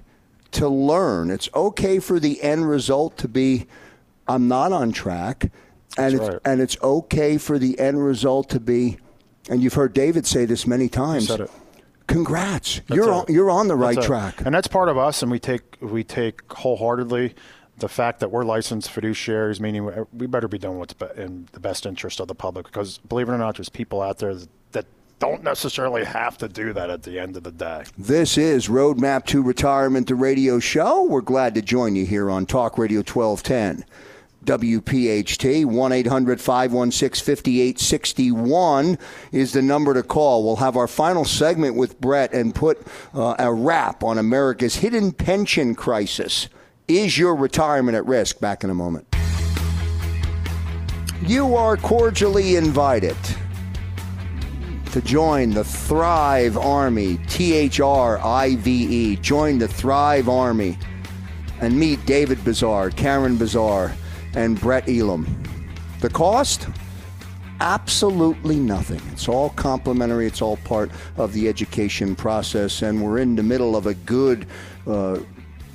to 0.52 0.70
learn. 0.70 1.30
It's 1.30 1.50
okay 1.54 2.00
for 2.00 2.20
the 2.20 2.42
end 2.42 2.70
result 2.70 3.18
to 3.18 3.28
be, 3.28 3.68
I'm 4.30 4.48
not 4.48 4.72
on 4.72 4.94
track, 4.94 5.44
and 5.44 5.52
That's 5.98 6.14
it's 6.14 6.30
right. 6.30 6.40
and 6.46 6.62
it's 6.62 6.78
okay 6.82 7.38
for 7.38 7.60
the 7.60 7.78
end 7.80 8.04
result 8.04 8.50
to 8.52 8.60
be, 8.62 8.98
and 9.50 9.62
you've 9.62 9.74
heard 9.76 9.94
David 9.94 10.26
say 10.26 10.46
this 10.46 10.66
many 10.68 10.90
times. 10.90 11.28
said 11.28 11.42
it. 11.42 11.52
Congrats, 12.08 12.82
That's 12.88 12.96
you're 12.96 13.08
it. 13.10 13.12
on, 13.12 13.26
you're 13.30 13.50
on 13.50 13.68
the 13.68 13.76
right 13.76 13.96
That's 13.96 14.06
it. 14.06 14.10
track. 14.10 14.42
and 14.46 14.54
that's 14.54 14.68
part 14.68 14.90
of 14.90 14.98
us. 14.98 15.22
And 15.24 15.32
we 15.32 15.40
take 15.40 15.78
we 15.82 16.04
take 16.04 16.42
wholeheartedly 16.52 17.34
the 17.78 17.90
fact 17.90 18.20
that 18.22 18.32
we're 18.32 18.46
licensed 18.46 18.90
fiduciaries, 18.94 19.60
meaning 19.60 19.86
we- 19.86 19.94
we 20.14 20.28
better 20.28 20.48
be 20.48 20.58
doing 20.58 20.78
what's 20.80 20.94
in 21.18 21.48
the 21.52 21.60
best 21.60 21.86
interest 21.86 22.20
of 22.20 22.28
the 22.28 22.36
public. 22.36 22.68
Because 22.68 23.00
believe 23.00 23.28
it 23.28 23.34
or 23.34 23.38
not, 23.38 23.58
there's 23.58 23.70
people 23.70 24.02
out 24.02 24.20
there 24.20 24.34
that 24.72 24.86
don't 25.20 25.44
necessarily 25.44 26.06
have 26.06 26.38
to 26.38 26.48
do 26.48 26.72
that 26.74 26.90
at 26.90 27.04
the 27.04 27.18
end 27.20 27.36
of 27.36 27.44
the 27.44 27.52
day. 27.52 27.84
This 27.98 28.38
is 28.38 28.68
Roadmap 28.68 29.26
to 29.28 29.42
Retirement, 29.42 30.08
the 30.08 30.16
radio 30.16 30.60
show. 30.60 31.04
We're 31.04 31.22
glad 31.22 31.56
to 31.56 31.62
join 31.62 31.96
you 31.96 32.06
here 32.06 32.30
on 32.30 32.46
Talk 32.46 32.78
Radio 32.78 33.00
1210. 33.02 33.84
WPHT 34.46 35.66
1 35.66 35.92
800 35.92 36.40
516 36.40 37.36
5861 37.36 38.98
is 39.32 39.54
the 39.54 39.62
number 39.62 39.94
to 39.94 40.04
call. 40.04 40.44
We'll 40.44 40.58
have 40.58 40.78
our 40.78 40.88
final 40.88 41.26
segment 41.26 41.76
with 41.76 42.00
Brett 42.00 42.34
and 42.34 42.54
put 42.54 42.86
uh, 43.14 43.36
a 43.40 43.52
wrap 43.54 44.04
on 44.04 44.18
America's 44.18 44.76
hidden 44.78 45.12
pension 45.12 45.76
crisis. 45.76 46.48
Is 46.88 47.18
your 47.18 47.36
retirement 47.36 47.96
at 47.96 48.06
risk? 48.06 48.40
Back 48.40 48.64
in 48.64 48.70
a 48.70 48.76
moment. 48.76 49.08
You 51.22 51.56
are 51.56 51.78
cordially 51.78 52.56
invited 52.56 53.18
to 54.92 55.02
join 55.02 55.50
the 55.50 55.64
Thrive 55.64 56.58
Army, 56.58 57.18
T 57.28 57.54
H 57.54 57.80
R 57.80 58.20
I 58.20 58.56
V 58.58 58.72
E. 58.72 59.16
Join 59.18 59.58
the 59.58 59.68
Thrive 59.68 60.30
Army 60.30 60.78
and 61.60 61.78
meet 61.78 62.06
David 62.06 62.44
Bazaar, 62.46 62.92
Karen 62.92 63.38
Bazar, 63.38 63.92
and 64.36 64.60
Brett 64.60 64.88
Elam. 64.88 65.26
The 66.02 66.10
cost? 66.10 66.68
Absolutely 67.62 68.58
nothing. 68.58 69.02
It's 69.12 69.30
all 69.30 69.50
complimentary, 69.52 70.28
it's 70.28 70.42
all 70.42 70.58
part 70.58 70.92
of 71.18 71.34
the 71.34 71.48
education 71.48 72.16
process, 72.16 72.82
and 72.82 73.02
we're 73.02 73.20
in 73.20 73.36
the 73.36 73.44
middle 73.44 73.76
of 73.76 73.88
a 73.88 73.94
good. 73.94 74.46
Uh, 74.86 75.20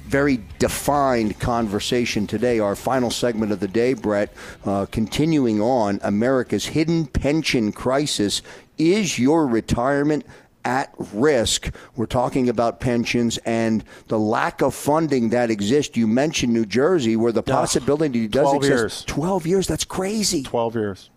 very 0.07 0.41
defined 0.59 1.39
conversation 1.39 2.27
today. 2.27 2.59
Our 2.59 2.75
final 2.75 3.13
segment 3.13 3.53
of 3.53 3.61
the 3.61 3.69
day, 3.69 3.95
Brett, 3.95 4.35
uh, 4.65 4.87
continuing 4.91 5.61
on 5.61 6.01
America's 6.03 6.67
hidden 6.67 7.07
pension 7.07 7.71
crisis. 7.71 8.43
Is 8.77 9.21
your 9.21 9.47
retirement 9.47 10.25
at 10.65 10.95
risk? 11.13 11.75
We're 11.97 12.07
talking 12.07 12.49
about 12.49 12.81
pensions 12.81 13.39
and 13.39 13.85
the 14.09 14.19
lack 14.19 14.63
of 14.63 14.75
funding 14.75 15.31
that 15.31 15.51
exists. 15.51 15.97
You 15.97 16.07
mentioned 16.07 16.53
New 16.53 16.67
Jersey, 16.67 17.17
where 17.17 17.33
the 17.33 17.43
possibility 17.43 18.29
does 18.29 18.43
12 18.43 18.57
exist. 18.57 18.71
years. 18.71 19.05
12 19.07 19.47
years, 19.47 19.67
that's 19.67 19.85
crazy. 19.85 20.43
12 20.43 20.75
years. 20.75 21.11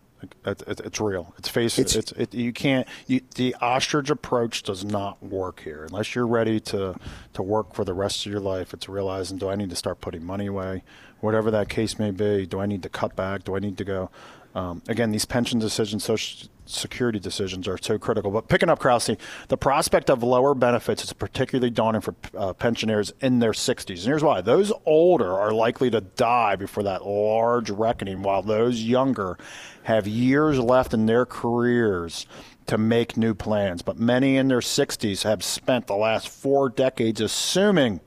It, 0.45 0.63
it, 0.67 0.79
it's 0.85 1.01
real. 1.01 1.33
It's 1.37 1.49
face 1.49 1.77
It's- 1.77 1.95
It's, 1.97 2.11
it, 2.13 2.33
you 2.33 2.53
can't. 2.53 2.87
You, 3.07 3.19
the 3.35 3.55
ostrich 3.59 4.09
approach 4.09 4.63
does 4.63 4.85
not 4.85 5.21
work 5.21 5.59
here 5.61 5.83
unless 5.83 6.15
you're 6.15 6.27
ready 6.27 6.61
to 6.61 6.95
to 7.33 7.43
work 7.43 7.73
for 7.73 7.83
the 7.83 7.93
rest 7.93 8.25
of 8.25 8.31
your 8.31 8.39
life. 8.39 8.73
It's 8.73 8.87
realizing 8.87 9.37
do 9.37 9.49
I 9.49 9.55
need 9.55 9.69
to 9.71 9.75
start 9.75 9.99
putting 9.99 10.23
money 10.23 10.45
away, 10.45 10.83
whatever 11.19 11.51
that 11.51 11.67
case 11.67 11.99
may 11.99 12.11
be. 12.11 12.45
Do 12.45 12.61
I 12.61 12.65
need 12.65 12.83
to 12.83 12.89
cut 12.89 13.17
back? 13.17 13.43
Do 13.43 13.55
I 13.57 13.59
need 13.59 13.77
to 13.79 13.83
go? 13.83 14.09
Um, 14.55 14.81
again, 14.87 15.11
these 15.11 15.25
pension 15.25 15.59
decisions, 15.59 16.05
social 16.05 16.47
security 16.65 17.19
decisions 17.19 17.67
are 17.67 17.77
so 17.77 17.97
critical. 17.97 18.31
But 18.31 18.47
picking 18.47 18.69
up 18.69 18.79
Krause, 18.79 19.11
the 19.47 19.57
prospect 19.57 20.09
of 20.09 20.23
lower 20.23 20.53
benefits 20.53 21.03
is 21.03 21.13
particularly 21.13 21.69
daunting 21.69 22.01
for 22.01 22.15
uh, 22.37 22.53
pensioners 22.53 23.13
in 23.21 23.39
their 23.39 23.51
60s. 23.51 23.89
And 23.89 23.99
here's 23.99 24.23
why 24.23 24.41
those 24.41 24.71
older 24.85 25.33
are 25.33 25.51
likely 25.51 25.89
to 25.91 26.01
die 26.01 26.55
before 26.55 26.83
that 26.83 27.05
large 27.05 27.69
reckoning, 27.69 28.21
while 28.21 28.41
those 28.41 28.81
younger 28.81 29.37
have 29.83 30.07
years 30.07 30.59
left 30.59 30.93
in 30.93 31.05
their 31.05 31.25
careers 31.25 32.25
to 32.67 32.77
make 32.77 33.17
new 33.17 33.33
plans. 33.33 33.81
But 33.81 33.99
many 33.99 34.37
in 34.37 34.47
their 34.47 34.59
60s 34.59 35.23
have 35.23 35.43
spent 35.43 35.87
the 35.87 35.95
last 35.95 36.29
four 36.29 36.69
decades 36.69 37.19
assuming 37.19 37.99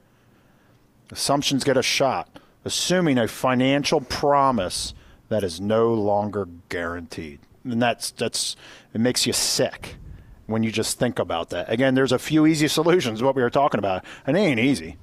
assumptions 1.12 1.64
get 1.64 1.76
a 1.76 1.82
shot, 1.82 2.40
assuming 2.64 3.18
a 3.18 3.28
financial 3.28 4.00
promise 4.00 4.94
that 5.28 5.44
is 5.44 5.60
no 5.60 5.92
longer 5.92 6.48
guaranteed. 6.68 7.40
And 7.72 7.82
that's 7.82 8.10
that's 8.12 8.56
it 8.94 9.00
makes 9.00 9.26
you 9.26 9.32
sick 9.32 9.96
when 10.46 10.62
you 10.62 10.70
just 10.70 10.98
think 10.98 11.18
about 11.18 11.50
that. 11.50 11.70
Again, 11.70 11.94
there's 11.94 12.12
a 12.12 12.18
few 12.18 12.46
easy 12.46 12.68
solutions 12.78 13.22
what 13.22 13.34
we 13.34 13.42
were 13.42 13.50
talking 13.50 13.78
about. 13.78 14.04
And 14.26 14.36
it 14.36 14.40
ain't 14.40 14.60
easy. 14.60 14.96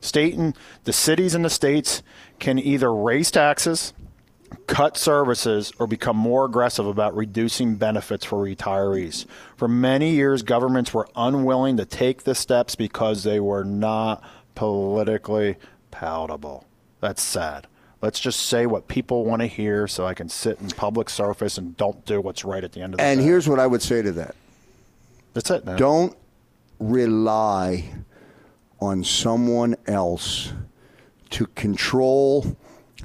State 0.00 0.34
and 0.34 0.56
the 0.84 0.92
cities 0.92 1.34
and 1.34 1.44
the 1.44 1.50
states 1.50 2.02
can 2.38 2.58
either 2.58 2.92
raise 2.92 3.30
taxes, 3.30 3.92
cut 4.66 4.96
services, 4.96 5.72
or 5.78 5.86
become 5.86 6.16
more 6.16 6.46
aggressive 6.46 6.86
about 6.86 7.14
reducing 7.14 7.74
benefits 7.74 8.24
for 8.24 8.42
retirees. 8.42 9.26
For 9.56 9.68
many 9.68 10.12
years, 10.12 10.42
governments 10.42 10.94
were 10.94 11.08
unwilling 11.14 11.76
to 11.76 11.84
take 11.84 12.24
the 12.24 12.34
steps 12.34 12.74
because 12.74 13.24
they 13.24 13.40
were 13.40 13.62
not 13.62 14.24
politically 14.54 15.56
palatable. 15.90 16.64
That's 17.00 17.22
sad. 17.22 17.66
Let's 18.02 18.18
just 18.18 18.40
say 18.46 18.64
what 18.66 18.88
people 18.88 19.24
want 19.26 19.40
to 19.42 19.46
hear 19.46 19.86
so 19.86 20.06
I 20.06 20.14
can 20.14 20.28
sit 20.28 20.58
in 20.60 20.68
public 20.68 21.10
surface 21.10 21.58
and 21.58 21.76
don't 21.76 22.02
do 22.06 22.20
what's 22.20 22.44
right 22.44 22.64
at 22.64 22.72
the 22.72 22.80
end 22.80 22.94
of 22.94 22.98
the 22.98 23.04
And 23.04 23.20
day. 23.20 23.26
here's 23.26 23.46
what 23.48 23.58
I 23.60 23.66
would 23.66 23.82
say 23.82 24.00
to 24.00 24.10
that 24.12 24.34
That's 25.34 25.50
it, 25.50 25.66
man. 25.66 25.76
don't 25.78 26.16
rely 26.78 27.90
on 28.80 29.04
someone 29.04 29.76
else 29.86 30.52
to 31.30 31.46
control 31.48 32.56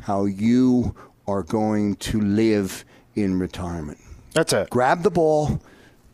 how 0.01 0.25
you 0.25 0.95
are 1.27 1.43
going 1.43 1.95
to 1.97 2.21
live 2.21 2.85
in 3.15 3.37
retirement. 3.37 3.97
That's 4.31 4.53
it. 4.53 4.69
Grab 4.69 5.03
the 5.03 5.11
ball, 5.11 5.61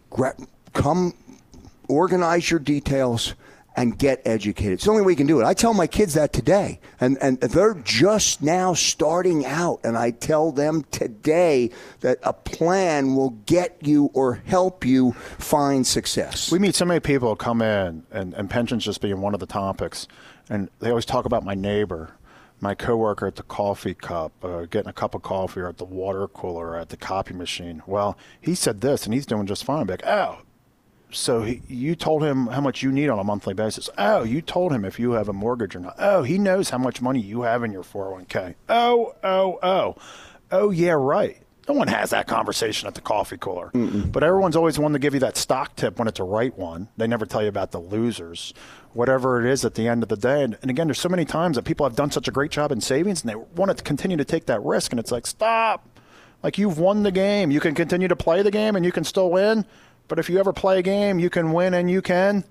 gra- 0.10 0.36
come 0.74 1.14
organize 1.88 2.50
your 2.50 2.60
details 2.60 3.36
and 3.76 3.98
get 3.98 4.22
educated. 4.26 4.74
It's 4.74 4.84
the 4.84 4.92
only 4.92 5.04
way 5.04 5.14
you 5.14 5.18
can 5.18 5.28
do 5.28 5.40
it. 5.40 5.46
I 5.46 5.54
tell 5.54 5.74
my 5.74 5.88
kids 5.88 6.14
that 6.16 6.34
today, 6.34 6.80
and, 7.00 7.18
and 7.22 7.40
they're 7.40 7.76
just 7.76 8.42
now 8.42 8.74
starting 8.74 9.46
out, 9.46 9.80
and 9.84 9.98
I 9.98 10.12
tell 10.12 10.52
them 10.52 10.84
today 10.92 11.72
that 12.02 12.20
a 12.24 12.34
plan 12.34 13.16
will 13.16 13.32
get 13.46 13.78
you 13.82 14.12
or 14.14 14.36
help 14.46 14.86
you 14.86 15.14
find 15.40 15.88
success. 15.88 16.52
We 16.52 16.60
meet 16.60 16.76
so 16.76 16.86
many 16.86 17.00
people 17.00 17.36
come 17.36 17.62
in, 17.62 18.04
and, 18.12 18.34
and 18.34 18.50
pensions 18.50 18.84
just 18.84 19.00
being 19.02 19.22
one 19.22 19.34
of 19.34 19.40
the 19.40 19.46
topics, 19.46 20.08
and 20.50 20.70
they 20.80 20.90
always 20.90 21.06
talk 21.06 21.26
about 21.26 21.46
my 21.46 21.54
neighbor, 21.54 22.12
my 22.60 22.76
coworker 22.76 23.26
at 23.26 23.38
the 23.38 23.44
coffee 23.44 23.94
cup, 23.94 24.34
uh, 24.44 24.66
getting 24.66 24.90
a 24.90 24.94
cup 24.94 25.16
of 25.16 25.22
coffee, 25.22 25.62
or 25.62 25.70
at 25.70 25.78
the 25.78 25.86
water 25.86 26.28
cooler, 26.28 26.72
or 26.72 26.78
at 26.78 26.90
the 26.90 26.98
copy 26.98 27.34
machine. 27.34 27.82
Well, 27.88 28.18
he 28.42 28.54
said 28.54 28.82
this, 28.82 29.06
and 29.06 29.14
he's 29.14 29.26
doing 29.26 29.48
just 29.48 29.64
fine. 29.64 29.86
Be 29.86 29.94
like, 29.94 30.06
oh, 30.06 30.40
so 31.12 31.42
he, 31.44 31.62
you 31.68 31.96
told 31.96 32.24
him 32.24 32.48
how 32.48 32.62
much 32.62 32.82
you 32.84 32.92
need 32.92 33.10
on 33.10 33.20
a 33.20 33.24
monthly 33.24 33.54
basis. 33.54 33.90
Oh, 33.98 34.24
you 34.24 34.42
told 34.42 34.72
him 34.72 34.86
if 34.86 35.00
you 35.00 35.12
have 35.12 35.30
a 35.30 35.34
mortgage 35.34 35.76
or 35.76 35.80
not. 35.80 35.96
Oh, 35.98 36.24
he 36.24 36.38
knows 36.38 36.70
how 36.70 36.78
much 36.78 37.02
money 37.02 37.20
you 37.20 37.42
have 37.42 37.64
in 37.64 37.72
your 37.72 37.84
401k. 37.84 38.56
Oh, 38.70 39.16
oh, 39.24 39.60
oh. 39.64 39.96
Oh, 40.52 40.72
yeah, 40.72 40.92
right. 40.92 41.38
No 41.68 41.76
one 41.76 41.88
has 41.88 42.10
that 42.10 42.28
conversation 42.28 42.88
at 42.88 42.96
the 42.96 43.02
coffee 43.02 43.38
cooler. 43.38 43.70
But 44.12 44.24
everyone's 44.24 44.56
always 44.56 44.80
one 44.80 44.94
to 44.94 45.00
give 45.00 45.14
you 45.14 45.20
that 45.22 45.38
stock 45.38 45.76
tip 45.76 46.00
when 46.00 46.08
it's 46.08 46.20
a 46.20 46.24
right 46.24 46.58
one. 46.58 46.90
They 46.98 47.08
never 47.08 47.26
tell 47.26 47.42
you 47.44 47.50
about 47.50 47.72
the 47.72 47.80
losers, 47.80 48.54
whatever 48.94 49.40
it 49.46 49.50
is 49.50 49.64
at 49.64 49.76
the 49.76 49.88
end 49.88 50.02
of 50.04 50.10
the 50.10 50.18
day. 50.18 50.44
And, 50.44 50.58
and 50.62 50.72
again, 50.72 50.88
there's 50.88 51.00
so 51.00 51.08
many 51.08 51.24
times 51.24 51.56
that 51.56 51.64
people 51.64 51.86
have 51.86 51.96
done 51.96 52.12
such 52.12 52.28
a 52.28 52.32
great 52.32 52.52
job 52.52 52.72
in 52.72 52.82
savings 52.82 53.22
and 53.22 53.30
they 53.30 53.36
want 53.36 53.78
to 53.78 53.84
continue 53.84 54.18
to 54.18 54.26
take 54.26 54.48
that 54.48 54.62
risk. 54.64 54.92
And 54.92 55.00
it's 55.00 55.12
like, 55.12 55.28
stop. 55.28 55.88
Like 56.44 56.58
you've 56.58 56.80
won 56.80 57.04
the 57.04 57.12
game. 57.12 57.52
You 57.52 57.60
can 57.60 57.76
continue 57.76 58.08
to 58.08 58.16
play 58.16 58.42
the 58.42 58.52
game 58.52 58.76
and 58.76 58.84
you 58.84 58.92
can 58.92 59.04
still 59.04 59.30
win. 59.30 59.66
But 60.08 60.20
if 60.20 60.30
you 60.30 60.40
ever 60.40 60.54
play 60.54 60.80
a 60.80 60.82
game, 60.82 61.20
you 61.20 61.30
can 61.30 61.52
win 61.52 61.74
and 61.74 61.90
you 61.90 62.02
can 62.02 62.44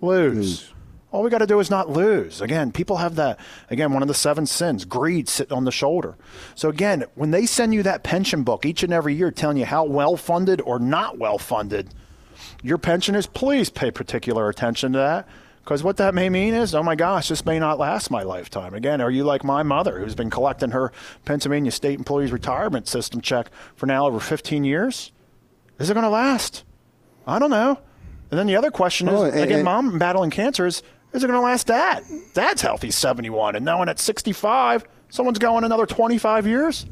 lose. 0.00 0.72
All 1.10 1.22
we 1.22 1.30
got 1.30 1.38
to 1.38 1.46
do 1.46 1.60
is 1.60 1.70
not 1.70 1.90
lose. 1.90 2.40
Again, 2.40 2.72
people 2.72 2.96
have 2.96 3.14
that. 3.16 3.38
Again, 3.70 3.92
one 3.92 4.02
of 4.02 4.08
the 4.08 4.14
seven 4.14 4.46
sins, 4.46 4.84
greed, 4.84 5.28
sitting 5.28 5.56
on 5.56 5.64
the 5.64 5.70
shoulder. 5.70 6.16
So 6.56 6.68
again, 6.68 7.04
when 7.14 7.30
they 7.30 7.46
send 7.46 7.72
you 7.72 7.84
that 7.84 8.02
pension 8.02 8.42
book 8.42 8.66
each 8.66 8.82
and 8.82 8.92
every 8.92 9.14
year, 9.14 9.30
telling 9.30 9.56
you 9.56 9.64
how 9.64 9.84
well 9.84 10.16
funded 10.16 10.60
or 10.60 10.78
not 10.78 11.18
well 11.18 11.38
funded 11.38 11.94
your 12.64 12.78
pension 12.78 13.14
is, 13.14 13.26
please 13.26 13.70
pay 13.70 13.90
particular 13.90 14.48
attention 14.48 14.92
to 14.92 14.98
that. 14.98 15.28
Because 15.62 15.82
what 15.82 15.96
that 15.98 16.14
may 16.14 16.28
mean 16.28 16.52
is, 16.52 16.74
oh 16.74 16.82
my 16.82 16.94
gosh, 16.94 17.28
this 17.28 17.44
may 17.46 17.58
not 17.58 17.78
last 17.78 18.10
my 18.10 18.22
lifetime. 18.22 18.74
Again, 18.74 19.00
are 19.00 19.10
you 19.10 19.24
like 19.24 19.44
my 19.44 19.62
mother, 19.62 19.98
who's 19.98 20.14
been 20.14 20.30
collecting 20.30 20.70
her 20.70 20.92
Pennsylvania 21.24 21.70
State 21.70 21.98
Employees 21.98 22.32
Retirement 22.32 22.88
System 22.88 23.20
check 23.20 23.50
for 23.76 23.86
now 23.86 24.06
over 24.06 24.20
15 24.20 24.64
years? 24.64 25.12
Is 25.78 25.88
it 25.90 25.94
going 25.94 26.04
to 26.04 26.10
last? 26.10 26.64
I 27.26 27.38
don't 27.38 27.50
know. 27.50 27.78
And 28.30 28.38
then 28.38 28.46
the 28.46 28.56
other 28.56 28.70
question 28.70 29.08
is, 29.08 29.14
Oh, 29.20 29.24
and- 29.24 29.34
again, 29.40 29.56
and- 29.56 29.64
mom 29.64 29.98
battling 29.98 30.30
cancer 30.30 30.66
is, 30.66 30.82
is 31.12 31.22
it 31.22 31.26
going 31.26 31.38
to 31.38 31.44
last 31.44 31.66
dad? 31.66 32.04
Dad's 32.34 32.62
healthy, 32.62 32.90
71. 32.90 33.54
And 33.56 33.64
knowing 33.64 33.88
at 33.88 33.98
65, 33.98 34.84
someone's 35.10 35.38
going 35.38 35.64
another 35.64 35.86
25 35.86 36.46
years? 36.46 36.86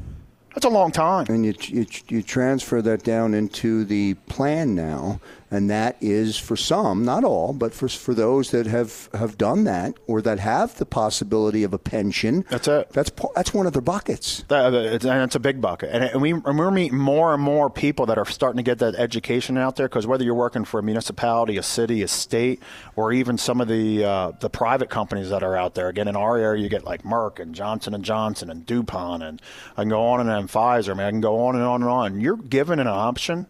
That's 0.53 0.65
a 0.65 0.69
long 0.69 0.91
time. 0.91 1.25
and 1.29 1.45
you, 1.45 1.53
you 1.59 1.85
you 2.07 2.21
transfer 2.21 2.81
that 2.81 3.03
down 3.03 3.33
into 3.33 3.83
the 3.85 4.13
plan 4.27 4.75
now, 4.75 5.19
and 5.49 5.69
that 5.69 5.97
is 6.01 6.37
for 6.37 6.55
some, 6.55 7.03
not 7.03 7.23
all, 7.23 7.53
but 7.53 7.73
for 7.73 7.87
for 7.87 8.13
those 8.13 8.51
that 8.51 8.67
have 8.67 9.09
have 9.13 9.37
done 9.37 9.63
that 9.63 9.95
or 10.07 10.21
that 10.21 10.39
have 10.39 10.75
the 10.77 10.85
possibility 10.85 11.63
of 11.63 11.73
a 11.73 11.77
pension. 11.77 12.45
That's 12.49 12.67
it. 12.67 12.89
That's 12.91 13.11
that's 13.35 13.53
one 13.53 13.65
of 13.65 13.73
their 13.73 13.81
buckets. 13.81 14.43
That, 14.47 14.73
it's, 14.73 15.05
and 15.05 15.23
it's 15.23 15.35
a 15.35 15.39
big 15.39 15.59
bucket. 15.61 15.89
And, 15.91 16.03
and, 16.03 16.21
we, 16.21 16.31
and 16.31 16.57
we're 16.57 16.71
meeting 16.71 16.97
more 16.97 17.33
and 17.33 17.41
more 17.41 17.69
people 17.69 18.05
that 18.07 18.17
are 18.17 18.25
starting 18.25 18.57
to 18.57 18.63
get 18.63 18.79
that 18.79 18.95
education 18.95 19.57
out 19.57 19.75
there 19.75 19.87
because 19.87 20.07
whether 20.07 20.23
you're 20.23 20.33
working 20.33 20.65
for 20.65 20.79
a 20.79 20.83
municipality, 20.83 21.57
a 21.57 21.63
city, 21.63 22.01
a 22.01 22.07
state, 22.07 22.61
or 22.95 23.11
even 23.11 23.37
some 23.37 23.61
of 23.61 23.67
the 23.67 24.03
uh, 24.03 24.31
the 24.39 24.49
private 24.49 24.89
companies 24.89 25.29
that 25.29 25.43
are 25.43 25.55
out 25.55 25.75
there. 25.75 25.87
Again, 25.87 26.07
in 26.07 26.15
our 26.15 26.37
area, 26.37 26.61
you 26.61 26.69
get 26.69 26.83
like 26.83 27.03
Merck 27.03 27.39
and 27.39 27.53
Johnson 27.53 27.93
and 27.93 28.03
Johnson 28.03 28.49
and 28.49 28.65
DuPont, 28.65 29.23
and 29.23 29.41
I 29.77 29.81
can 29.81 29.89
go 29.89 30.03
on 30.05 30.19
and 30.19 30.29
on, 30.29 30.42
Pfizer. 30.47 30.91
I 30.91 30.93
mean, 30.93 31.07
I 31.07 31.09
can 31.09 31.21
go 31.21 31.39
on 31.45 31.55
and 31.55 31.63
on 31.63 31.81
and 31.81 31.89
on. 31.89 32.21
You're 32.21 32.37
given 32.37 32.79
an 32.79 32.87
option 32.87 33.47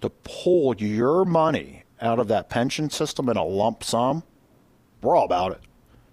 to 0.00 0.10
pull 0.10 0.74
your 0.76 1.24
money 1.24 1.84
out 2.00 2.18
of 2.18 2.28
that 2.28 2.48
pension 2.48 2.90
system 2.90 3.28
in 3.28 3.36
a 3.36 3.44
lump 3.44 3.82
sum. 3.82 4.22
We're 5.02 5.16
all 5.16 5.24
about 5.24 5.52
it 5.52 5.60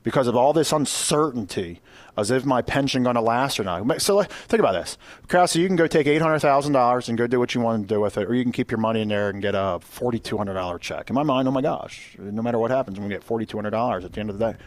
because 0.04 0.28
of 0.28 0.36
all 0.36 0.54
this 0.54 0.72
uncertainty 0.72 1.82
as 2.16 2.30
if 2.30 2.46
my 2.46 2.62
pension 2.62 3.04
going 3.04 3.16
to 3.16 3.22
last 3.22 3.60
or 3.60 3.64
not. 3.64 4.02
So 4.02 4.22
think 4.22 4.60
about 4.60 4.74
this. 4.74 4.98
Krause, 5.28 5.56
you 5.56 5.66
can 5.66 5.76
go 5.76 5.88
take 5.88 6.06
$800,000 6.06 7.10
and 7.10 7.18
go 7.18 7.26
do 7.26 7.40
what 7.40 7.56
you 7.56 7.62
want 7.62 7.88
to 7.88 7.94
do 7.96 8.00
with 8.00 8.18
it, 8.18 8.30
or 8.30 8.36
you 8.36 8.44
can 8.44 8.52
keep 8.52 8.70
your 8.70 8.80
money 8.80 9.02
in 9.02 9.08
there 9.08 9.30
and 9.30 9.42
get 9.42 9.56
a 9.56 9.80
$4,200 9.80 10.80
check. 10.80 11.10
In 11.10 11.16
my 11.16 11.24
mind, 11.24 11.48
oh 11.48 11.52
my 11.52 11.62
gosh, 11.62 12.16
no 12.20 12.42
matter 12.42 12.60
what 12.60 12.70
happens, 12.70 12.98
I'm 12.98 13.08
going 13.08 13.20
to 13.20 13.26
get 13.26 13.28
$4,200 13.28 14.04
at 14.04 14.14
the 14.14 14.20
end 14.20 14.30
of 14.30 14.38
the 14.38 14.52
day. 14.52 14.58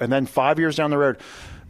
And 0.00 0.12
then 0.12 0.26
five 0.26 0.60
years 0.60 0.76
down 0.76 0.90
the 0.90 0.98
road, 0.98 1.18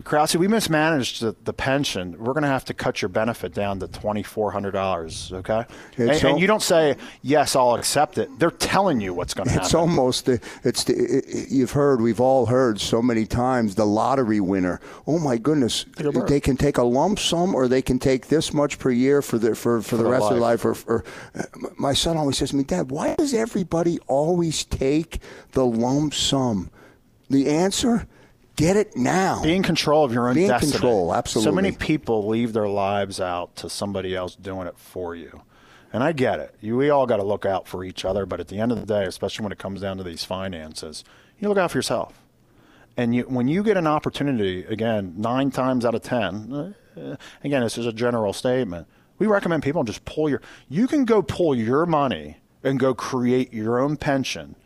Krause, 0.05 0.37
we 0.37 0.47
mismanaged 0.49 1.21
the, 1.21 1.35
the 1.45 1.53
pension. 1.53 2.17
We're 2.19 2.33
going 2.33 2.43
to 2.45 2.49
have 2.49 2.65
to 2.67 2.75
cut 2.75 3.03
your 3.03 3.09
benefit 3.09 3.53
down 3.53 3.81
to 3.81 3.89
twenty 3.89 4.23
four 4.23 4.53
hundred 4.53 4.71
dollars. 4.71 5.33
Okay, 5.33 5.65
and, 5.97 6.11
It's 6.11 6.23
and 6.25 6.41
you 6.41 6.47
don't 6.47 6.63
say 6.63 6.97
yes, 7.23 7.57
I'll 7.57 7.75
accept 7.75 8.17
it. 8.17 8.31
They're 8.39 8.51
telling 8.53 9.01
you 9.01 9.13
what's 9.13 9.35
going 9.35 9.47
to 9.49 9.53
happen. 9.53 9.67
It's 9.67 9.75
almost 9.75 10.27
the, 10.27 10.41
it's 10.63 10.85
the, 10.85 10.95
it, 10.95 11.25
it- 11.27 11.49
you've 11.51 11.73
heard 11.73 12.01
we've 12.01 12.21
all 12.21 12.47
heard 12.47 12.81
so 12.81 13.03
many 13.03 13.27
times 13.27 13.75
the 13.75 13.85
lottery 13.87 14.41
winner. 14.41 14.81
Oh 15.07 15.19
my 15.19 15.37
goodness, 15.37 15.85
they 16.29 16.41
can 16.41 16.57
take 16.57 16.79
a 16.79 16.85
lump 16.85 17.19
sum 17.19 17.55
or 17.55 17.67
they 17.69 17.83
can 17.83 17.99
take 17.99 18.29
this 18.29 18.55
much 18.55 18.79
per 18.79 18.91
year 18.91 19.21
for 19.21 19.37
the 19.39 19.55
for, 19.55 19.83
for, 19.83 19.97
the 19.97 20.05
their 20.05 20.13
rest 20.13 20.25
of 20.27 20.31
their 20.31 20.41
life. 20.41 20.65
life. 20.65 20.85
Or, 20.87 20.95
or 20.99 21.05
uh, 21.35 21.43
my 21.77 21.93
son 21.93 22.17
always 22.17 22.39
says 22.39 22.51
to 22.51 22.57
me, 22.57 22.65
Dad, 22.65 22.91
why 22.91 23.15
does 23.17 23.35
everybody 23.35 23.99
always 24.07 24.65
take 24.65 25.19
the 25.53 25.67
lump 25.67 26.15
sum? 26.15 26.71
The 27.29 27.49
answer: 27.51 28.07
get 28.59 28.77
it 28.77 28.97
now. 28.97 29.43
Be 29.43 29.55
in 29.55 29.63
control 29.63 30.05
of 30.05 30.13
your 30.13 30.29
own 30.29 30.35
Be 30.35 30.45
in 30.45 30.51
destiny. 30.51 30.73
control, 30.73 31.15
absolutely. 31.15 31.51
So 31.51 31.55
many 31.55 31.73
people 31.73 32.27
leave 32.27 32.53
their 32.53 32.69
lives 32.69 33.21
out 33.21 33.57
to 33.57 33.71
somebody 33.71 34.15
else 34.15 34.37
doing 34.37 34.67
it 34.67 34.79
for 34.79 35.15
you. 35.15 35.43
And 35.93 36.05
I 36.05 36.13
get 36.13 36.41
it. 36.41 36.55
You, 36.61 36.77
we 36.77 36.91
all 36.91 37.07
got 37.07 37.17
to 37.17 37.23
look 37.23 37.47
out 37.47 37.67
for 37.67 37.83
each 37.83 38.05
other, 38.05 38.27
but 38.27 38.41
at 38.41 38.49
the 38.49 38.59
end 38.59 38.73
of 38.73 38.81
the 38.81 38.87
day, 38.87 39.05
especially 39.05 39.45
when 39.45 39.53
it 39.53 39.59
comes 39.59 39.81
down 39.81 39.97
to 39.97 40.03
these 40.03 40.25
finances, 40.25 41.05
you 41.39 41.49
look 41.49 41.57
out 41.57 41.71
for 41.71 41.79
yourself. 41.79 42.23
And 42.97 43.15
you, 43.15 43.23
when 43.23 43.49
you 43.49 43.63
get 43.63 43.77
an 43.77 43.87
opportunity, 43.87 44.65
again, 44.65 45.15
nine 45.17 45.51
times 45.51 45.85
out 45.85 45.95
of 45.95 46.03
ten, 46.03 46.75
uh, 46.97 47.17
again, 47.45 47.63
this 47.63 47.79
is 47.79 47.87
a 47.87 47.93
general 47.93 48.33
statement. 48.33 48.89
We 49.19 49.29
recommend 49.29 49.63
people 49.63 49.85
just 49.85 50.05
pull 50.05 50.29
your. 50.29 50.43
You 50.69 50.89
can 50.89 51.05
go 51.05 51.23
pull 51.23 51.55
your 51.55 51.87
money 51.87 52.39
and 52.63 52.79
go 52.79 52.95
create 52.95 53.53
your 53.55 53.79
own 53.79 53.97
pension 53.97 54.57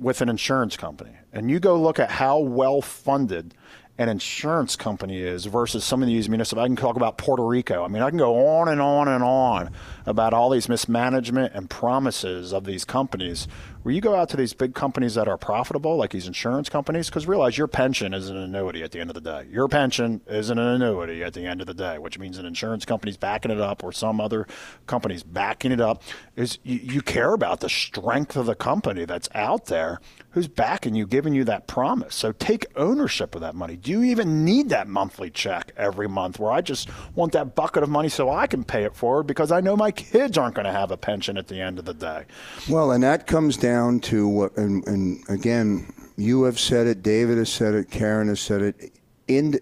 with 0.00 0.20
an 0.20 0.28
insurance 0.28 0.76
company, 0.76 1.16
and 1.32 1.50
you 1.50 1.60
go 1.60 1.80
look 1.80 1.98
at 1.98 2.10
how 2.10 2.38
well 2.38 2.80
funded 2.80 3.54
an 3.98 4.08
insurance 4.08 4.76
company 4.76 5.18
is 5.18 5.44
versus 5.46 5.84
some 5.84 6.02
of 6.02 6.08
these 6.08 6.28
municipal. 6.28 6.62
I 6.62 6.66
can 6.68 6.76
talk 6.76 6.96
about 6.96 7.18
Puerto 7.18 7.44
Rico. 7.44 7.84
I 7.84 7.88
mean, 7.88 8.02
I 8.02 8.10
can 8.10 8.18
go 8.18 8.46
on 8.46 8.68
and 8.68 8.80
on 8.80 9.08
and 9.08 9.24
on 9.24 9.70
about 10.08 10.32
all 10.32 10.50
these 10.50 10.68
mismanagement 10.68 11.52
and 11.54 11.68
promises 11.68 12.52
of 12.52 12.64
these 12.64 12.84
companies. 12.84 13.46
Where 13.82 13.94
you 13.94 14.00
go 14.00 14.14
out 14.14 14.28
to 14.30 14.36
these 14.36 14.54
big 14.54 14.74
companies 14.74 15.14
that 15.14 15.28
are 15.28 15.38
profitable, 15.38 15.96
like 15.96 16.10
these 16.10 16.26
insurance 16.26 16.68
companies, 16.68 17.08
because 17.08 17.26
realize 17.26 17.56
your 17.56 17.68
pension 17.68 18.12
is 18.12 18.28
an 18.28 18.36
annuity 18.36 18.82
at 18.82 18.90
the 18.90 19.00
end 19.00 19.10
of 19.10 19.14
the 19.14 19.20
day. 19.20 19.46
Your 19.50 19.68
pension 19.68 20.20
is 20.26 20.50
an 20.50 20.58
annuity 20.58 21.22
at 21.22 21.34
the 21.34 21.46
end 21.46 21.60
of 21.60 21.66
the 21.66 21.74
day, 21.74 21.98
which 21.98 22.18
means 22.18 22.38
an 22.38 22.46
insurance 22.46 22.84
company's 22.84 23.16
backing 23.16 23.50
it 23.50 23.60
up 23.60 23.84
or 23.84 23.92
some 23.92 24.20
other 24.20 24.46
company's 24.86 25.22
backing 25.22 25.72
it 25.72 25.80
up. 25.80 26.02
Is 26.36 26.58
you, 26.64 26.78
you 26.78 27.02
care 27.02 27.32
about 27.32 27.60
the 27.60 27.68
strength 27.68 28.36
of 28.36 28.46
the 28.46 28.54
company 28.54 29.04
that's 29.04 29.28
out 29.34 29.66
there 29.66 30.00
who's 30.30 30.48
backing 30.48 30.94
you, 30.94 31.06
giving 31.06 31.34
you 31.34 31.44
that 31.44 31.66
promise. 31.66 32.14
So 32.14 32.32
take 32.32 32.66
ownership 32.76 33.34
of 33.34 33.40
that 33.40 33.54
money. 33.54 33.76
Do 33.76 33.90
you 33.90 34.02
even 34.04 34.44
need 34.44 34.68
that 34.68 34.86
monthly 34.86 35.30
check 35.30 35.72
every 35.76 36.08
month 36.08 36.38
where 36.38 36.52
I 36.52 36.60
just 36.60 36.88
want 37.14 37.32
that 37.32 37.54
bucket 37.54 37.82
of 37.82 37.88
money 37.88 38.08
so 38.08 38.30
I 38.30 38.46
can 38.46 38.64
pay 38.64 38.84
it 38.84 38.94
forward 38.94 39.26
because 39.26 39.50
I 39.50 39.60
know 39.60 39.76
my 39.76 39.90
kids 39.98 40.38
aren't 40.38 40.54
going 40.54 40.66
to 40.66 40.72
have 40.72 40.90
a 40.90 40.96
pension 40.96 41.36
at 41.36 41.48
the 41.48 41.60
end 41.60 41.78
of 41.78 41.84
the 41.84 41.94
day? 41.94 42.24
Well, 42.68 42.92
and 42.92 43.02
that 43.02 43.26
comes 43.26 43.56
down 43.56 44.00
to 44.00 44.26
what, 44.26 44.56
and, 44.56 44.86
and 44.86 45.22
again, 45.28 45.92
you 46.16 46.44
have 46.44 46.58
said 46.58 46.86
it, 46.86 47.02
David 47.02 47.38
has 47.38 47.52
said 47.52 47.74
it, 47.74 47.90
Karen 47.90 48.28
has 48.28 48.40
said 48.40 48.62
it. 48.62 48.92
In, 49.26 49.60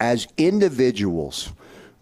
as 0.00 0.26
individuals, 0.36 1.52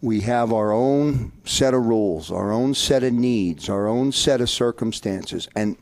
we 0.01 0.21
have 0.21 0.53
our 0.53 0.73
own 0.73 1.33
set 1.45 1.75
of 1.75 1.85
rules, 1.87 2.31
our 2.31 2.51
own 2.53 2.75
set 2.75 3.03
of 3.05 3.13
needs, 3.13 3.69
our 3.69 3.87
own 3.87 4.13
set 4.13 4.41
of 4.41 4.51
circumstances, 4.51 5.49
and 5.55 5.77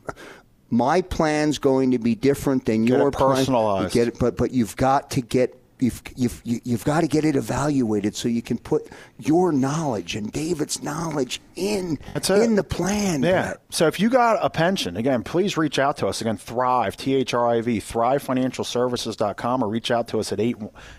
my 0.69 1.01
plan's 1.01 1.57
going 1.57 1.91
to 1.91 1.99
be 1.99 2.15
different 2.15 2.65
than 2.65 2.85
Get 2.85 2.97
your 2.97 3.11
plan. 3.11 3.35
personalized. 3.37 3.93
Get 3.93 4.07
it, 4.09 4.19
but 4.19 4.37
but 4.37 4.51
you've 4.51 4.75
got 4.75 5.09
to 5.11 5.21
get. 5.21 5.57
You've, 5.79 6.03
you've, 6.15 6.41
you've 6.45 6.85
got 6.85 7.01
to 7.01 7.07
get 7.07 7.25
it 7.25 7.35
evaluated 7.35 8.15
so 8.15 8.27
you 8.27 8.43
can 8.43 8.59
put 8.59 8.87
your 9.17 9.51
knowledge 9.51 10.15
and 10.15 10.31
David's 10.31 10.83
knowledge 10.83 11.41
in 11.61 11.99
in 12.29 12.55
the 12.55 12.63
plan. 12.63 13.21
Yeah. 13.21 13.43
Brett. 13.43 13.61
So 13.69 13.87
if 13.87 13.99
you 13.99 14.09
got 14.09 14.39
a 14.41 14.49
pension, 14.49 14.97
again, 14.97 15.23
please 15.23 15.57
reach 15.57 15.79
out 15.79 15.97
to 15.97 16.07
us. 16.07 16.21
Again, 16.21 16.37
Thrive, 16.37 16.97
T 16.97 17.15
H 17.15 17.33
R 17.33 17.47
I 17.47 17.61
V, 17.61 17.79
thrivefinancialservices.com 17.79 19.63
or 19.63 19.69
reach 19.69 19.91
out 19.91 20.07
to 20.09 20.19
us 20.19 20.31
at 20.31 20.39
8 20.39 20.57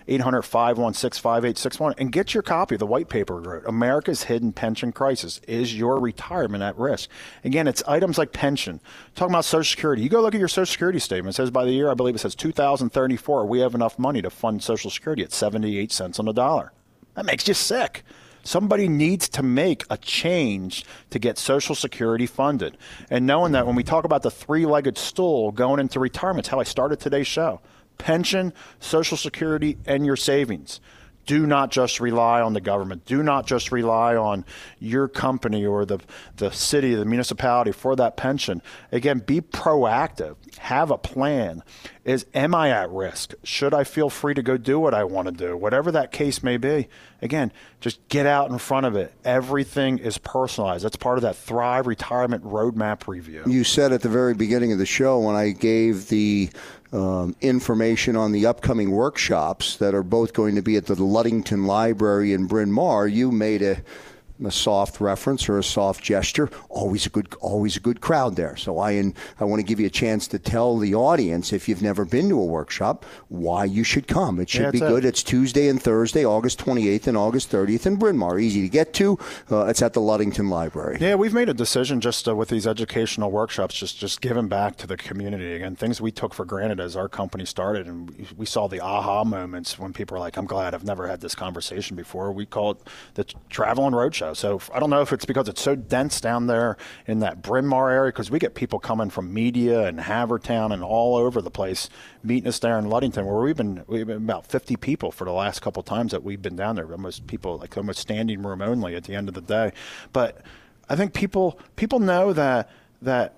800 0.09 0.43
516 0.43 1.21
5861 1.21 1.95
and 1.99 2.13
get 2.13 2.35
your 2.35 2.43
copy 2.43 2.77
of 2.77 2.79
the 2.79 2.87
white 2.87 3.09
paper 3.09 3.41
we 3.41 3.47
wrote. 3.47 3.65
America's 3.67 4.25
Hidden 4.25 4.53
Pension 4.53 4.93
Crisis. 4.93 5.41
Is 5.49 5.77
your 5.77 5.99
retirement 5.99 6.63
at 6.63 6.79
risk? 6.79 7.11
Again, 7.45 7.67
it's 7.67 7.83
items 7.87 8.19
like 8.19 8.33
pension. 8.33 8.81
Talking 9.15 9.33
about 9.35 9.45
Social 9.45 9.71
Security. 9.71 10.03
You 10.03 10.09
go 10.09 10.23
look 10.23 10.35
at 10.35 10.39
your 10.39 10.49
Social 10.49 10.71
Security 10.71 10.99
statement. 10.99 11.35
It 11.35 11.37
says 11.37 11.51
by 11.51 11.65
the 11.65 11.73
year, 11.73 11.91
I 11.91 11.95
believe 11.95 12.15
it 12.15 12.19
says 12.19 12.35
2034, 12.35 13.47
we 13.47 13.61
have 13.61 13.75
enough 13.75 13.99
money 13.99 14.23
to 14.23 14.31
fund 14.31 14.63
Social 14.63 14.91
Security 14.91 15.23
at 15.23 15.33
78 15.33 15.91
cents 15.91 16.19
on 16.19 16.27
the 16.27 16.33
dollar. 16.33 16.73
That 17.15 17.27
makes 17.27 17.47
you 17.47 17.55
sick. 17.55 18.05
Somebody 18.43 18.89
needs 18.89 19.29
to 19.31 19.43
make 19.43 19.85
a 19.89 19.97
change 19.97 20.85
to 21.11 21.19
get 21.19 21.39
Social 21.39 21.75
Security 21.75 22.27
funded. 22.27 22.77
And 23.11 23.27
knowing 23.27 23.53
that 23.53 23.67
when 23.67 23.77
we 23.77 23.85
talk 23.85 24.05
about 24.05 24.23
the 24.23 24.31
three 24.31 24.67
legged 24.67 24.99
stool 24.99 25.53
going 25.53 25.81
into 25.81 26.01
retirement, 26.01 26.47
it's 26.47 26.49
how 26.49 26.61
I 26.61 26.65
started 26.65 27.01
today's 27.01 27.27
show 27.27 27.61
pension, 27.99 28.53
Social 28.81 29.17
Security, 29.17 29.79
and 29.87 30.05
your 30.05 30.17
savings. 30.17 30.81
Do 31.27 31.47
not 31.47 31.71
just 31.71 32.01
rely 32.01 32.41
on 32.41 32.53
the 32.53 32.61
government. 32.61 33.05
Do 33.05 33.23
not 33.23 33.47
just 33.47 33.71
rely 33.71 34.17
on 34.17 34.45
your 34.79 35.09
company 35.09 35.65
or 35.65 35.85
the, 35.85 36.01
the 36.37 36.51
city, 36.51 36.95
the 36.95 37.05
municipality 37.05 37.73
for 37.73 37.95
that 37.97 38.17
pension. 38.17 38.61
Again, 38.91 39.19
be 39.19 39.41
proactive. 39.41 40.37
Have 40.59 40.91
a 40.91 40.99
plan. 40.99 41.63
Is 42.05 42.27
am 42.35 42.55
I 42.55 42.71
at 42.71 42.91
risk? 42.91 43.35
Should 43.45 43.73
I 43.73 43.85
feel 43.85 44.11
free 44.11 44.35
to 44.35 44.43
go 44.43 44.57
do 44.57 44.81
what 44.81 44.95
I 44.95 45.05
want 45.05 45.29
to 45.29 45.33
do? 45.33 45.57
Whatever 45.57 45.93
that 45.93 46.11
case 46.11 46.43
may 46.43 46.57
be. 46.57 46.89
Again, 47.21 47.53
just 47.81 48.07
get 48.09 48.27
out 48.27 48.51
in 48.51 48.59
front 48.59 48.87
of 48.87 48.97
it. 48.97 49.15
Everything 49.25 49.99
is 49.99 50.19
personalized. 50.19 50.85
That's 50.85 50.97
part 50.97 51.19
of 51.19 51.23
that 51.23 51.37
Thrive 51.37 51.87
Retirement 51.87 52.45
Roadmap 52.45 53.07
review. 53.07 53.45
You 53.47 53.63
said 53.63 53.93
at 53.93 54.03
the 54.03 54.09
very 54.09 54.35
beginning 54.35 54.73
of 54.73 54.79
the 54.79 54.87
show 54.87 55.21
when 55.21 55.37
I 55.37 55.51
gave 55.51 56.09
the 56.09 56.51
um, 56.93 57.35
information 57.41 58.17
on 58.17 58.33
the 58.33 58.47
upcoming 58.47 58.91
workshops 58.91 59.77
that 59.77 59.95
are 59.95 60.03
both 60.03 60.33
going 60.33 60.55
to 60.57 60.63
be 60.63 60.77
at 60.77 60.87
the 60.87 60.95
Ludington 61.03 61.65
Library 61.65 62.33
in 62.33 62.47
Bryn 62.47 62.71
Mawr, 62.71 63.07
you 63.07 63.33
made 63.33 63.63
a 63.63 63.83
a 64.47 64.51
soft 64.51 65.01
reference 65.01 65.49
or 65.49 65.59
a 65.59 65.65
soft 65.65 66.03
gesture. 66.03 66.49
Always 66.69 67.07
a 67.07 67.11
good, 67.11 67.33
always 67.41 67.77
a 67.77 67.81
good 67.81 68.01
crowd 68.01 68.37
there. 68.37 68.57
So 68.57 68.79
I, 68.79 68.93
in, 68.93 69.15
I 69.41 69.45
want 69.45 69.61
to 69.61 69.65
give 69.65 69.81
you 69.81 69.87
a 69.87 69.91
chance 69.91 70.27
to 70.29 70.39
tell 70.39 70.79
the 70.79 70.95
audience, 70.95 71.53
if 71.53 71.69
you've 71.69 71.83
never 71.83 72.05
been 72.05 72.29
to 72.29 72.39
a 72.41 72.45
workshop, 72.45 73.05
why 73.29 73.65
you 73.65 73.85
should 73.85 74.07
come. 74.09 74.41
It 74.41 74.49
should 74.51 74.63
Yeah, 74.63 74.71
be 74.71 74.79
that's 74.81 74.91
it. 74.91 74.95
good. 74.95 75.05
It's 75.05 75.23
Tuesday 75.23 75.69
and 75.69 75.81
Thursday, 75.83 76.25
August 76.25 76.59
28th 76.59 77.07
and 77.07 77.17
August 77.17 77.51
30th 77.51 77.87
in 77.87 77.97
Bryn 77.97 78.17
Mawr. 78.17 78.39
Easy 78.39 78.63
to 78.63 78.69
get 78.69 78.93
to. 78.95 79.19
Uh, 79.51 79.65
it's 79.67 79.83
at 79.83 79.93
the 79.93 80.01
Ludington 80.01 80.49
Library. 80.49 80.99
Yeah, 81.01 81.15
we've 81.17 81.35
made 81.35 81.49
a 81.49 81.55
decision 81.55 82.01
just 82.01 82.29
uh, 82.29 82.35
with 82.37 82.49
these 82.49 82.67
educational 82.67 83.31
workshops, 83.31 83.75
just 83.75 83.99
just 83.99 84.21
giving 84.21 84.49
back 84.49 84.77
to 84.79 84.87
the 84.87 84.97
community 84.97 85.53
again. 85.55 85.77
Things 85.77 86.01
we 86.01 86.11
took 86.13 86.33
for 86.35 86.45
granted 86.45 86.81
as 86.81 86.97
our 86.97 87.09
company 87.09 87.45
started, 87.45 87.87
and 87.87 88.11
we, 88.11 88.27
we 88.39 88.47
saw 88.47 88.69
the 88.69 88.81
aha 88.81 89.25
moments 89.25 89.79
when 89.79 89.93
people 89.93 90.17
are 90.17 90.21
like, 90.21 90.37
"I'm 90.37 90.47
glad 90.47 90.75
I've 90.75 90.85
never 90.85 91.07
had 91.09 91.21
this 91.21 91.35
conversation 91.35 91.97
before." 91.97 92.33
We 92.33 92.47
call 92.47 92.73
it 92.73 92.79
the 93.15 93.25
travel 93.51 93.87
and 93.87 93.95
roadshows. 93.95 94.32
So 94.35 94.61
I 94.73 94.81
don't 94.81 94.91
know 94.91 95.03
if 95.03 95.13
it's 95.13 95.25
because 95.25 95.49
it's 95.49 95.61
so 95.61 95.75
dense 95.75 96.21
down 96.21 96.47
there 96.47 96.77
in 97.07 97.21
that 97.21 97.43
Bryn 97.43 97.67
Mawr 97.67 97.91
area, 97.91 98.13
because 98.13 98.31
we 98.31 98.39
get 98.39 98.55
people 98.55 98.79
coming 98.79 99.11
from 99.11 99.33
media 99.33 99.87
and 99.87 99.99
Havertown 99.99 100.73
and 100.73 100.83
all 100.83 101.17
over 101.17 101.43
the 101.43 101.51
place 101.51 101.89
meeting 102.23 102.49
us 102.49 102.59
there 102.59 102.79
in 102.79 102.89
Ludington, 102.89 103.27
where 103.27 103.41
we've 103.41 103.57
been 103.57 103.85
we've 103.87 104.07
been 104.07 104.17
about 104.19 104.47
50 104.47 104.77
people 104.77 105.11
for 105.11 105.25
the 105.25 105.33
last 105.33 105.61
couple 105.61 105.83
times 105.83 106.13
that 106.13 106.23
we've 106.23 106.43
been 106.43 106.57
down 106.57 106.77
there. 106.77 106.91
Almost 106.91 107.27
people 107.27 107.59
like 107.59 107.77
almost 107.77 108.01
standing 108.01 108.43
room 108.43 108.63
only 108.63 108.95
at 108.95 109.05
the 109.05 109.15
end 109.15 109.29
of 109.29 109.35
the 109.35 109.41
day. 109.41 109.73
But 110.13 110.43
I 110.89 110.97
think 110.97 111.15
people 111.15 111.59
people 111.77 112.01
know 112.01 112.33
that 112.33 112.71
that 113.03 113.35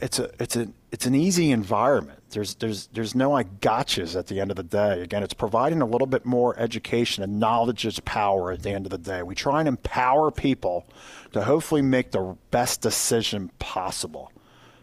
it's 0.00 0.18
a 0.18 0.30
it's 0.38 0.56
a 0.56 0.68
it's 0.92 1.06
an 1.06 1.14
easy 1.14 1.50
environment. 1.50 2.20
There's 2.30 2.54
there's 2.56 2.88
there's 2.92 3.14
no 3.14 3.30
gotchas 3.30 4.16
at 4.16 4.26
the 4.26 4.40
end 4.40 4.50
of 4.50 4.56
the 4.56 4.62
day. 4.62 5.00
Again, 5.00 5.22
it's 5.22 5.34
providing 5.34 5.82
a 5.82 5.86
little 5.86 6.06
bit 6.06 6.24
more 6.24 6.58
education 6.58 7.24
and 7.24 7.40
knowledge 7.40 7.84
is 7.84 8.00
power 8.00 8.52
at 8.52 8.62
the 8.62 8.70
end 8.70 8.86
of 8.86 8.90
the 8.90 8.98
day. 8.98 9.22
We 9.22 9.34
try 9.34 9.60
and 9.60 9.68
empower 9.68 10.30
people 10.30 10.86
to 11.32 11.42
hopefully 11.42 11.82
make 11.82 12.12
the 12.12 12.36
best 12.50 12.80
decision 12.80 13.50
possible. 13.58 14.32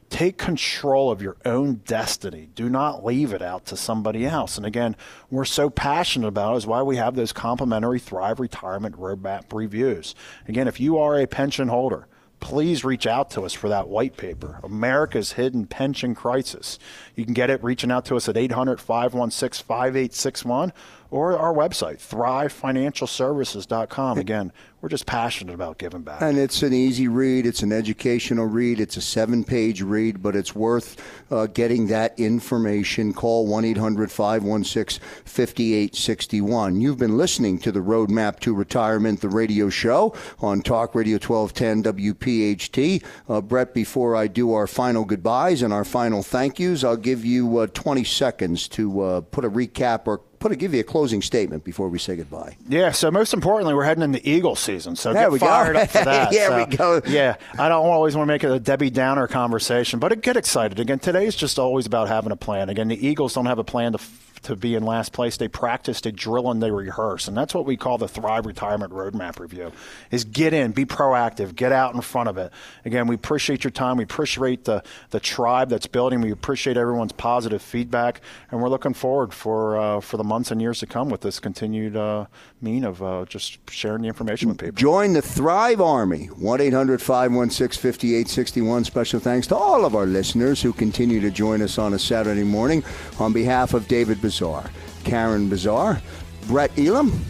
Take 0.09 0.38
control 0.38 1.09
of 1.09 1.22
your 1.22 1.36
own 1.45 1.82
destiny. 1.86 2.49
Do 2.53 2.70
not 2.70 3.03
leave 3.03 3.34
it 3.34 3.41
out 3.41 3.66
to 3.68 3.78
somebody 3.78 4.26
else. 4.26 4.55
And 4.55 4.66
again, 4.66 4.95
we're 5.32 5.45
so 5.45 5.70
passionate 5.70 6.28
about 6.28 6.53
it 6.53 6.57
is 6.57 6.68
why 6.68 6.84
we 6.84 6.97
have 6.97 7.16
those 7.16 7.34
complimentary 7.34 7.99
Thrive 7.99 8.39
Retirement 8.39 8.97
Roadmap 8.99 9.51
reviews. 9.51 10.13
Again, 10.47 10.68
if 10.68 10.80
you 10.80 10.99
are 10.99 11.20
a 11.20 11.26
pension 11.26 11.70
holder, 11.70 12.07
please 12.45 12.85
reach 12.85 13.07
out 13.07 13.31
to 13.31 13.41
us 13.41 13.53
for 13.53 13.69
that 13.69 13.87
white 13.87 14.15
paper, 14.17 14.59
America's 14.61 15.31
Hidden 15.31 15.65
Pension 15.65 16.13
Crisis. 16.13 16.77
You 17.15 17.25
can 17.25 17.33
get 17.33 17.49
it 17.49 17.63
reaching 17.63 17.89
out 17.91 18.05
to 18.05 18.15
us 18.15 18.29
at 18.29 18.37
800 18.37 18.79
516 18.79 19.65
5861 19.65 20.71
or 21.11 21.37
our 21.37 21.53
website, 21.53 21.97
thrivefinancialservices.com. 21.97 24.17
Again, 24.17 24.51
we're 24.85 24.89
just 24.89 25.07
passionate 25.07 25.55
about 25.55 25.79
giving 25.79 26.03
back. 26.03 26.21
And 26.21 26.37
it's 26.37 26.61
an 26.61 26.71
easy 26.71 27.07
read. 27.07 27.47
It's 27.47 27.63
an 27.63 27.71
educational 27.71 28.45
read. 28.45 28.79
It's 28.79 28.97
a 28.97 29.01
seven 29.01 29.43
page 29.43 29.81
read, 29.81 30.21
but 30.21 30.35
it's 30.35 30.53
worth 30.53 31.01
uh, 31.31 31.47
getting 31.47 31.87
that 31.87 32.13
information. 32.19 33.11
Call 33.11 33.47
1 33.47 33.65
800 33.65 34.11
516 34.11 35.03
5861. 35.25 36.81
You've 36.81 36.99
been 36.99 37.17
listening 37.17 37.57
to 37.59 37.71
the 37.71 37.79
Roadmap 37.79 38.39
to 38.41 38.53
Retirement, 38.53 39.21
the 39.21 39.29
radio 39.29 39.69
show 39.69 40.13
on 40.39 40.61
Talk 40.61 40.93
Radio 40.93 41.17
1210 41.17 42.13
WPHT. 42.13 43.03
Uh, 43.27 43.41
Brett, 43.41 43.73
before 43.73 44.15
I 44.15 44.27
do 44.27 44.53
our 44.53 44.67
final 44.67 45.03
goodbyes 45.03 45.63
and 45.63 45.73
our 45.73 45.83
final 45.83 46.21
thank 46.21 46.59
yous, 46.59 46.83
I'll 46.83 46.95
give 46.95 47.25
you 47.25 47.57
uh, 47.57 47.67
20 47.73 48.03
seconds 48.03 48.67
to 48.67 49.01
uh, 49.01 49.21
put 49.21 49.45
a 49.45 49.49
recap 49.49 50.05
or 50.05 50.19
put 50.39 50.49
give 50.55 50.73
you 50.73 50.79
a 50.79 50.83
closing 50.83 51.21
statement 51.21 51.63
before 51.63 51.89
we 51.89 51.99
say 51.99 52.15
goodbye. 52.15 52.57
Yeah. 52.67 52.91
So 52.91 53.11
most 53.11 53.33
importantly, 53.33 53.73
we're 53.73 53.83
heading 53.83 54.03
into 54.03 54.27
Eagle 54.27 54.55
season. 54.55 54.95
So 54.95 55.13
there 55.13 55.29
get 55.29 55.39
fired 55.39 55.73
go. 55.73 55.79
up 55.81 55.89
for 55.89 55.97
that. 56.05 56.33
yeah, 56.33 56.47
so, 56.47 56.57
we 56.57 56.77
go. 56.77 57.01
Yeah. 57.07 57.36
I 57.57 57.69
don't 57.69 57.86
always 57.86 58.15
want 58.15 58.27
to 58.27 58.33
make 58.33 58.43
it 58.43 58.51
a 58.51 58.59
Debbie 58.59 58.89
Downer 58.89 59.27
conversation, 59.27 59.99
but 59.99 60.21
get 60.21 60.38
excited 60.38 60.79
again. 60.79 60.99
Today's 60.99 61.36
just 61.36 61.59
always 61.59 61.86
about 61.86 62.07
having 62.07 62.31
a 62.31 62.36
plan. 62.36 62.69
Again, 62.69 62.88
the 62.88 63.07
Eagles 63.07 63.33
don't 63.33 63.45
have 63.45 63.59
a 63.59 63.63
plan 63.63 63.93
to 63.93 63.99
to 64.45 64.55
be 64.55 64.75
in 64.75 64.83
last 64.83 65.13
place. 65.13 65.37
They 65.37 65.47
practice, 65.47 66.01
they 66.01 66.11
drill, 66.11 66.49
and 66.49 66.61
they 66.61 66.71
rehearse, 66.71 67.27
and 67.27 67.35
that's 67.35 67.53
what 67.53 67.65
we 67.65 67.77
call 67.77 67.97
the 67.97 68.07
Thrive 68.07 68.45
Retirement 68.45 68.93
Roadmap 68.93 69.39
Review. 69.39 69.71
Is 70.11 70.23
get 70.23 70.53
in, 70.53 70.71
be 70.71 70.85
proactive, 70.85 71.55
get 71.55 71.71
out 71.71 71.93
in 71.93 72.01
front 72.01 72.29
of 72.29 72.37
it. 72.37 72.51
Again, 72.85 73.07
we 73.07 73.15
appreciate 73.15 73.63
your 73.63 73.71
time. 73.71 73.97
We 73.97 74.03
appreciate 74.03 74.65
the 74.65 74.83
the 75.09 75.19
tribe 75.19 75.69
that's 75.69 75.87
building. 75.87 76.21
We 76.21 76.31
appreciate 76.31 76.77
everyone's 76.77 77.11
positive 77.11 77.61
feedback, 77.61 78.21
and 78.51 78.61
we're 78.61 78.69
looking 78.69 78.93
forward 78.93 79.33
for 79.33 79.77
uh, 79.77 79.99
for 79.99 80.17
the 80.17 80.23
months 80.23 80.51
and 80.51 80.61
years 80.61 80.79
to 80.79 80.87
come 80.87 81.09
with 81.09 81.21
this 81.21 81.39
continued 81.39 81.95
uh, 81.95 82.25
mean 82.61 82.83
of 82.83 83.01
uh, 83.01 83.25
just 83.27 83.57
sharing 83.69 84.01
the 84.01 84.07
information 84.07 84.49
with 84.49 84.57
people. 84.57 84.75
Join 84.75 85.13
the 85.13 85.21
Thrive 85.21 85.81
Army. 85.81 86.29
1-800-516-5861. 86.39 88.85
Special 88.85 89.19
thanks 89.19 89.47
to 89.47 89.55
all 89.55 89.85
of 89.85 89.95
our 89.95 90.05
listeners 90.05 90.61
who 90.61 90.73
continue 90.73 91.21
to 91.21 91.31
join 91.31 91.61
us 91.61 91.77
on 91.77 91.93
a 91.93 91.99
Saturday 91.99 92.43
morning. 92.43 92.83
On 93.19 93.33
behalf 93.33 93.73
of 93.73 93.87
David 93.87 94.21
Bazaar, 94.36 94.69
Karen 95.05 95.47
Bazaar, 95.47 96.01
Brett 96.47 96.77
Elam, 96.77 97.23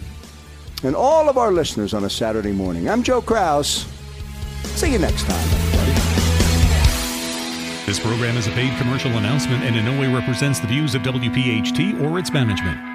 and 0.84 0.95
all 0.95 1.30
of 1.30 1.38
our 1.38 1.51
listeners 1.51 1.93
on 1.93 2.03
a 2.03 2.10
Saturday 2.10 2.51
morning. 2.51 2.89
I'm 2.89 3.03
Joe 3.03 3.22
Kraus. 3.22 3.86
See 4.64 4.91
you 4.91 4.97
next 4.97 5.24
time. 5.26 5.49
This 7.86 7.99
program 7.99 8.36
is 8.38 8.47
a 8.47 8.51
paid 8.51 8.76
commercial 8.80 9.12
announcement 9.12 9.64
and 9.64 9.76
in 9.76 9.86
no 9.86 9.99
way 10.01 10.12
represents 10.12 10.60
the 10.60 10.66
views 10.66 10.95
of 10.95 11.03
WPHT 11.03 12.01
or 12.01 12.18
its 12.18 12.34
management. 12.34 12.95